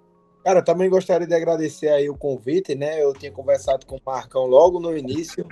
[0.44, 3.02] Cara, também gostaria de agradecer aí o convite, né?
[3.02, 5.46] Eu tinha conversado com o Marcão logo no início.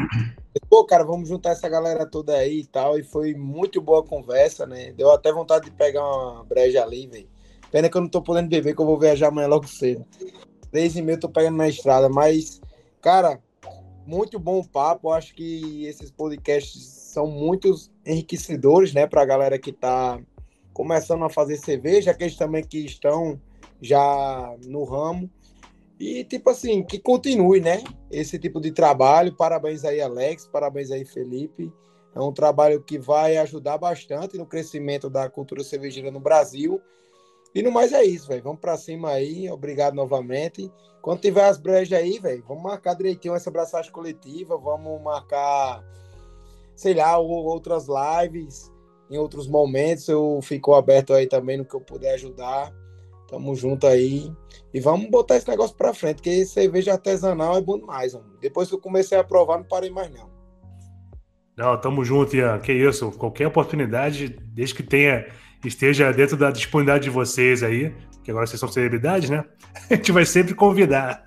[0.70, 2.98] Pô, cara, vamos juntar essa galera toda aí e tal.
[2.98, 4.92] E foi muito boa a conversa, né?
[4.92, 7.28] Deu até vontade de pegar uma breja ali, velho.
[7.70, 10.04] Pena que eu não tô podendo beber, que eu vou viajar amanhã logo cedo.
[10.76, 12.06] Três e meia eu tô pegando na estrada.
[12.06, 12.60] Mas,
[13.00, 13.40] cara,
[14.06, 15.10] muito bom papo.
[15.10, 17.74] Acho que esses podcasts são muito
[18.04, 20.20] enriquecedores, né, para a galera que está
[20.74, 23.40] começando a fazer cerveja, aqueles também que estão
[23.80, 25.30] já no ramo.
[25.98, 27.82] E, tipo assim, que continue, né?
[28.10, 29.34] Esse tipo de trabalho.
[29.34, 30.46] Parabéns aí, Alex.
[30.46, 31.72] Parabéns aí, Felipe.
[32.14, 36.82] É um trabalho que vai ajudar bastante no crescimento da cultura cervejeira no Brasil.
[37.56, 38.42] E no mais é isso, velho.
[38.42, 39.50] Vamos para cima aí.
[39.50, 40.70] Obrigado novamente.
[41.00, 44.58] Quando tiver as brejas aí, velho, vamos marcar direitinho essa abraçagem coletiva.
[44.58, 45.82] Vamos marcar
[46.74, 48.70] sei lá, outras lives,
[49.10, 50.06] em outros momentos.
[50.06, 52.70] Eu fico aberto aí também no que eu puder ajudar.
[53.26, 54.30] Tamo junto aí.
[54.74, 58.36] E vamos botar esse negócio pra frente, porque cerveja artesanal é bom demais, mano.
[58.38, 60.30] Depois que eu comecei a provar, não parei mais, não.
[61.56, 62.58] Não, tamo junto, Ian.
[62.58, 63.10] Que isso.
[63.12, 65.26] Qualquer oportunidade, desde que tenha,
[65.68, 69.44] esteja dentro da disponibilidade de vocês aí, que agora vocês são celebridades, né?
[69.90, 71.24] A gente vai sempre convidar.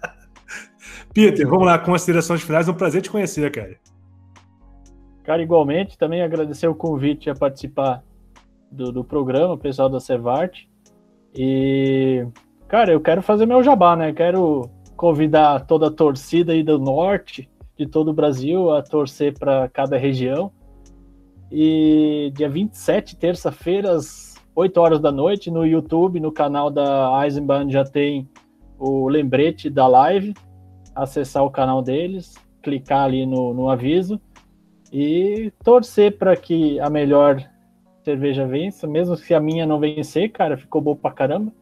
[1.13, 2.67] Peter, vamos lá, considerações finais.
[2.67, 3.77] É um prazer te conhecer, cara.
[5.23, 8.03] Cara, igualmente, também agradecer o convite a participar
[8.71, 10.65] do, do programa, o pessoal da Cevart.
[11.35, 12.25] E,
[12.67, 14.11] cara, eu quero fazer meu jabá, né?
[14.13, 19.69] Quero convidar toda a torcida aí do norte, de todo o Brasil, a torcer para
[19.69, 20.51] cada região.
[21.51, 24.28] E dia 27, terça-feira, às
[24.59, 28.27] 8 horas da noite, no YouTube, no canal da Eisenbahn, já tem
[28.77, 30.33] o lembrete da live.
[30.93, 34.19] Acessar o canal deles, clicar ali no, no aviso
[34.91, 37.41] e torcer para que a melhor
[38.03, 41.53] cerveja vença, mesmo se a minha não vencer, cara, ficou boa pra caramba.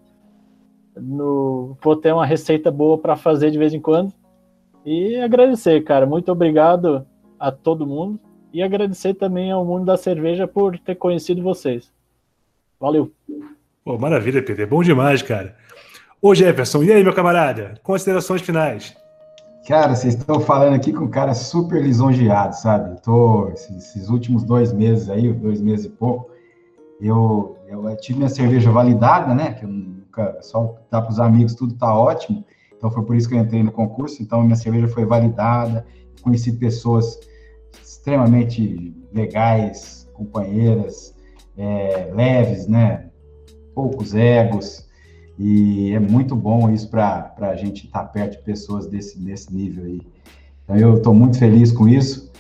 [0.96, 4.12] No, vou ter uma receita boa para fazer de vez em quando.
[4.84, 6.08] E agradecer, cara.
[6.08, 7.06] Muito obrigado
[7.40, 8.20] a todo mundo.
[8.52, 11.96] E agradecer também ao mundo da cerveja por ter conhecido vocês.
[12.80, 13.12] Valeu.
[13.84, 14.68] Pô, maravilha, Peter.
[14.68, 15.56] Bom demais, cara.
[16.22, 17.76] Ô, Jefferson, e aí, meu camarada?
[17.82, 18.96] Considerações finais.
[19.68, 23.02] Cara, vocês estão falando aqui com um cara super lisonjeado, sabe?
[23.02, 26.30] Tô, esses, esses, últimos dois meses aí, dois meses e pouco,
[27.02, 29.54] eu, eu tive minha cerveja validada, né?
[29.54, 32.46] Que eu nunca, só dá para os amigos, tudo tá ótimo.
[32.78, 34.22] Então foi por isso que eu entrei no concurso.
[34.22, 35.86] Então minha cerveja foi validada,
[36.22, 37.20] conheci pessoas
[37.84, 41.17] extremamente legais, companheiras,
[41.58, 43.08] é, leves, né?
[43.74, 44.88] Poucos egos.
[45.38, 49.54] E é muito bom isso para a gente estar tá perto de pessoas desse, desse
[49.54, 50.02] nível aí.
[50.64, 52.32] Então, eu estou muito feliz com isso.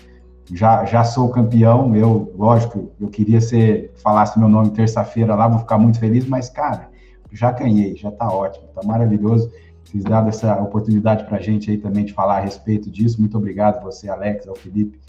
[0.51, 1.95] Já, já sou campeão.
[1.95, 6.49] Eu, lógico, eu queria ser, falasse meu nome terça-feira lá, vou ficar muito feliz, mas,
[6.49, 6.89] cara,
[7.31, 9.51] já ganhei, já está ótimo, está maravilhoso.
[9.83, 13.19] Vocês dado essa oportunidade para a gente aí também de falar a respeito disso.
[13.19, 14.99] Muito obrigado você, Alex, ao Felipe.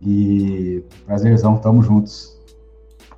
[0.00, 2.38] E prazerzão, tamo juntos.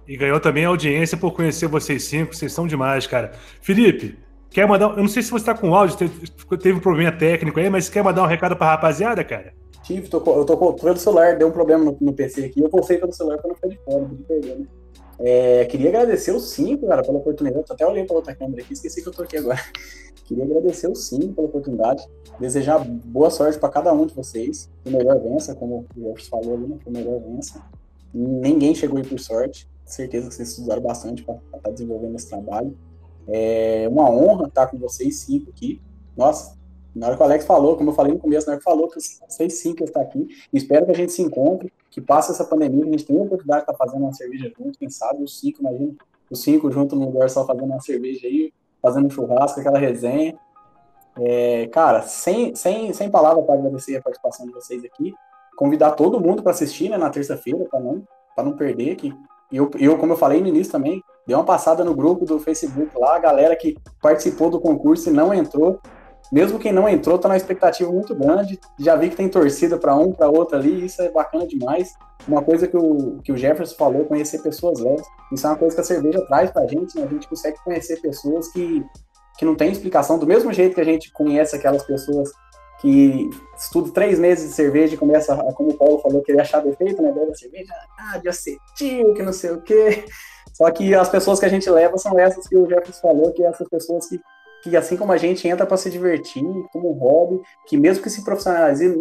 [0.07, 2.35] E ganhou também a audiência por conhecer vocês cinco.
[2.35, 3.33] Vocês são demais, cara.
[3.61, 4.19] Felipe,
[4.51, 4.91] quer mandar.
[4.91, 6.29] Eu não sei se você está com áudio, teve,
[6.59, 9.53] teve um problema técnico aí, mas quer mandar um recado para a rapaziada, cara?
[9.83, 12.61] Tive, tô, eu tô pelo celular, deu um problema no, no PC aqui.
[12.61, 14.67] Eu postei pelo celular para não ficar de fora, não perder, né?
[15.19, 17.65] É, queria agradecer o cinco, cara, pela oportunidade.
[17.69, 19.61] Eu até olhei para outra câmera aqui, esqueci que eu tô aqui agora.
[20.27, 22.05] Queria agradecer o cinco pela oportunidade.
[22.41, 24.69] Desejar boa sorte para cada um de vocês.
[24.83, 26.77] Que o melhor vença, como o Jefferson falou ali, né?
[26.83, 27.63] Que o melhor vença.
[28.13, 29.69] Ninguém chegou aí por sorte.
[29.87, 32.77] Certeza que vocês estudaram bastante para estar tá desenvolvendo esse trabalho.
[33.29, 35.81] É uma honra estar com vocês cinco aqui.
[36.17, 36.57] Nossa,
[36.95, 38.89] na hora que o Alex falou, como eu falei no começo, na hora que falou
[38.89, 38.99] que
[39.29, 42.89] vocês cinco estão aqui, espero que a gente se encontre, que passe essa pandemia, que
[42.89, 45.61] a gente tenha a oportunidade de estar fazendo uma cerveja junto, quem sabe os cinco,
[45.61, 45.95] imagina,
[46.31, 48.53] os cinco junto num lugar só fazendo uma cerveja aí,
[48.83, 50.37] fazendo um churrasco, aquela resenha.
[51.19, 55.15] É, cara, sem, sem, sem palavra para agradecer a participação de vocês aqui,
[55.57, 58.03] convidar todo mundo para assistir né, na terça-feira, para não,
[58.39, 59.15] não perder, que
[59.53, 62.91] eu, eu, como eu falei no início também, dei uma passada no grupo do Facebook
[62.99, 65.81] lá, a galera que participou do concurso e não entrou,
[66.33, 68.59] mesmo quem não entrou, tá na expectativa muito grande.
[68.79, 71.95] Já vi que tem torcida para um, para outro ali, isso é bacana demais.
[72.27, 75.07] Uma coisa que o, que o Jefferson falou, conhecer pessoas velhas.
[75.33, 77.05] Isso é uma coisa que a cerveja traz pra gente, né?
[77.05, 78.85] A gente consegue conhecer pessoas que,
[79.39, 80.19] que não tem explicação.
[80.19, 82.31] Do mesmo jeito que a gente conhece aquelas pessoas
[82.81, 87.03] que estudam três meses de cerveja e começa, como o Paulo falou, querer achar defeito,
[87.03, 87.13] né?
[87.13, 90.05] Da cerveja, ah, de acetil, que não sei o quê.
[90.53, 93.43] Só que as pessoas que a gente leva são essas que o Jefferson falou, que
[93.43, 94.21] é essas pessoas que
[94.63, 96.43] que assim como a gente entra para se divertir,
[96.73, 98.99] como hobby, que mesmo que se profissionalize,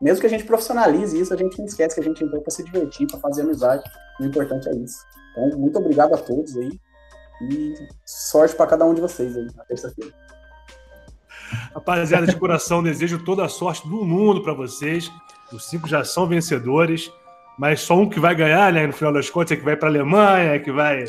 [0.00, 2.52] mesmo que a gente profissionalize isso, a gente não esquece que a gente entrou para
[2.52, 3.82] se divertir, para fazer amizade.
[4.20, 4.98] O importante é isso.
[5.32, 6.78] Então, muito obrigado a todos aí
[7.50, 7.74] e
[8.06, 10.12] sorte para cada um de vocês aí na terça-feira.
[11.74, 15.10] Rapaziada, de coração, desejo toda a sorte do mundo para vocês.
[15.52, 17.10] Os cinco já são vencedores,
[17.58, 18.86] mas só um que vai ganhar, né?
[18.86, 21.06] No final das contas, é que vai para a Alemanha, é que vai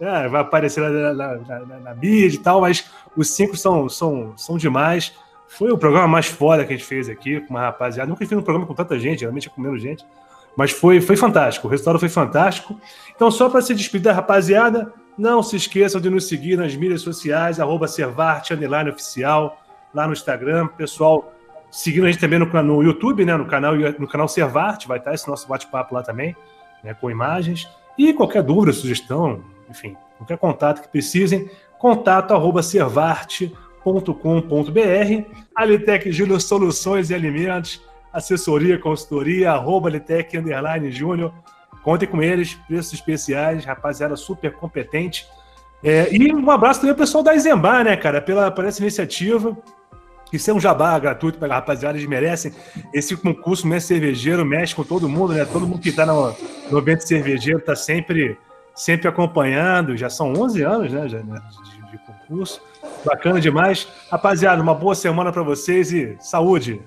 [0.00, 4.34] é, vai aparecer na, na, na, na mídia e tal, mas os cinco são, são,
[4.36, 5.14] são demais.
[5.48, 8.08] Foi o programa mais foda que a gente fez aqui, com uma rapaziada.
[8.08, 10.04] Nunca fiz um programa com tanta gente, geralmente é com menos gente.
[10.56, 12.78] Mas foi, foi fantástico, o resultado foi fantástico.
[13.14, 17.02] Então, só para se despedir da rapaziada, não se esqueçam de nos seguir nas mídias
[17.02, 18.54] sociais, arroba Servarte,
[18.90, 19.62] oficial,
[19.96, 20.68] lá no Instagram.
[20.68, 21.32] Pessoal,
[21.70, 25.14] seguindo a gente também no, no YouTube, né, no canal, no canal Servarte, vai estar
[25.14, 26.36] esse nosso bate-papo lá também,
[26.84, 27.66] né, com imagens.
[27.96, 37.08] E qualquer dúvida, sugestão, enfim, qualquer contato que precisem, contato arroba servarte.com.br, Alitec Júnior Soluções
[37.08, 37.82] e Alimentos,
[38.12, 41.32] assessoria, consultoria, arroba Alitec Underline Júnior,
[41.82, 45.26] contem com eles, preços especiais, rapaziada super competente.
[45.82, 49.56] É, e um abraço também ao pessoal da Izembar, né, cara, pela, por essa iniciativa.
[50.32, 52.52] Isso é um jabá gratuito para a rapaziada, eles merecem.
[52.92, 55.44] Esse concurso mestre cervejeiro mexe com todo mundo, né?
[55.44, 56.34] Todo mundo que está no,
[56.70, 58.36] no evento cervejeiro está sempre
[58.74, 62.60] sempre acompanhando, já são 11 anos né, né, de, de concurso.
[63.04, 63.88] Bacana demais.
[64.10, 66.80] Rapaziada, uma boa semana para vocês e saúde!